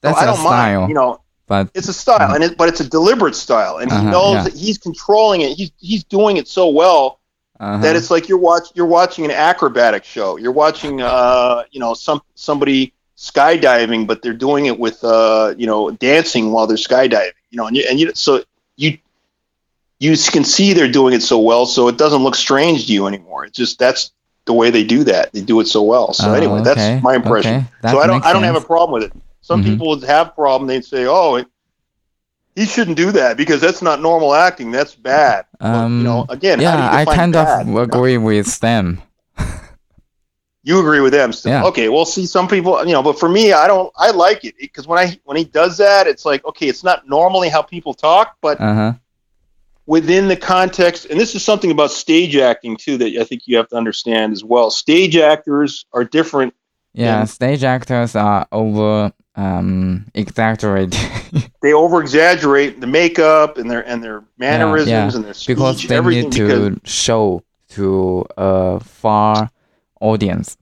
That's 0.01 0.19
I 0.19 0.23
a 0.23 0.25
don't 0.27 0.37
style, 0.37 0.79
mind. 0.81 0.89
You 0.89 0.95
know, 0.95 1.21
but 1.47 1.69
it's 1.73 1.87
a 1.87 1.93
style, 1.93 2.33
and 2.33 2.43
it, 2.43 2.57
but 2.57 2.69
it's 2.69 2.79
a 2.79 2.89
deliberate 2.89 3.35
style, 3.35 3.77
and 3.77 3.91
he 3.91 3.97
Uh-huh, 3.97 4.09
knows 4.11 4.33
yeah. 4.35 4.43
that 4.43 4.53
he's 4.53 4.77
controlling 4.77 5.41
it. 5.41 5.53
He's 5.57 5.71
he's 5.79 6.03
doing 6.03 6.37
it 6.37 6.47
so 6.47 6.69
well 6.69 7.19
uh 7.59 7.77
that 7.81 7.95
it's 7.95 8.09
like 8.09 8.27
you're 8.27 8.37
watch 8.39 8.69
you're 8.75 8.85
watching 8.87 9.25
an 9.25 9.31
acrobatic 9.31 10.03
show. 10.03 10.37
You're 10.37 10.51
watching 10.51 11.01
uh 11.01 11.63
you 11.71 11.79
know 11.79 11.93
some 11.93 12.21
somebody 12.35 12.93
skydiving, 13.17 14.07
but 14.07 14.21
they're 14.21 14.33
doing 14.33 14.65
it 14.67 14.77
with 14.79 15.03
uh 15.03 15.53
you 15.57 15.67
know 15.67 15.91
dancing 15.91 16.51
while 16.51 16.67
they're 16.67 16.77
skydiving. 16.77 17.31
You 17.49 17.57
know, 17.57 17.67
and 17.67 17.75
you 17.77 17.85
and 17.89 17.99
you 17.99 18.11
so 18.15 18.43
you 20.03 20.17
can 20.17 20.43
see 20.43 20.73
they're 20.73 20.91
doing 20.91 21.13
it 21.13 21.23
so 21.23 21.39
well, 21.39 21.65
so 21.65 21.87
it 21.87 21.97
doesn't 21.97 22.23
look 22.23 22.35
strange 22.35 22.87
to 22.87 22.93
you 22.93 23.07
anymore. 23.07 23.45
It's 23.45 23.55
just 23.57 23.79
that's 23.79 24.11
the 24.45 24.51
way 24.51 24.69
they 24.69 24.83
do 24.83 25.05
that. 25.05 25.31
They 25.31 25.39
do 25.39 25.61
it 25.61 25.67
so 25.67 25.81
well. 25.81 26.11
So 26.13 26.31
Oh, 26.31 26.33
anyway, 26.33 26.59
okay, 26.59 26.75
that's 26.75 27.03
my 27.03 27.15
impression. 27.15 27.55
okay, 27.55 27.65
that 27.81 27.91
so 27.91 27.99
I 27.99 28.07
don't 28.07 28.25
I 28.25 28.33
don't 28.33 28.43
have 28.43 28.57
a 28.57 28.61
problem 28.61 28.91
with 28.91 29.03
it. 29.03 29.13
Some 29.39 29.61
Mhm. 29.61 29.65
people 29.65 29.87
would 29.89 30.03
have 30.03 30.35
problem. 30.35 30.67
They'd 30.67 30.83
say, 30.83 31.05
"Oh, 31.05 31.35
it, 31.35 31.47
he 32.53 32.65
shouldn't 32.65 32.97
do 32.97 33.13
that 33.13 33.37
because 33.37 33.61
that's 33.61 33.81
not 33.81 34.01
normal 34.01 34.33
acting. 34.33 34.71
That's 34.71 34.93
bad." 34.93 35.45
Um, 35.61 35.99
you 35.99 36.03
know, 36.03 36.25
again, 36.27 36.59
yeah, 36.59 36.89
I 36.91 37.05
kind 37.05 37.31
bad? 37.31 37.67
of 37.69 37.77
agree 37.79 38.17
with 38.17 38.59
them. 38.59 39.01
You 40.65 40.79
agree 40.79 41.01
with 41.01 41.11
them 41.11 41.33
still? 41.33 41.51
Yeah. 41.51 41.65
Okay. 41.65 41.89
Well, 41.89 42.05
see, 42.05 42.25
some 42.25 42.47
people, 42.47 42.85
you 42.85 42.93
know, 42.93 43.03
but 43.03 43.19
for 43.19 43.27
me, 43.27 43.51
I 43.51 43.67
don't. 43.67 43.91
I 43.97 44.11
like 44.11 44.45
it 44.45 44.55
because 44.59 44.87
when 44.87 44.97
I 44.99 45.17
when 45.25 45.35
he 45.37 45.43
does 45.43 45.77
that, 45.77 46.07
it's 46.07 46.25
like 46.25 46.43
okay, 46.45 46.67
it's 46.67 46.83
not 46.83 47.07
normally 47.07 47.49
how 47.49 47.61
people 47.61 47.93
talk, 47.93 48.37
but 48.41 48.59
Uh 48.59 48.73
huh. 48.73 48.93
Within 49.85 50.27
the 50.27 50.35
context, 50.35 51.05
and 51.09 51.19
this 51.19 51.35
is 51.35 51.43
something 51.43 51.71
about 51.71 51.91
stage 51.91 52.35
acting 52.35 52.77
too 52.77 52.97
that 52.97 53.15
I 53.19 53.23
think 53.23 53.43
you 53.47 53.57
have 53.57 53.67
to 53.69 53.75
understand 53.75 54.33
as 54.33 54.43
well. 54.43 54.71
Stage 54.71 55.15
actors 55.17 55.85
are 55.93 56.03
different. 56.03 56.53
Yeah, 56.93 57.19
Yeah. 57.19 57.25
stage 57.25 57.63
actors 57.63 58.15
are 58.15 58.47
over 58.51 59.11
um 59.35 60.05
exaggerated 60.13 60.95
They 61.63 61.73
over 61.73 61.99
exaggerate 62.01 62.79
the 62.81 62.85
makeup 62.87 63.57
and 63.57 63.69
their 63.71 63.81
and 63.87 64.03
their 64.03 64.23
mannerisms 64.37 64.89
yeah. 64.89 65.11
and 65.15 65.23
their 65.25 65.33
speech, 65.33 65.55
because 65.55 65.83
they 65.87 65.99
need 66.01 66.31
to 66.33 66.79
show 66.83 67.41
to 67.69 68.25
a 68.37 68.79
far 68.81 69.49
audience. 69.99 70.55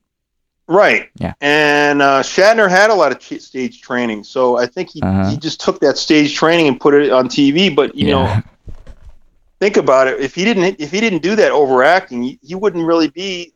Right. 0.67 1.09
Yeah. 1.19 1.33
And 1.41 2.01
uh, 2.01 2.21
Shatner 2.21 2.69
had 2.69 2.89
a 2.91 2.93
lot 2.93 3.11
of 3.11 3.19
ch- 3.19 3.41
stage 3.41 3.81
training, 3.81 4.23
so 4.23 4.57
I 4.57 4.67
think 4.67 4.91
he, 4.91 5.01
Uh-huh. 5.01 5.29
he 5.31 5.35
just 5.35 5.59
took 5.59 5.81
that 5.81 5.97
stage 5.97 6.33
training 6.35 6.69
and 6.69 6.79
put 6.79 6.93
it 6.93 7.11
on 7.11 7.27
TV. 7.27 7.75
But 7.75 7.93
you 7.93 8.07
know, 8.11 8.21
yeah. 8.23 8.41
Think 9.61 9.77
about 9.77 10.07
it. 10.07 10.19
If 10.19 10.35
he 10.35 10.43
didn't, 10.43 10.81
if 10.81 10.91
he 10.91 10.99
didn't 10.99 11.21
do 11.21 11.35
that 11.37 11.51
overacting, 11.51 12.23
he, 12.23 12.39
he 12.41 12.55
wouldn't 12.55 12.85
really 12.85 13.09
be 13.09 13.53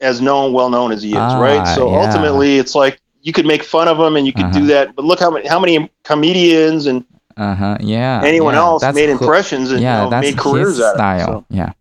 as 0.00 0.20
known, 0.20 0.52
well 0.52 0.70
known 0.70 0.92
as 0.92 1.02
he 1.02 1.10
is, 1.10 1.16
Ah, 1.18 1.40
right? 1.40 1.66
So 1.74 1.90
yeah. 1.90 2.02
ultimately, 2.06 2.58
it's 2.58 2.74
like 2.76 3.00
you 3.22 3.32
could 3.32 3.46
make 3.46 3.64
fun 3.64 3.88
of 3.88 3.98
him 3.98 4.14
and 4.16 4.24
you 4.26 4.32
could 4.32 4.52
do 4.52 4.58
Uh-huh. 4.60 4.68
that, 4.68 4.94
but 4.94 5.04
look 5.04 5.18
how 5.18 5.30
many 5.30 5.48
how 5.48 5.58
many 5.58 5.90
comedians 6.04 6.86
and 6.86 7.04
Uh 7.36 7.54
huh. 7.54 7.76
Yeah. 7.80 8.20
anyone 8.24 8.54
yeah, 8.54 8.60
else 8.60 8.82
made 8.94 9.08
impressions 9.10 9.72
and 9.72 9.80
yeah, 9.80 10.04
you 10.04 10.10
know, 10.10 10.20
made 10.20 10.36
careers 10.38 10.80
out 10.80 10.90
of 10.90 10.94
it. 10.94 10.98
style. 10.98 11.26
So 11.26 11.44
Yeah. 11.50 11.72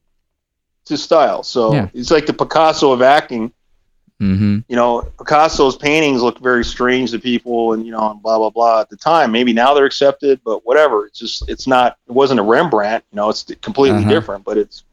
it's 0.81 0.89
his 0.89 1.03
style. 1.03 1.43
So 1.43 1.73
Yeah. 1.73 1.89
it's 1.93 2.09
like 2.11 2.25
the 2.25 2.33
Picasso 2.33 2.91
of 2.91 3.01
acting. 3.01 3.51
Mm-hmm. 4.21 4.59
you 4.67 4.75
know, 4.75 5.01
Picasso's 5.19 5.75
paintings 5.77 6.23
look 6.23 6.39
very 6.39 6.65
strange 6.65 7.11
to 7.11 7.19
people, 7.19 7.73
and 7.73 7.85
you 7.85 7.91
know, 7.91 8.09
and 8.11 8.21
blah 8.21 8.37
blah 8.39 8.49
blah 8.49 8.81
at 8.81 8.89
the 8.89 8.97
time. 8.97 9.31
Maybe 9.31 9.53
now 9.53 9.73
they're 9.75 9.85
accepted, 9.85 10.41
but 10.43 10.65
whatever. 10.65 11.05
It's 11.05 11.19
just 11.19 11.47
it's 11.47 11.67
not. 11.67 11.97
It 12.07 12.13
wasn't 12.13 12.39
a 12.39 12.43
Rembrandt. 12.43 13.03
You 13.11 13.17
know, 13.17 13.29
it's 13.29 13.43
completely 13.61 13.99
Uh-huh. 13.99 14.09
different. 14.09 14.43
But 14.43 14.57
it's 14.57 14.83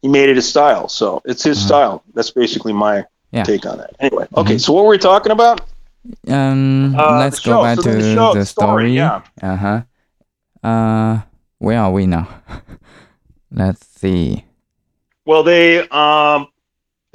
he 0.00 0.08
made 0.08 0.30
it 0.30 0.36
his 0.36 0.48
style, 0.48 0.88
so 0.88 1.20
it's 1.26 1.42
his 1.42 1.58
Uh-huh. 1.58 1.66
style. 1.66 2.02
That's 2.14 2.30
basically 2.30 2.72
my 2.72 3.04
Yeah. 3.30 3.42
take 3.44 3.66
on 3.66 3.76
that. 3.78 3.90
Anyway, 4.00 4.26
okay. 4.34 4.54
Mhm. 4.54 4.60
So 4.60 4.72
what 4.72 4.84
were 4.84 4.90
we 4.90 4.98
talking 4.98 5.32
about? 5.32 5.60
Um, 6.28 6.94
Uh, 6.96 7.18
let's 7.18 7.40
go 7.40 7.62
back 7.62 7.76
So 7.76 7.82
to 7.82 7.90
the 7.92 8.14
show, 8.14 8.32
the 8.32 8.46
story, 8.46 8.92
story. 8.92 8.92
yeah. 8.94 9.20
Uh 9.42 9.56
huh. 9.56 9.80
Uh, 10.62 11.20
where 11.58 11.78
are 11.80 11.90
we 11.92 12.06
now? 12.06 12.26
let's 13.50 13.86
see. 13.86 14.44
Well, 15.26 15.42
they 15.42 15.86
um 15.88 16.48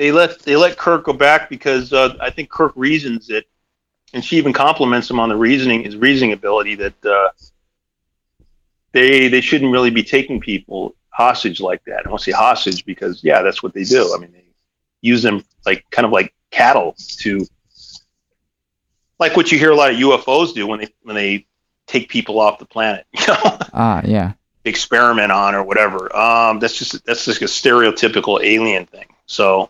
they 0.02 0.12
let 0.12 0.40
they 0.40 0.56
let 0.56 0.80
Kirk 0.80 1.04
go 1.06 1.14
back 1.14 1.48
because 1.48 1.94
uh, 1.94 2.16
I 2.20 2.32
think 2.32 2.50
Kirk 2.50 2.74
reasons 2.76 3.30
it, 3.30 3.46
and 4.14 4.26
she 4.26 4.38
even 4.38 4.52
compliments 4.52 5.08
him 5.08 5.20
on 5.20 5.30
the 5.30 5.36
reasoning 5.36 5.84
his 5.84 5.96
reasoning 5.96 6.34
ability 6.34 6.74
that 6.74 7.06
uh, 7.06 7.30
they 8.94 9.28
they 9.28 9.42
shouldn't 9.42 9.72
really 9.72 9.92
be 9.92 10.02
taking 10.02 10.40
people 10.40 10.96
hostage 11.12 11.62
like 11.62 11.84
that. 11.86 12.08
I 12.08 12.10
won't 12.10 12.22
say 12.22 12.32
hostage 12.32 12.84
because 12.84 13.24
yeah, 13.24 13.44
that's 13.44 13.62
what 13.62 13.76
they 13.76 13.84
do. 13.84 14.12
I 14.16 14.20
mean, 14.20 14.32
they 14.32 14.44
use 15.02 15.22
them 15.22 15.46
like 15.68 15.86
kind 15.92 16.08
of 16.08 16.12
like 16.12 16.34
cattle 16.50 16.96
to 17.20 17.46
like 19.20 19.38
what 19.38 19.52
you 19.52 19.60
hear 19.60 19.70
a 19.70 19.76
lot 19.76 19.92
of 19.92 19.98
UFOs 19.98 20.56
do 20.56 20.66
when 20.66 20.80
they 20.80 20.88
when 21.04 21.16
they 21.16 21.46
take 21.86 22.10
people 22.10 22.40
off 22.40 22.58
the 22.58 22.66
planet. 22.66 23.06
You 23.20 23.28
know 23.28 23.58
Ah, 23.72 24.02
yeah. 24.04 24.34
experiment 24.66 25.32
on 25.32 25.54
or 25.54 25.62
whatever. 25.62 26.16
Um, 26.16 26.58
that's 26.60 26.76
just 26.76 27.06
that's 27.06 27.26
just 27.26 27.40
a 27.44 27.46
stereotypical 27.46 28.44
alien 28.44 28.88
thing. 28.88 29.06
So 29.32 29.70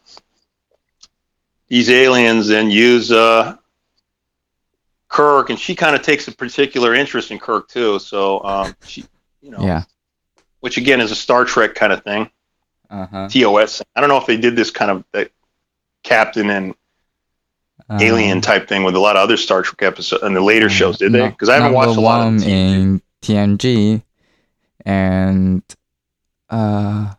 these 1.67 1.89
aliens 1.89 2.47
then 2.47 2.71
use 2.71 3.11
uh, 3.11 3.55
Kirk, 5.07 5.49
and 5.51 5.59
she 5.59 5.75
kind 5.75 5.95
of 5.95 6.01
takes 6.01 6.27
a 6.27 6.31
particular 6.31 6.95
interest 6.95 7.31
in 7.31 7.37
Kirk 7.39 7.67
too. 7.69 7.99
So 7.99 8.43
um, 8.43 8.75
she, 8.85 9.05
you 9.41 9.51
know, 9.51 9.63
Yeah. 9.63 9.83
which 10.61 10.77
again 10.77 10.99
is 10.99 11.11
a 11.11 11.15
Star 11.15 11.45
Trek 11.45 11.75
kind 11.75 11.93
of 11.93 12.03
thing, 12.03 12.29
Uh 12.89 13.05
huh. 13.05 13.27
TOS. 13.29 13.81
I 13.95 13.99
don't 14.01 14.09
know 14.09 14.17
if 14.17 14.25
they 14.25 14.37
did 14.37 14.55
this 14.55 14.71
kind 14.71 14.91
of 14.91 15.03
uh, 15.13 15.25
captain 16.03 16.49
and 16.49 16.73
alien 17.99 18.39
type 18.41 18.67
thing 18.69 18.83
with 18.83 18.95
a 18.95 18.99
lot 18.99 19.15
of 19.17 19.21
other 19.23 19.37
Star 19.37 19.61
Trek 19.61 19.81
episodes 19.83 20.23
and 20.23 20.35
the 20.35 20.41
later 20.41 20.69
shows. 20.69 20.97
Did 20.97 21.11
they? 21.11 21.27
Because 21.29 21.49
I 21.49 21.55
haven't 21.55 21.73
watched 21.73 21.97
a 21.97 22.01
lot 22.01 22.21
of 22.21 22.25
one 22.25 22.37
the 22.37 22.45
TV. 22.45 22.49
in 22.49 23.01
TNG, 23.21 24.01
and 24.85 25.61
uh, 26.49 27.13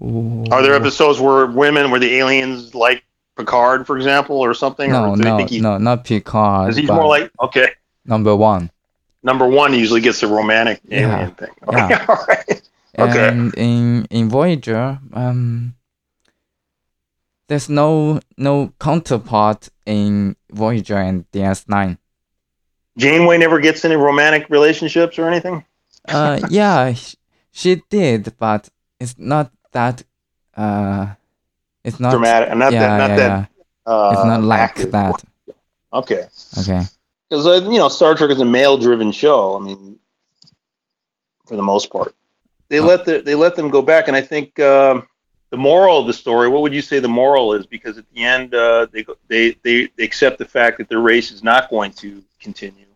Are 0.00 0.62
there 0.62 0.74
episodes 0.74 1.20
where 1.20 1.46
women, 1.46 1.90
where 1.90 2.00
the 2.00 2.14
aliens 2.16 2.74
like 2.74 3.04
Picard, 3.36 3.86
for 3.86 3.96
example, 3.96 4.36
or 4.38 4.52
something? 4.54 4.90
No, 4.90 5.10
or 5.10 5.16
no, 5.16 5.36
think 5.38 5.52
no, 5.62 5.78
not 5.78 6.04
Picard. 6.04 6.70
Is 6.70 6.76
he 6.76 6.86
more 6.86 7.06
like 7.06 7.30
okay? 7.40 7.68
number 8.04 8.34
one? 8.34 8.70
Number 9.22 9.46
one 9.46 9.72
usually 9.72 10.00
gets 10.00 10.20
the 10.20 10.26
romantic 10.26 10.80
Yeah. 10.86 11.14
alien 11.16 11.30
thing. 11.32 11.50
Yeah. 11.70 12.04
All 12.08 12.24
right. 12.28 12.62
Okay. 12.98 13.28
And 13.28 13.54
in 13.56 14.06
in 14.10 14.28
Voyager, 14.28 14.98
um, 15.12 15.74
there's 17.48 17.68
no 17.68 18.20
no 18.36 18.72
counterpart 18.80 19.68
in 19.86 20.36
Voyager 20.50 20.96
and 20.98 21.24
DS9. 21.32 21.98
Janeway 22.96 23.38
never 23.38 23.58
gets 23.60 23.84
any 23.84 23.96
romantic 23.96 24.48
relationships 24.50 25.18
or 25.18 25.26
anything. 25.28 25.64
Uh, 26.08 26.40
yeah, 26.50 26.92
sh- 26.94 27.16
she 27.50 27.82
did, 27.90 28.34
but 28.38 28.68
it's 29.00 29.16
not 29.18 29.50
that. 29.74 30.02
Uh, 30.56 31.06
it's 31.84 32.00
not 32.00 32.10
Dramatic, 32.12 32.56
not 32.56 32.72
yeah, 32.72 32.80
that, 32.80 32.98
not 32.98 33.10
yeah, 33.10 33.16
that. 33.16 33.50
yeah. 33.86 33.92
Uh, 33.92 34.10
It's 34.14 34.24
not 34.24 34.42
like 34.42 34.60
active. 34.60 34.90
that. 34.92 35.22
Okay, 35.92 36.22
Okay. 36.58 36.82
because 37.28 37.46
uh, 37.46 37.60
you 37.70 37.78
know 37.78 37.88
Star 37.88 38.14
Trek 38.16 38.30
is 38.30 38.40
a 38.40 38.44
male-driven 38.44 39.12
show. 39.12 39.56
I 39.56 39.60
mean, 39.60 39.98
for 41.46 41.56
the 41.56 41.62
most 41.62 41.90
part, 41.92 42.14
they 42.68 42.80
Oh. 42.80 42.86
let 42.86 43.04
the 43.04 43.20
they 43.20 43.34
let 43.34 43.54
them 43.56 43.68
go 43.70 43.82
back, 43.82 44.08
and 44.08 44.16
I 44.16 44.22
think 44.22 44.58
um 44.58 45.06
the 45.50 45.56
moral 45.58 46.00
of 46.00 46.06
the 46.06 46.12
story. 46.12 46.48
What 46.48 46.62
would 46.62 46.74
you 46.74 46.82
say 46.82 46.98
the 46.98 47.14
moral 47.22 47.52
is? 47.54 47.66
Because 47.66 47.96
at 47.98 48.06
the 48.12 48.24
end, 48.24 48.54
uh, 48.54 48.86
they 48.92 49.04
they 49.28 49.42
they 49.62 49.76
they 49.96 50.04
accept 50.04 50.38
the 50.38 50.46
fact 50.56 50.78
that 50.78 50.88
their 50.88 51.00
race 51.00 51.30
is 51.30 51.42
not 51.44 51.70
going 51.70 51.92
to 52.02 52.08
continue. 52.40 52.86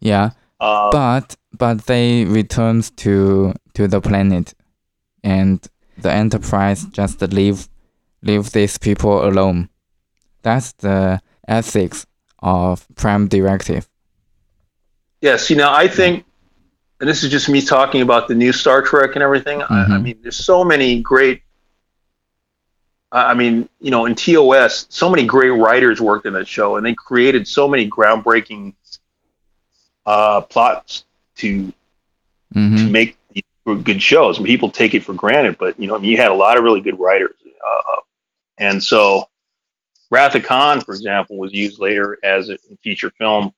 Yeah, 0.00 0.30
Uh, 0.60 0.90
but 0.90 1.36
but 1.56 1.86
they 1.86 2.24
returns 2.26 2.90
to 3.04 3.54
to 3.76 3.88
the 3.88 4.00
planet, 4.00 4.52
and 5.22 5.58
the 5.98 6.12
Enterprise 6.12 6.84
just 6.86 7.20
leave 7.22 7.68
leave 8.22 8.52
these 8.52 8.78
people 8.78 9.24
alone. 9.26 9.68
That's 10.42 10.72
the 10.72 11.20
ethics 11.48 12.06
of 12.40 12.86
Prime 12.96 13.28
Directive. 13.28 13.88
Yes, 15.20 15.50
you 15.50 15.56
know, 15.56 15.72
I 15.72 15.88
think, 15.88 16.24
and 17.00 17.08
this 17.08 17.24
is 17.24 17.30
just 17.30 17.48
me 17.48 17.60
talking 17.60 18.02
about 18.02 18.28
the 18.28 18.34
new 18.34 18.52
Star 18.52 18.82
Trek 18.82 19.10
and 19.14 19.22
everything. 19.22 19.62
I, 19.62 19.66
I 19.94 19.98
Mhm. 19.98 20.02
mean, 20.02 20.18
there's 20.22 20.36
so 20.36 20.64
many 20.64 21.00
great. 21.00 21.42
I 23.12 23.34
mean, 23.34 23.68
you 23.80 23.90
know, 23.90 24.04
in 24.04 24.14
TOS, 24.14 24.86
so 24.90 25.08
many 25.08 25.24
great 25.24 25.50
writers 25.50 26.00
worked 26.00 26.26
in 26.26 26.32
that 26.34 26.46
show, 26.48 26.76
and 26.76 26.84
they 26.84 26.94
created 26.94 27.46
so 27.48 27.68
many 27.68 27.88
groundbreaking 27.88 28.74
uh, 30.04 30.40
plots 30.42 31.04
to 31.36 31.72
hmm 32.52 32.76
to 32.76 32.90
make 32.90 33.15
these 33.66 33.82
good 33.82 34.02
shows. 34.02 34.38
People 34.38 34.70
take 34.70 34.94
it 34.94 35.04
for 35.04 35.14
granted, 35.14 35.56
but 35.58 35.78
you 35.78 35.86
know, 35.86 35.96
I 35.96 35.98
mean, 35.98 36.10
you 36.10 36.16
had 36.16 36.30
a 36.30 36.34
lot 36.34 36.56
of 36.56 36.64
really 36.64 36.80
good 36.80 36.98
writers, 36.98 37.34
uh, 37.44 38.00
and 38.58 38.82
so 38.82 39.28
Wrath 40.10 40.34
of 40.34 40.44
Khan, 40.44 40.80
for 40.80 40.94
example, 40.94 41.36
was 41.36 41.52
used 41.52 41.78
later 41.78 42.18
as 42.22 42.48
a 42.48 42.58
feature 42.82 43.10
film 43.10 43.52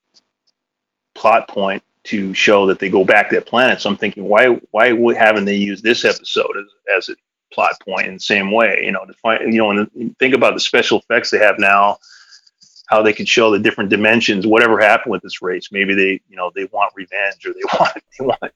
plot 1.14 1.48
point 1.48 1.82
to 2.04 2.32
show 2.32 2.66
that 2.66 2.78
they 2.78 2.88
go 2.88 3.04
back 3.04 3.28
to 3.28 3.34
that 3.36 3.46
planet. 3.46 3.80
So 3.80 3.90
I'm 3.90 3.96
thinking, 3.96 4.24
why 4.24 4.48
why 4.70 4.94
haven't 5.14 5.44
they 5.44 5.56
used 5.56 5.84
this 5.84 6.04
episode 6.04 6.56
as, 6.56 6.66
as 6.96 7.08
a 7.10 7.16
plot 7.52 7.74
point 7.84 8.06
in 8.06 8.14
the 8.14 8.20
same 8.20 8.50
way? 8.50 8.82
You 8.84 8.92
know, 8.92 9.04
to 9.04 9.12
find 9.14 9.52
you 9.52 9.58
know, 9.58 9.70
and 9.70 10.18
think 10.18 10.34
about 10.34 10.54
the 10.54 10.60
special 10.60 10.98
effects 11.00 11.30
they 11.30 11.38
have 11.38 11.58
now. 11.58 11.98
How 12.86 13.02
they 13.02 13.12
could 13.12 13.28
show 13.28 13.50
the 13.50 13.58
different 13.58 13.90
dimensions, 13.90 14.46
whatever 14.46 14.80
happened 14.80 15.12
with 15.12 15.20
this 15.20 15.42
race. 15.42 15.68
Maybe 15.70 15.94
they, 15.94 16.22
you 16.30 16.36
know, 16.36 16.50
they 16.54 16.64
want 16.72 16.94
revenge, 16.96 17.44
or 17.44 17.52
they 17.52 17.60
want, 17.78 17.92
they 18.18 18.24
want 18.24 18.52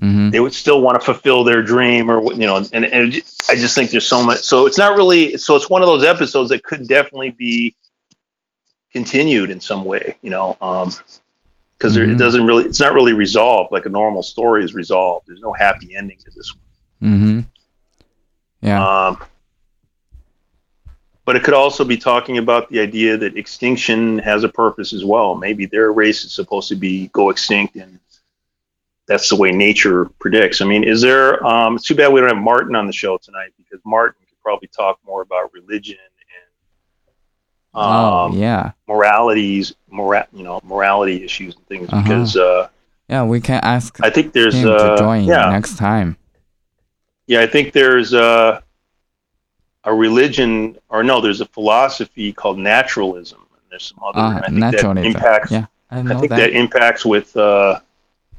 hmm 0.00 0.30
they 0.30 0.40
would 0.40 0.52
still 0.52 0.80
want 0.82 0.98
to 0.98 1.04
fulfill 1.04 1.44
their 1.44 1.62
dream 1.62 2.10
or 2.10 2.22
you 2.32 2.46
know 2.46 2.56
and, 2.72 2.84
and 2.84 3.14
i 3.48 3.54
just 3.54 3.74
think 3.74 3.90
there's 3.90 4.06
so 4.06 4.22
much 4.22 4.38
so 4.40 4.66
it's 4.66 4.78
not 4.78 4.96
really 4.96 5.36
so 5.36 5.56
it's 5.56 5.70
one 5.70 5.82
of 5.82 5.86
those 5.86 6.04
episodes 6.04 6.50
that 6.50 6.62
could 6.62 6.86
definitely 6.86 7.30
be 7.30 7.74
continued 8.92 9.50
in 9.50 9.60
some 9.60 9.84
way 9.84 10.16
you 10.22 10.30
know 10.30 10.56
um 10.60 10.90
because 11.78 11.96
it 11.96 12.16
doesn't 12.16 12.46
really 12.46 12.64
it's 12.64 12.80
not 12.80 12.94
really 12.94 13.12
resolved 13.12 13.70
like 13.70 13.86
a 13.86 13.88
normal 13.90 14.22
story 14.22 14.64
is 14.64 14.74
resolved. 14.74 15.26
There's 15.26 15.40
no 15.40 15.52
happy 15.52 15.94
ending 15.94 16.18
to 16.24 16.30
this 16.34 16.54
hmm 17.00 17.40
Yeah. 18.60 18.80
one 18.80 18.88
um 18.88 19.18
but 21.26 21.34
it 21.34 21.42
could 21.42 21.54
also 21.54 21.84
be 21.84 21.96
talking 21.96 22.38
about 22.38 22.70
the 22.70 22.78
idea 22.80 23.16
that 23.16 23.36
extinction 23.36 24.18
has 24.20 24.44
a 24.44 24.48
purpose 24.48 24.92
as 24.92 25.04
well. 25.04 25.34
Maybe 25.34 25.66
their 25.66 25.92
race 25.92 26.24
is 26.24 26.32
supposed 26.32 26.68
to 26.68 26.76
be 26.76 27.08
go 27.08 27.30
extinct 27.30 27.74
and 27.74 27.98
that's 29.06 29.28
the 29.28 29.36
way 29.36 29.52
nature 29.52 30.06
predicts. 30.18 30.60
I 30.60 30.64
mean, 30.64 30.84
is 30.84 31.00
there? 31.00 31.44
Um, 31.46 31.76
it's 31.76 31.84
too 31.84 31.94
bad 31.94 32.12
we 32.12 32.20
don't 32.20 32.28
have 32.28 32.42
Martin 32.42 32.74
on 32.74 32.86
the 32.86 32.92
show 32.92 33.16
tonight 33.18 33.52
because 33.56 33.80
Martin 33.84 34.20
could 34.28 34.40
probably 34.42 34.68
talk 34.68 34.98
more 35.06 35.22
about 35.22 35.52
religion 35.52 35.98
and 35.98 37.14
oh 37.74 38.26
um, 38.26 38.32
yeah. 38.38 38.72
moralities, 38.88 39.74
mora- 39.88 40.28
you 40.32 40.42
know, 40.42 40.60
morality 40.64 41.24
issues 41.24 41.54
and 41.54 41.66
things. 41.66 41.88
Uh-huh. 41.88 42.02
Because 42.02 42.36
uh, 42.36 42.68
Yeah, 43.08 43.24
we 43.24 43.40
can 43.40 43.60
ask 43.62 44.02
I 44.02 44.10
think 44.10 44.32
there's, 44.32 44.54
him 44.54 44.68
uh, 44.68 44.96
to 44.96 44.96
join 44.96 45.24
yeah, 45.24 45.50
next 45.50 45.76
time. 45.78 46.16
yeah, 47.26 47.42
I 47.42 47.46
think 47.46 47.72
there's 47.72 48.12
uh, 48.12 48.60
a 49.84 49.94
religion, 49.94 50.78
or 50.88 51.04
no, 51.04 51.20
there's 51.20 51.40
a 51.40 51.46
philosophy 51.46 52.32
called 52.32 52.58
naturalism, 52.58 53.38
and 53.52 53.62
there's 53.70 53.84
some 53.84 53.98
other. 54.02 54.18
Ah, 54.18 54.38
I 54.38 54.46
think 54.46 54.58
naturalism. 54.58 55.12
That 55.12 55.18
impacts. 55.18 55.50
Yeah, 55.52 55.66
I 55.90 56.00
I 56.00 56.02
think 56.02 56.30
that. 56.30 56.36
that 56.38 56.50
impacts 56.50 57.04
with. 57.04 57.36
Uh, 57.36 57.80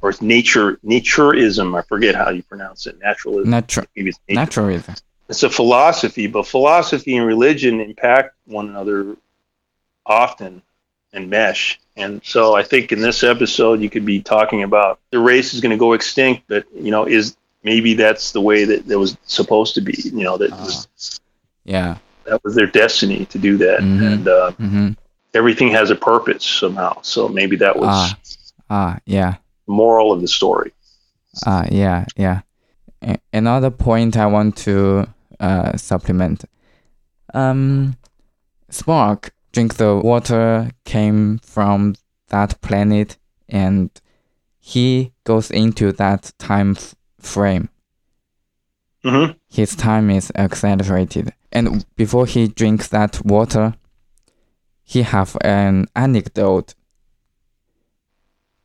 or 0.01 0.09
it's 0.11 0.21
nature, 0.21 0.77
naturism. 0.85 1.77
I 1.77 1.81
forget 1.83 2.15
how 2.15 2.29
you 2.29 2.43
pronounce 2.43 2.85
it. 2.87 2.99
Naturalism. 2.99 3.51
Natu- 3.51 3.85
it's 3.95 4.19
naturalism. 4.29 4.95
it's 5.29 5.43
a 5.43 5.49
philosophy, 5.49 6.27
but 6.27 6.45
philosophy 6.47 7.17
and 7.17 7.25
religion 7.25 7.79
impact 7.81 8.35
one 8.45 8.69
another 8.69 9.15
often 10.05 10.61
and 11.13 11.29
mesh. 11.29 11.79
And 11.95 12.21
so 12.23 12.55
I 12.55 12.63
think 12.63 12.91
in 12.91 13.01
this 13.01 13.23
episode 13.23 13.81
you 13.81 13.89
could 13.89 14.05
be 14.05 14.21
talking 14.21 14.63
about 14.63 14.99
the 15.11 15.19
race 15.19 15.53
is 15.53 15.61
going 15.61 15.71
to 15.71 15.77
go 15.77 15.93
extinct, 15.93 16.43
but 16.47 16.65
you 16.75 16.91
know, 16.91 17.05
is 17.05 17.35
maybe 17.63 17.93
that's 17.95 18.31
the 18.31 18.41
way 18.41 18.65
that 18.65 18.87
that 18.87 18.99
was 18.99 19.17
supposed 19.25 19.75
to 19.75 19.81
be. 19.81 19.95
You 20.03 20.23
know, 20.23 20.37
that 20.37 20.51
was 20.51 20.87
Yeah. 21.65 21.97
that 22.25 22.43
was 22.43 22.55
their 22.55 22.67
destiny 22.67 23.25
to 23.25 23.39
do 23.39 23.57
that, 23.57 23.79
Mhm. 23.79 24.13
and 24.13 24.27
uh, 24.27 24.51
Mm-hmm. 24.59 24.89
everything 25.33 25.69
has 25.71 25.89
a 25.89 25.95
purpose 25.95 26.45
somehow. 26.45 27.01
So 27.01 27.27
maybe 27.27 27.55
that 27.57 27.75
was 27.77 27.87
Ah. 27.89 28.17
Ah, 28.69 28.99
yeah. 29.05 29.35
Moral 29.67 30.11
of 30.11 30.21
the 30.21 30.27
story. 30.27 30.71
Ah, 31.45 31.65
yeah, 31.71 32.05
yeah. 32.15 32.41
A- 33.03 33.19
another 33.33 33.69
point 33.69 34.17
I 34.17 34.25
want 34.25 34.55
to 34.57 35.07
uh, 35.39 35.77
supplement. 35.77 36.45
Um, 37.33 37.95
Spock 38.71 39.29
drink 39.51 39.75
the 39.75 39.95
water 39.97 40.71
came 40.85 41.39
from 41.39 41.95
that 42.29 42.59
planet, 42.61 43.17
and 43.49 43.89
he 44.59 45.13
goes 45.23 45.51
into 45.51 45.91
that 45.93 46.33
time 46.37 46.71
f- 46.77 46.95
frame. 47.19 47.69
hmm 49.03 49.31
His 49.49 49.75
time 49.75 50.09
is 50.09 50.31
accelerated, 50.35 51.33
and 51.51 51.85
before 51.95 52.25
he 52.25 52.47
drinks 52.47 52.87
that 52.89 53.23
water, 53.25 53.75
he 54.83 55.03
have 55.03 55.37
an 55.41 55.85
anecdote 55.95 56.73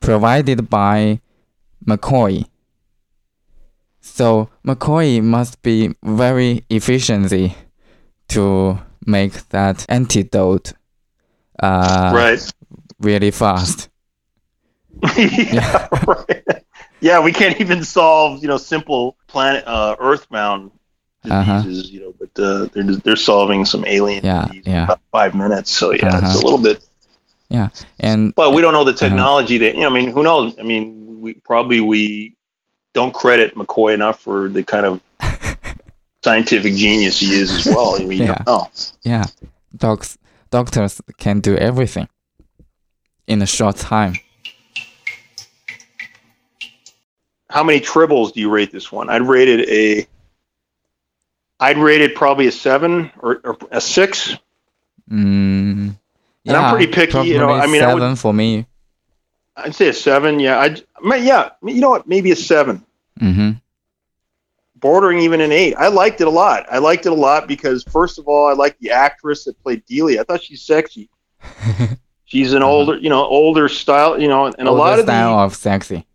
provided 0.02 0.68
by 0.68 1.20
McCoy. 1.86 2.44
So 4.00 4.50
McCoy 4.66 5.22
must 5.22 5.62
be 5.62 5.94
very 6.02 6.64
efficiency 6.68 7.54
to 8.28 8.78
make 9.06 9.48
that 9.50 9.86
antidote 9.88 10.72
uh, 11.62 12.12
right. 12.14 12.52
really 13.00 13.30
fast. 13.30 13.88
yeah, 15.16 15.88
right. 16.06 16.44
Yeah, 17.00 17.20
we 17.20 17.32
can't 17.32 17.60
even 17.60 17.82
solve 17.82 18.42
you 18.42 18.48
know 18.48 18.56
simple 18.58 19.16
planet 19.26 19.64
uh, 19.66 19.96
Earthbound 19.98 20.70
Uh-huh. 21.24 21.62
diseases, 21.62 21.90
you 21.92 22.00
know, 22.02 22.14
but 22.18 22.30
uh, 22.42 22.66
they're 22.74 22.96
they're 23.04 23.16
solving 23.16 23.64
some 23.64 23.84
alien 23.86 24.24
Yeah, 24.24 24.46
disease 24.46 24.64
yeah. 24.66 24.78
in 24.78 24.84
about 24.84 25.00
five 25.12 25.34
minutes. 25.34 25.70
So 25.70 25.92
yeah, 25.92 26.18
it's 26.18 26.34
Uh-huh. 26.34 26.38
a 26.38 26.44
little 26.44 26.58
bit. 26.58 26.82
Yeah 27.52 27.68
and 28.00 28.34
But 28.34 28.52
we 28.54 28.62
don't 28.62 28.72
know 28.72 28.84
the 28.84 28.92
Uh-huh. 28.92 29.08
technology 29.08 29.58
that 29.58 29.74
you 29.74 29.82
know. 29.82 29.90
I 29.90 29.92
mean, 29.92 30.10
who 30.10 30.22
knows? 30.22 30.54
I 30.58 30.62
mean, 30.62 31.20
we 31.20 31.34
probably 31.34 31.80
we 31.80 32.34
don't 32.94 33.12
credit 33.12 33.54
McCoy 33.54 33.92
enough 33.94 34.18
for 34.20 34.48
the 34.48 34.62
kind 34.64 34.86
of 34.86 35.00
scientific 36.24 36.74
genius 36.74 37.20
he 37.20 37.34
is 37.42 37.50
as 37.52 37.66
well. 37.66 38.00
I 38.00 38.04
mean, 38.04 38.22
Yeah. 38.22 38.42
yeah, 39.02 39.24
docs 39.76 40.16
doctors 40.50 41.00
can 41.18 41.40
do 41.40 41.54
everything 41.56 42.08
in 43.26 43.42
a 43.42 43.46
short 43.46 43.76
time. 43.76 44.14
How 47.50 47.62
many 47.64 47.80
tribbles 47.80 48.32
do 48.32 48.40
you 48.40 48.50
rate 48.50 48.72
this 48.72 48.90
one? 48.90 49.10
I'd 49.10 49.22
rate 49.22 49.48
it 49.48 49.68
a. 49.68 50.06
I'd 51.60 51.76
rate 51.78 52.00
it 52.00 52.14
probably 52.14 52.46
a 52.46 52.52
seven 52.52 53.10
or, 53.20 53.40
or 53.44 53.56
a 53.70 53.80
six. 53.80 54.36
Mm, 55.10 55.96
And 56.46 56.56
I'm 56.56 56.74
pretty 56.74 56.92
picky, 56.92 57.18
you 57.28 57.38
know, 57.38 57.50
I 57.50 57.66
mean, 57.66 57.82
I 57.82 57.92
would- 57.94 58.00
seven 58.00 58.16
for 58.16 58.32
me. 58.34 58.66
I'd 59.56 59.74
say 59.74 59.88
a 59.88 59.92
seven. 59.92 60.40
Yeah, 60.40 60.58
I 60.58 61.16
yeah. 61.16 61.50
You 61.62 61.80
know 61.80 61.90
what? 61.90 62.06
Maybe 62.08 62.30
a 62.32 62.36
seven, 62.36 62.84
Mm-hmm. 63.20 63.50
bordering 64.76 65.18
even 65.20 65.40
an 65.40 65.52
eight. 65.52 65.74
I 65.76 65.88
liked 65.88 66.20
it 66.20 66.26
a 66.26 66.30
lot. 66.30 66.66
I 66.70 66.78
liked 66.78 67.06
it 67.06 67.12
a 67.12 67.14
lot 67.14 67.46
because 67.46 67.84
first 67.84 68.18
of 68.18 68.26
all, 68.26 68.48
I 68.48 68.54
like 68.54 68.78
the 68.78 68.90
actress 68.90 69.44
that 69.44 69.62
played 69.62 69.84
Deela. 69.86 70.18
I 70.18 70.24
thought 70.24 70.42
she's 70.42 70.62
sexy. 70.62 71.08
She's 72.24 72.54
an 72.54 72.62
Uh-huh. 72.62 72.70
older, 72.72 72.96
you 72.96 73.10
know, 73.10 73.22
older 73.26 73.68
style, 73.68 74.18
you 74.18 74.26
know, 74.26 74.46
and 74.46 74.66
a 74.66 74.70
lot 74.72 74.98
of 74.98 75.04
the 75.04 75.12
style 75.12 75.38
of 75.40 75.54
sexy. 75.54 76.06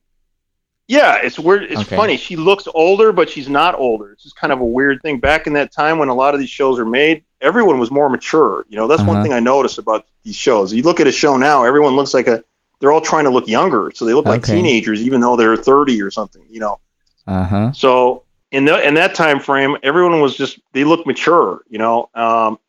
Yeah, 0.88 1.18
it's 1.22 1.38
weird. 1.38 1.64
It's 1.64 1.82
Okay. 1.82 1.96
funny. 1.96 2.18
She 2.18 2.36
looks 2.36 2.68
older, 2.74 3.12
but 3.12 3.30
she's 3.30 3.48
not 3.48 3.76
older. 3.78 4.14
It's 4.14 4.24
just 4.24 4.36
kind 4.36 4.52
of 4.52 4.60
a 4.60 4.66
weird 4.66 5.00
thing. 5.04 5.20
Back 5.20 5.46
in 5.46 5.54
that 5.54 5.72
time 5.72 6.00
when 6.00 6.10
a 6.10 6.16
lot 6.16 6.34
of 6.34 6.40
these 6.40 6.50
shows 6.50 6.80
are 6.80 6.86
made, 6.86 7.24
everyone 7.42 7.80
was 7.80 7.92
more 7.92 8.10
mature. 8.10 8.66
You 8.70 8.78
know, 8.78 8.88
that's 8.88 9.06
one 9.06 9.18
Uh-huh. 9.18 9.24
thing 9.24 9.34
I 9.34 9.40
noticed 9.40 9.78
about 9.78 10.06
these 10.24 10.36
shows. 10.36 10.74
You 10.74 10.84
look 10.84 11.00
at 11.00 11.08
a 11.08 11.12
show 11.12 11.38
now, 11.38 11.64
everyone 11.64 11.96
looks 11.96 12.14
like 12.14 12.28
a. 12.28 12.44
They're 12.80 12.92
all 12.92 13.02
trying 13.02 13.26
to 13.26 13.32
look 13.32 13.48
younger, 13.48 13.92
so 13.94 14.06
they 14.06 14.14
look 14.14 14.28
like 14.28 14.44
teenagers, 14.44 15.02
even 15.02 15.22
though 15.22 15.36
they're 15.36 15.56
thirty 15.58 16.02
or 16.02 16.12
something. 16.12 16.44
You 16.50 16.60
know, 16.60 16.80
Uh 17.28 17.44
huh. 17.46 17.72
so 17.72 18.24
in 18.52 18.66
the, 18.66 18.86
in 18.88 18.94
that 18.96 19.16
time 19.16 19.40
frame, 19.40 19.78
everyone 19.84 20.22
was 20.22 20.36
just 20.36 20.60
they 20.74 20.84
look 20.84 21.06
mature. 21.06 21.62
You 21.70 21.80
know, 21.80 22.10
um, 22.14 22.60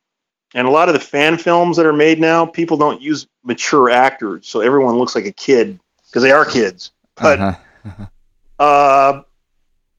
and 0.55 0.67
a 0.67 0.71
lot 0.71 0.89
of 0.89 0.95
the 0.95 1.01
fan 1.01 1.37
films 1.39 1.77
that 1.77 1.87
are 1.87 1.93
made 1.93 2.21
now, 2.21 2.47
people 2.47 2.77
don't 2.77 3.01
use 3.03 3.27
mature 3.45 3.91
actors, 3.91 4.47
so 4.49 4.61
everyone 4.61 4.97
looks 4.97 5.15
like 5.15 5.27
a 5.27 5.33
kid 5.33 5.79
because 6.07 6.23
they 6.23 6.33
are 6.33 6.45
kids. 6.45 6.93
But 7.21 7.39
uh-huh. 7.41 8.07
uh, 8.59 9.23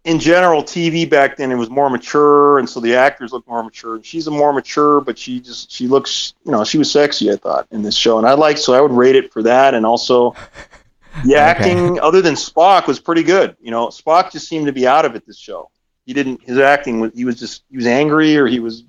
in 0.06 0.20
general, 0.20 0.64
TV 0.64 1.10
back 1.10 1.36
then 1.38 1.52
it 1.52 1.56
was 1.56 1.70
more 1.70 1.90
mature, 1.90 2.58
and 2.60 2.70
so 2.70 2.80
the 2.80 2.96
actors 2.96 3.32
looked 3.34 3.48
more 3.48 3.64
mature. 3.64 3.96
And 3.96 4.06
she's 4.06 4.28
a 4.28 4.32
more 4.32 4.54
mature, 4.54 5.02
but 5.02 5.18
she 5.18 5.40
just 5.42 5.72
she 5.72 5.88
looks, 5.88 6.34
you 6.46 6.52
know, 6.52 6.64
she 6.64 6.78
was 6.78 6.92
sexy. 6.92 7.32
I 7.32 7.36
thought 7.36 7.68
in 7.72 7.82
this 7.82 7.96
show, 7.96 8.18
and 8.18 8.28
I 8.28 8.34
like 8.34 8.58
so 8.58 8.74
I 8.74 8.82
would 8.82 8.92
rate 8.94 9.16
it 9.16 9.34
for 9.34 9.44
that, 9.44 9.74
and 9.74 9.86
also 9.86 10.36
the 11.24 11.36
acting 11.36 12.00
other 12.00 12.22
than 12.22 12.36
Spock 12.36 12.88
was 12.88 13.00
pretty 13.00 13.24
good. 13.24 13.58
You 13.62 13.72
know, 13.72 13.88
Spock 13.88 14.32
just 14.32 14.48
seemed 14.48 14.68
to 14.68 14.74
be 14.74 14.88
out 14.88 15.06
of 15.06 15.16
it 15.16 15.26
this 15.28 15.38
show. 15.38 15.70
He 16.06 16.14
didn't 16.14 16.42
his 16.44 16.58
acting 16.58 17.00
was 17.02 17.12
he 17.14 17.26
was 17.26 17.38
just 17.38 17.64
he 17.70 17.76
was 17.78 17.86
angry 17.86 18.38
or 18.38 18.48
he 18.48 18.60
was 18.60 18.84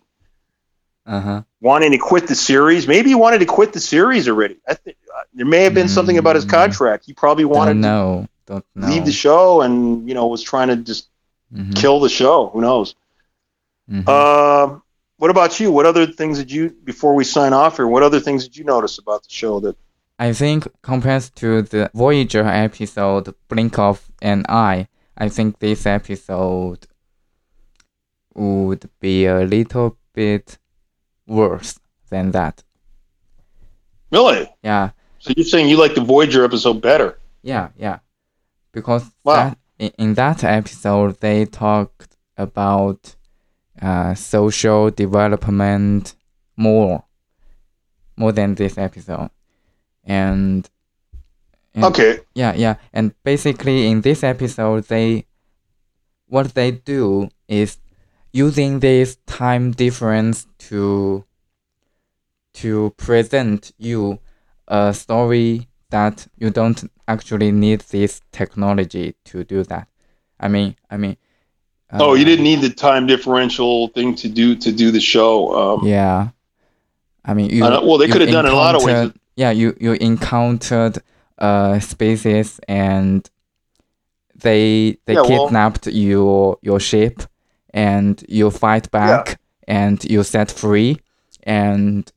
Uh-huh. 1.07 1.43
wanting 1.61 1.91
to 1.91 1.99
quit 1.99 2.29
the 2.29 2.35
series. 2.35 2.87
Maybe 2.87 3.09
he 3.11 3.15
wanted 3.15 3.41
to 3.41 3.47
quit 3.47 3.73
the 3.73 3.81
series 3.81 4.29
already. 4.29 4.59
I 4.69 4.75
think 4.75 4.97
uh, 5.15 5.23
there 5.35 5.45
may 5.47 5.65
have 5.65 5.75
been 5.75 5.89
something 5.89 6.19
about 6.19 6.37
his 6.37 6.47
Mm. 6.47 6.51
contract. 6.51 7.05
He 7.05 7.13
probably 7.15 7.45
wanted 7.45 7.77
know. 7.77 8.29
Don't 8.51 8.65
know. 8.75 8.89
leave 8.91 9.05
the 9.11 9.13
show 9.27 9.45
and 9.65 9.75
you 10.09 10.15
know 10.17 10.27
was 10.27 10.43
trying 10.53 10.69
to 10.73 10.77
just 10.91 11.05
Mhm, 11.55 11.75
kill 11.83 11.99
the 12.07 12.09
show. 12.21 12.39
Who 12.53 12.61
knows? 12.69 12.89
mhm. 13.91 14.07
Um, 14.17 14.83
what 15.21 15.31
about 15.35 15.53
you? 15.61 15.69
What 15.77 15.87
other 15.93 16.07
things 16.21 16.35
did 16.39 16.51
you 16.57 16.65
before 16.91 17.13
we 17.21 17.25
sign 17.37 17.53
off 17.53 17.77
here? 17.79 17.87
What 17.95 18.03
other 18.09 18.21
things 18.27 18.41
did 18.45 18.55
you 18.59 18.65
notice 18.75 18.95
about 19.05 19.21
the 19.25 19.31
show 19.41 19.55
that? 19.65 19.77
I 20.19 20.33
think 20.33 20.61
compared 20.83 21.25
to 21.43 21.63
the 21.63 21.91
Voyager 21.95 22.45
episode 22.67 23.27
Blink 23.49 23.79
of 23.79 23.97
an 24.23 24.41
Eye, 24.49 24.87
I 25.25 25.29
think 25.37 25.59
this 25.59 25.87
episode 25.87 26.87
would 28.35 28.85
be 29.01 29.27
a 29.27 29.41
little 29.57 29.97
bit 30.15 30.59
worse 31.27 31.79
than 32.11 32.31
that. 32.33 32.63
Really? 34.13 34.49
Yeah, 34.63 34.91
So 35.19 35.33
you're 35.37 35.45
saying 35.53 35.69
you 35.69 35.77
like 35.79 35.95
the 35.95 36.01
Voyager 36.05 36.45
episode 36.45 36.81
better? 36.81 37.19
yeah, 37.43 37.69
yeah. 37.79 37.99
Because 38.73 39.11
Wow. 39.25 39.57
that, 39.79 39.93
in, 39.99 40.15
that 40.15 40.45
episode, 40.45 41.21
they 41.21 41.45
talked 41.47 42.17
about 42.37 43.17
uh, 43.81 44.15
social 44.15 44.91
development 44.91 46.15
more, 46.57 47.05
more 48.17 48.33
than 48.33 48.55
this 48.55 48.79
episode. 48.79 49.31
And, 50.05 50.69
and 51.75 51.85
Okay. 51.85 52.21
Yeah, 52.35 52.55
yeah. 52.55 52.77
And 52.93 53.15
basically 53.25 53.89
in 53.89 54.01
this 54.03 54.23
episode 54.23 54.85
they 54.85 55.27
what 56.27 56.55
they 56.55 56.71
do 56.71 57.29
is 57.49 57.79
using 58.33 58.81
this 58.81 59.17
time 59.27 59.73
difference 59.73 60.47
to 60.59 61.25
to 62.55 62.95
present 62.97 63.73
you 63.79 64.19
a 64.69 64.95
story 64.95 65.69
that 65.91 66.27
you 66.39 66.51
don't 66.51 66.91
actually 67.07 67.53
need 67.53 67.81
this 67.81 68.21
technology 68.33 69.15
to 69.25 69.45
do 69.45 69.63
that. 69.65 69.89
I 70.39 70.49
mean, 70.49 70.77
I 70.91 70.97
mean 70.97 71.17
oh, 71.93 72.15
you 72.15 72.23
uh, 72.23 72.25
didn't 72.25 72.45
need 72.45 72.61
the 72.61 72.71
time 72.71 73.07
differential 73.07 73.89
thing 73.89 74.15
to 74.17 74.29
do 74.29 74.55
to 74.57 74.73
do 74.73 74.91
the 74.91 75.01
show. 75.01 75.53
Um, 75.55 75.87
Yeah. 75.87 76.29
I 77.25 77.35
mean, 77.35 77.51
you. 77.51 77.65
I 77.65 77.69
well, 77.85 77.99
they 77.99 78.09
could 78.09 78.23
have 78.23 78.31
done 78.31 78.47
it 78.47 78.53
a 78.53 78.57
lot 78.57 78.75
of 78.75 78.83
ways. 78.83 79.13
Yeah, 79.37 79.51
you 79.51 79.77
you 79.81 79.93
encountered 79.93 80.99
uh 81.39 81.79
species 81.81 82.61
and 82.69 83.29
they 84.43 84.99
they 85.07 85.15
Yeah, 85.15 85.23
well- 85.23 85.47
kidnapped 85.47 85.87
your 85.87 86.59
your 86.63 86.81
ship 86.81 87.23
and 87.73 88.23
you 88.29 88.51
fight 88.51 88.91
back 88.91 89.39
and 89.69 90.03
you 90.05 90.23
set 90.23 90.51
free 90.51 90.99
and 91.43 92.11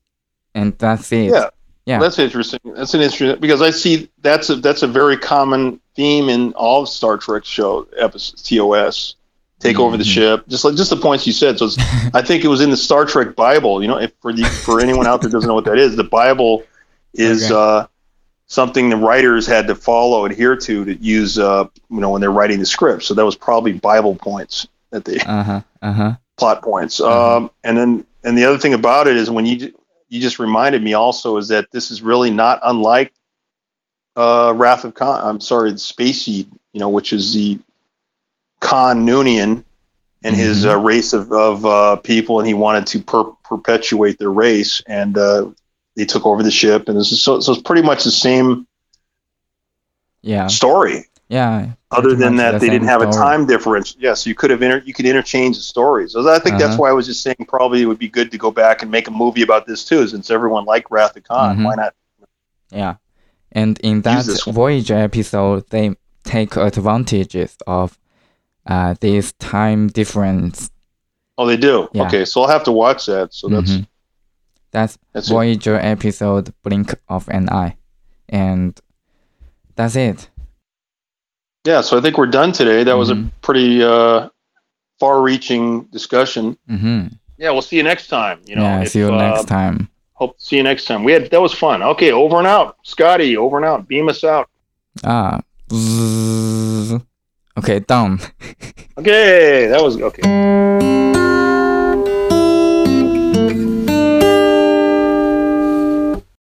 and 0.55 0.77
that's 0.77 1.11
it. 1.11 1.31
Yeah. 1.31 1.49
Yeah. 1.85 1.99
That's 1.99 2.17
interesting. 2.19 2.59
That's 2.63 2.93
an 2.93 3.01
interesting 3.01 3.39
because 3.41 3.61
I 3.61 3.71
see 3.71 4.09
that's 4.21 4.49
a 4.49 4.55
that's 4.55 4.83
a 4.83 4.87
very 4.87 5.17
common 5.17 5.81
theme 5.95 6.29
in 6.29 6.53
all 6.53 6.83
of 6.83 6.89
Star 6.89 7.17
Trek 7.17 7.43
show 7.45 7.87
episodes. 7.97 8.41
TOS 8.43 9.15
take 9.59 9.79
over 9.79 9.95
the 9.97 10.03
Mhm. 10.03 10.13
ship, 10.13 10.47
just 10.47 10.63
like 10.65 10.75
just 10.75 10.89
the 10.89 10.95
points 10.97 11.27
you 11.27 11.33
said. 11.33 11.57
So 11.59 11.67
I 12.13 12.21
think 12.21 12.43
it 12.45 12.47
was 12.47 12.61
in 12.61 12.69
the 12.69 12.77
Star 12.77 13.05
Trek 13.05 13.35
Bible. 13.35 13.81
You 13.81 13.87
know, 13.89 13.97
if 13.99 14.11
for 14.21 14.31
the 14.31 14.43
for 14.45 14.79
anyone 14.79 15.07
out 15.07 15.21
there 15.21 15.29
doesn't 15.29 15.47
know 15.47 15.55
what 15.55 15.65
that 15.65 15.77
is, 15.77 15.95
the 15.97 16.03
Bible 16.05 16.63
is 17.13 17.51
Okay. 17.51 17.53
uh, 17.55 17.87
something 18.47 18.89
the 18.89 18.97
writers 18.97 19.45
had 19.47 19.67
to 19.67 19.75
follow, 19.75 20.25
adhere 20.25 20.55
to, 20.55 20.85
to 20.85 20.95
use. 20.95 21.37
Uh, 21.37 21.65
you 21.89 21.99
know, 21.99 22.09
when 22.11 22.21
they're 22.21 22.31
writing 22.31 22.59
the 22.59 22.65
script. 22.65 23.03
So 23.03 23.13
that 23.13 23.25
was 23.25 23.35
probably 23.35 23.73
Bible 23.73 24.15
points 24.15 24.67
that 24.91 25.03
they 25.05 25.17
Uh 25.19 25.43
huh. 25.43 25.61
Uh 25.81 25.91
huh. 25.93 26.13
plot 26.37 26.61
points. 26.61 26.99
Mhm. 27.01 27.07
Um, 27.37 27.51
and 27.63 27.77
then 27.77 28.05
and 28.23 28.37
the 28.37 28.45
other 28.45 28.57
thing 28.57 28.73
about 28.73 29.07
it 29.07 29.17
is 29.17 29.29
when 29.29 29.45
you 29.45 29.73
you 30.13 30.21
just 30.21 30.37
reminded 30.37 30.83
me 30.83 30.93
also 30.93 31.37
is 31.37 31.47
that 31.47 31.71
this 31.71 31.89
is 31.89 32.03
really 32.03 32.29
not 32.29 32.59
unlike 32.61 33.11
uh, 34.15 34.53
Wrath 34.55 34.85
of 34.85 34.93
Khan. 34.93 35.19
I'm 35.23 35.41
sorry, 35.41 35.75
Space 35.79 36.25
Seed, 36.25 36.51
you 36.71 36.79
know, 36.79 36.89
which 36.89 37.11
is 37.13 37.33
the 37.33 37.57
Khan 38.59 39.07
Noonien 39.07 39.63
and 40.23 40.35
his 40.35 40.65
Mhm. 40.65 40.69
uh, 40.69 40.77
race 40.77 41.13
of, 41.13 41.31
of 41.31 41.65
uh, 41.65 41.95
people, 41.95 42.37
and 42.37 42.47
he 42.47 42.53
wanted 42.53 42.85
to 42.87 42.99
per- 43.01 43.31
perpetuate 43.43 44.19
their 44.19 44.29
race, 44.29 44.83
and 44.85 45.17
uh, 45.17 45.49
they 45.95 46.05
took 46.05 46.27
over 46.27 46.43
the 46.43 46.51
ship, 46.51 46.87
and 46.89 46.99
this 46.99 47.11
is 47.11 47.23
so, 47.23 47.39
so 47.39 47.53
it's 47.53 47.61
pretty 47.63 47.81
much 47.81 48.03
the 48.03 48.11
same 48.11 48.67
Yeah. 50.21 50.45
story. 50.45 51.05
Yeah. 51.29 51.71
Other 51.89 52.15
than 52.15 52.35
that, 52.35 52.51
the 52.53 52.59
they 52.59 52.69
didn't 52.69 52.87
have 52.87 53.01
a 53.01 53.11
time 53.11 53.45
difference. 53.47 53.95
Yes, 53.97 54.25
you 54.25 54.35
could 54.35 54.51
have 54.51 54.61
inter- 54.61 54.83
you 54.85 54.93
could 54.93 55.05
interchange 55.05 55.57
the 55.57 55.63
stories. 55.63 56.11
So 56.13 56.19
I 56.29 56.37
think 56.39 56.57
that's 56.59 56.73
Uh-huh. 56.73 56.77
why 56.81 56.89
I 56.89 56.93
was 56.93 57.07
just 57.07 57.21
saying 57.21 57.45
probably 57.47 57.81
it 57.81 57.85
would 57.85 57.97
be 57.99 58.09
good 58.09 58.29
to 58.31 58.37
go 58.37 58.51
back 58.51 58.81
and 58.81 58.91
make 58.91 59.07
a 59.07 59.11
movie 59.11 59.41
about 59.41 59.65
this 59.65 59.83
too, 59.85 60.07
since 60.07 60.29
everyone 60.29 60.65
liked 60.65 60.91
Wrath 60.91 61.15
of 61.17 61.23
Khan. 61.23 61.57
Mhm. 61.57 61.65
Why 61.65 61.75
not? 61.75 61.93
Yeah. 62.71 62.95
And 63.51 63.79
in 63.79 64.01
that. 64.01 64.25
Voyager 64.47 64.95
episode, 64.97 65.69
they 65.69 65.95
take 66.23 66.55
advantages 66.55 67.57
of 67.67 67.97
uh, 68.65 68.95
this 69.01 69.33
time 69.33 69.87
difference. 69.87 70.69
Oh, 71.37 71.45
they 71.47 71.57
do. 71.57 71.87
Yeah. 71.93 72.03
Okay, 72.03 72.25
so 72.25 72.41
I'll 72.41 72.47
have 72.49 72.63
to 72.65 72.71
watch 72.71 73.05
that. 73.07 73.33
So 73.33 73.47
that's 73.49 73.71
Mhm. 73.71 73.87
That's 74.71 74.97
that's 75.13 75.29
it. 75.29 75.33
Voyager 75.33 75.75
episode 75.75 76.53
Blink 76.63 76.95
of 77.09 77.27
an 77.29 77.49
Eye. 77.49 77.75
And 78.29 78.79
that's 79.75 79.95
it. 79.95 80.29
Yeah. 81.63 81.81
So 81.81 81.97
I 81.97 82.01
think 82.01 82.17
we're 82.17 82.25
done 82.27 82.51
today. 82.51 82.83
That 82.83 82.97
was 82.97 83.09
a 83.09 83.15
Mhm. 83.15 83.31
pretty 83.41 83.83
uh, 83.83 84.29
far-reaching 84.99 85.83
discussion. 85.85 86.57
hmm 86.67 87.07
Yeah, 87.37 87.51
we'll 87.51 87.61
see 87.61 87.77
you 87.77 87.83
next 87.83 88.07
time. 88.07 88.39
You 88.45 88.55
know, 88.55 88.63
yeah, 88.63 88.81
if, 88.81 88.89
see 88.89 88.99
you 88.99 89.13
uh, 89.13 89.17
next 89.17 89.45
time. 89.47 89.89
Hope 90.13 90.37
to 90.37 90.43
see 90.43 90.57
you 90.57 90.63
next 90.63 90.85
time. 90.85 91.03
We 91.03 91.11
had 91.11 91.29
that 91.31 91.41
was 91.41 91.53
fun. 91.53 91.81
Okay, 91.83 92.11
over 92.11 92.37
and 92.37 92.47
out, 92.47 92.77
Scotty. 92.83 93.35
Over 93.37 93.57
and 93.57 93.65
out. 93.65 93.87
Beam 93.87 94.07
us 94.09 94.23
out. 94.23 94.47
Ah. 95.03 95.41
bzzz. 95.69 97.01
Okay, 97.57 97.79
done. 97.79 98.19
Okay, 98.95 99.65
that 99.67 99.81
was 99.81 99.99
okay. 99.99 100.21